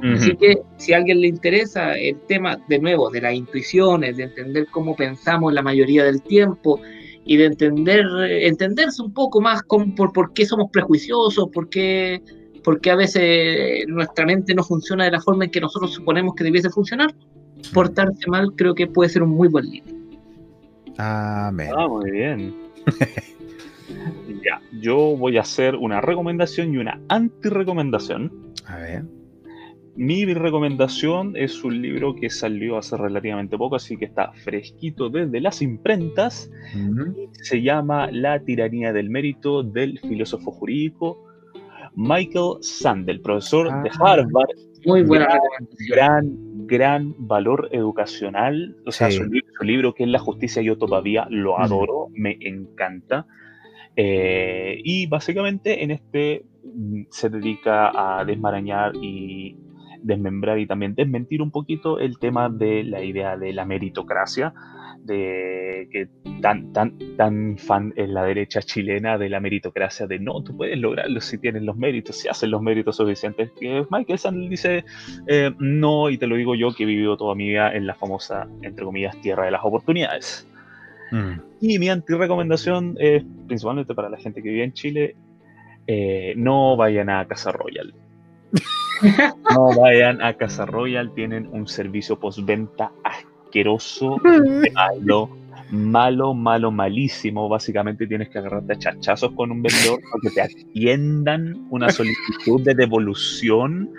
Así 0.04 0.36
que 0.38 0.62
si 0.78 0.94
a 0.94 0.98
alguien 0.98 1.22
le 1.22 1.28
interesa 1.28 1.94
el 1.94 2.18
tema, 2.28 2.58
de 2.68 2.80
nuevo, 2.80 3.10
de 3.10 3.22
las 3.22 3.34
intuiciones, 3.34 4.18
de 4.18 4.24
entender 4.24 4.68
cómo 4.72 4.96
pensamos 4.96 5.54
la 5.54 5.62
mayoría 5.62 6.04
del 6.04 6.22
tiempo 6.22 6.80
y 7.26 7.38
de 7.38 7.46
entender, 7.46 8.06
entenderse 8.44 9.02
un 9.02 9.14
poco 9.14 9.42
más 9.42 9.62
con, 9.64 9.96
por, 9.96 10.14
por 10.14 10.34
qué 10.34 10.46
somos 10.46 10.72
prejuiciosos, 10.72 11.50
por 11.54 11.70
qué, 11.70 12.22
por 12.64 12.80
qué 12.82 12.92
a 12.92 12.96
veces 12.96 13.88
nuestra 13.88 14.26
mente 14.26 14.56
no 14.56 14.64
funciona 14.64 15.06
de 15.06 15.12
la 15.12 15.22
forma 15.22 15.46
en 15.46 15.52
que 15.52 15.62
nosotros 15.62 15.94
suponemos 15.94 16.34
que 16.36 16.44
debiese 16.44 16.70
funcionar, 16.70 17.14
portarse 17.74 18.30
mal 18.30 18.54
creo 18.56 18.74
que 18.74 18.88
puede 18.88 19.10
ser 19.10 19.24
un 19.24 19.32
muy 19.32 19.48
buen 19.48 19.70
libro. 19.70 19.94
Amén. 20.98 21.72
Ah, 21.78 21.88
muy 21.88 22.12
bien. 22.12 22.56
ya, 24.44 24.62
yo 24.80 25.16
voy 25.18 25.38
a 25.38 25.42
hacer 25.42 25.76
una 25.76 26.02
recomendación 26.02 26.74
y 26.74 26.78
una 26.78 27.00
anti-recomendación. 27.10 28.32
A 28.66 28.78
ver. 28.78 29.19
Mi 29.96 30.26
recomendación 30.34 31.36
es 31.36 31.64
un 31.64 31.82
libro 31.82 32.16
que 32.16 32.30
salió 32.30 32.78
hace 32.78 32.96
relativamente 32.96 33.58
poco, 33.58 33.76
así 33.76 33.98
que 33.98 34.06
está 34.06 34.32
fresquito 34.34 35.10
desde 35.10 35.42
las 35.42 35.62
imprentas. 35.62 36.50
Mm. 36.76 37.02
Se 37.34 37.62
llama 37.62 38.10
La 38.12 38.40
tiranía 38.40 38.94
del 38.94 39.10
mérito 39.10 39.62
del 39.64 40.00
filósofo 40.00 40.52
jurídico 40.52 41.26
Michael 41.96 42.58
Sandel, 42.62 43.20
profesor 43.20 43.68
de 43.84 43.90
Ah. 44.00 44.14
Harvard. 44.14 44.50
Muy 44.86 45.04
buena 45.04 45.26
Gran, 45.26 45.40
recomendación. 45.42 45.90
gran, 45.98 46.68
gran 46.68 47.16
valor 47.18 47.68
educacional. 47.74 48.78
O 48.86 48.92
sea, 48.94 49.12
Sí. 49.12 49.18
su, 49.18 49.26
li- 49.26 49.42
su 49.58 49.64
libro 49.66 49.94
que 49.94 50.04
es 50.04 50.10
La 50.10 50.20
justicia, 50.20 50.62
yo 50.62 50.78
todavía 50.78 51.28
lo 51.30 51.58
Mm. 51.58 51.62
adoro, 51.62 52.08
me 52.14 52.38
encanta. 52.40 53.26
Eh, 53.98 54.80
y 54.84 55.08
básicamente 55.08 55.84
en 55.84 55.92
este 55.92 56.46
mm, 56.64 57.02
se 57.10 57.30
dedica 57.30 58.20
a 58.20 58.24
desmarañar 58.24 58.94
y 59.02 59.58
desmembrar 60.04 60.60
y 60.60 60.68
también 60.68 60.96
desmentir 60.96 61.42
un 61.42 61.52
poquito 61.52 62.00
el 62.00 62.20
tema 62.20 62.50
de 62.50 62.84
la 62.84 63.04
idea 63.04 63.38
de 63.38 63.54
la 63.54 63.66
meritocracia, 63.66 64.54
de 65.04 65.88
que 65.92 66.10
tan, 66.42 66.72
tan, 66.74 66.98
tan 67.18 67.58
fan 67.58 67.94
en 67.96 68.14
la 68.14 68.24
derecha 68.24 68.62
chilena 68.62 69.18
de 69.18 69.30
la 69.30 69.40
meritocracia, 69.40 70.08
de 70.08 70.20
no, 70.20 70.44
tú 70.44 70.56
puedes 70.56 70.78
lograrlo 70.78 71.20
si 71.22 71.38
tienes 71.38 71.64
los 71.64 71.78
méritos, 71.78 72.18
si 72.18 72.28
haces 72.28 72.50
los 72.50 72.62
méritos 72.62 72.98
suficientes. 72.98 73.52
Que 73.60 73.86
Michael 73.90 74.20
Sandel 74.20 74.50
dice, 74.50 74.84
eh, 75.28 75.52
no, 75.60 76.10
y 76.10 76.18
te 76.18 76.28
lo 76.28 76.36
digo 76.36 76.56
yo 76.56 76.74
que 76.74 76.84
he 76.84 76.86
vivido 76.86 77.18
toda 77.18 77.36
mi 77.36 77.50
vida 77.50 77.74
en 77.74 77.88
la 77.88 77.96
famosa, 77.96 78.48
entre 78.62 78.86
comillas, 78.86 79.20
tierra 79.22 79.46
de 79.46 79.52
las 79.52 79.62
oportunidades. 79.64 80.48
Mm. 81.12 81.42
Y 81.62 81.80
mi 81.80 81.90
anti-recomendación 81.90 82.96
es 83.00 83.24
principalmente 83.48 83.94
para 83.96 84.10
la 84.10 84.18
gente 84.18 84.42
que 84.42 84.50
vive 84.50 84.64
en 84.64 84.74
Chile, 84.74 85.16
eh, 85.88 86.34
no 86.38 86.78
vayan 86.78 87.10
a 87.10 87.26
Casa 87.28 87.52
Royal. 87.52 87.94
No 89.54 89.80
vayan 89.80 90.22
a 90.22 90.34
Casa 90.36 90.66
Royal, 90.66 91.14
tienen 91.14 91.48
un 91.52 91.68
servicio 91.68 92.20
postventa 92.20 92.92
asqueroso, 93.04 94.18
malo, 94.74 95.30
malo, 95.72 96.34
malo, 96.34 96.72
malísimo. 96.72 97.50
Básicamente 97.50 98.06
tienes 98.08 98.30
que 98.30 98.38
agarrarte 98.40 98.74
a 98.74 98.78
chachazos 98.78 99.32
con 99.34 99.52
un 99.52 99.62
vendedor 99.64 100.00
para 100.02 100.22
que 100.22 100.30
te 100.30 100.42
atiendan 100.42 101.68
una 101.70 101.90
solicitud 101.90 102.62
de 102.64 102.76
devolución 102.76 103.90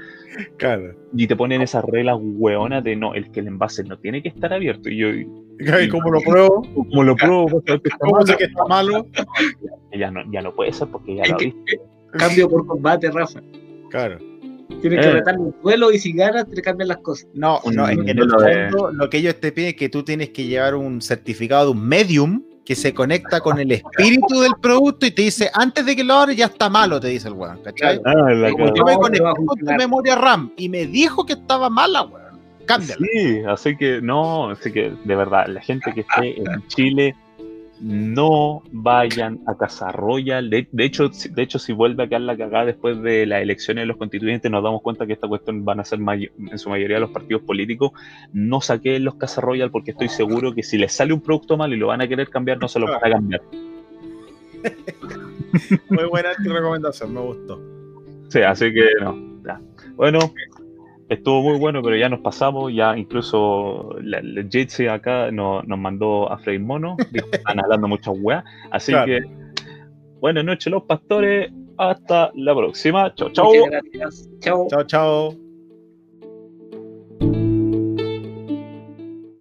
Claro. 0.59 0.95
y 1.13 1.27
te 1.27 1.35
ponen 1.35 1.61
esas 1.61 1.85
reglas 1.85 2.17
hueonas 2.21 2.85
de 2.85 2.95
no, 2.95 3.15
el 3.15 3.31
que 3.33 3.41
el 3.41 3.49
envase 3.49 3.83
no 3.83 3.99
tiene 3.99 4.23
que 4.23 4.29
estar 4.29 4.53
abierto. 4.53 4.89
Y 4.89 4.97
yo, 4.99 5.09
¿Y 5.13 5.89
cómo 5.89 6.11
lo 6.11 6.21
pruebo? 6.21 6.63
como 6.73 7.03
lo 7.03 7.17
pruebo, 7.17 7.63
¿Cómo 7.99 8.25
sé 8.27 8.37
que 8.37 8.45
está 8.45 8.65
malo? 8.67 9.07
ya 9.93 10.11
no, 10.11 10.23
ya 10.33 10.41
no 10.41 10.55
puede 10.55 10.73
ser 10.73 10.89
porque 10.89 11.17
ya 11.17 11.27
lo 11.27 11.35
abriste. 11.35 11.81
Cambio 12.13 12.49
por 12.49 12.65
combate, 12.67 13.11
Rafa. 13.11 13.41
Claro. 13.91 14.19
Tienes 14.81 15.01
que 15.01 15.11
Eh. 15.11 15.13
retar 15.13 15.35
el 15.35 15.53
duelo 15.63 15.93
y 15.93 15.99
si 15.99 16.13
ganas 16.13 16.49
te 16.49 16.63
cambian 16.63 16.89
las 16.89 16.99
cosas. 16.99 17.29
No, 17.35 17.61
no, 17.73 17.89
es 17.89 17.99
que 17.99 18.11
en 18.11 18.17
No 18.17 18.25
el 18.47 18.71
fondo 18.71 18.93
lo 18.93 19.11
que 19.11 19.19
ellos 19.19 19.37
te 19.41 19.53
piden 19.53 19.71
es 19.71 19.77
que 19.77 19.89
tú 19.89 20.03
tienes 20.03 20.31
que 20.31 20.45
llevar 20.45 20.75
un 20.75 21.01
certificado 21.03 21.67
de 21.67 21.71
un 21.73 21.87
medium 21.87 22.43
que 22.65 22.75
se 22.77 22.95
conecta 22.95 23.41
con 23.41 23.59
el 23.59 23.73
espíritu 23.73 24.41
del 24.41 24.53
producto 24.61 25.05
y 25.05 25.11
te 25.11 25.23
dice, 25.23 25.51
antes 25.55 25.85
de 25.85 25.97
que 25.97 26.05
lo 26.05 26.15
abres 26.15 26.37
ya 26.37 26.47
está 26.47 26.69
malo, 26.71 27.01
te 27.01 27.09
dice 27.09 27.27
el 27.29 27.35
weón, 27.35 27.59
¿cachai? 27.65 28.01
Ah, 28.05 28.13
Como 28.53 28.75
yo 28.75 28.85
me 28.85 28.93
no 28.93 28.99
conecté 28.99 29.25
con 29.45 29.59
tu 29.59 29.65
memoria 29.77 30.15
RAM 30.15 30.53
y 30.57 30.69
me 30.69 30.87
dijo 30.87 31.27
que 31.27 31.33
estaba 31.33 31.69
mala, 31.69 32.03
weón. 32.03 32.39
Cámbiala. 32.67 33.05
Sí, 33.13 33.43
así 33.49 33.77
que 33.77 34.01
no, 34.01 34.51
así 34.51 34.71
que 34.71 34.93
de 35.05 35.17
verdad, 35.17 35.47
la 35.49 35.61
gente 35.61 35.93
que 35.93 36.03
esté 36.03 36.39
en 36.41 36.67
Chile, 36.69 37.17
no 37.81 38.63
vayan 38.73 39.41
a 39.47 39.57
Casa 39.57 39.91
Royal. 39.93 40.51
De, 40.51 40.69
de 40.71 40.85
hecho, 40.85 41.11
si- 41.13 41.29
de 41.31 41.43
hecho, 41.43 41.59
si 41.59 41.73
vuelve 41.73 42.03
a 42.05 42.09
quedar 42.09 42.21
la 42.23 42.37
cagada 42.37 42.67
después 42.67 43.01
de 43.03 43.27
las 43.27 43.43
elecciones 43.43 43.83
de 43.83 43.87
los 43.87 43.97
constituyentes, 43.97 44.51
nos 44.51 44.63
damos 44.63 44.83
cuenta 44.83 45.07
que 45.07 45.13
esta 45.15 45.29
cuestión 45.29 45.65
van 45.65 45.81
a 45.81 45.85
ser 45.85 45.99
en 46.01 46.59
su 46.59 46.69
mayoría 46.69 46.99
los 47.01 47.11
partidos 47.11 47.43
políticos. 47.43 47.93
No 48.33 48.61
saquen 48.61 49.05
los 49.05 49.15
Casa 49.17 49.41
Royal 49.41 49.71
porque 49.71 49.93
estoy 49.93 50.09
seguro 50.09 50.55
que 50.55 50.63
si 50.63 50.79
les 50.79 50.93
sale 50.93 51.13
un 51.13 51.21
producto 51.21 51.57
mal 51.57 51.73
y 51.73 51.77
lo 51.77 51.89
van 51.89 52.01
a 52.03 52.09
querer 52.09 52.29
cambiar, 52.29 52.59
no 52.59 52.69
se 52.69 52.79
lo 52.81 52.87
van 52.87 52.97
a 53.05 53.11
cambiar. 53.11 53.41
Muy 55.91 56.05
buena 56.05 56.31
recomendación, 56.39 57.15
me 57.15 57.21
gustó. 57.21 57.61
Sí, 58.29 58.41
así 58.43 58.73
que 58.73 58.85
no. 59.01 59.17
ya. 59.45 59.61
Bueno, 59.97 60.19
estuvo 61.11 61.43
muy 61.43 61.59
bueno, 61.59 61.83
pero 61.83 61.97
ya 61.97 62.09
nos 62.09 62.21
pasamos. 62.21 62.73
Ya 62.73 62.97
incluso 62.97 63.95
la, 64.03 64.21
la 64.23 64.43
Jitsi 64.51 64.87
acá 64.87 65.31
no- 65.31 65.63
nos 65.63 65.79
mandó 65.79 66.31
a 66.33 66.39
Frey 66.39 66.59
Mono. 66.59 66.97
Dijo 67.13 67.29
que 67.31 67.37
están 67.37 67.61
hablando 67.61 67.87
muchas 67.89 68.15
weas. 68.19 68.43
Así 68.71 68.93
Claro. 68.93 69.07
que 69.07 69.21
buenas 70.21 70.45
noches, 70.45 70.71
los 70.71 70.85
pastores. 70.85 71.53
Hasta 71.77 72.31
la 72.35 72.55
próxima. 72.55 73.15
Chau, 73.15 73.31
chau. 73.31 73.47
Muchas 73.55 73.83
gracias. 73.93 74.29
Chao. 74.41 74.67
Chao, 74.69 74.83
chao. 74.85 75.40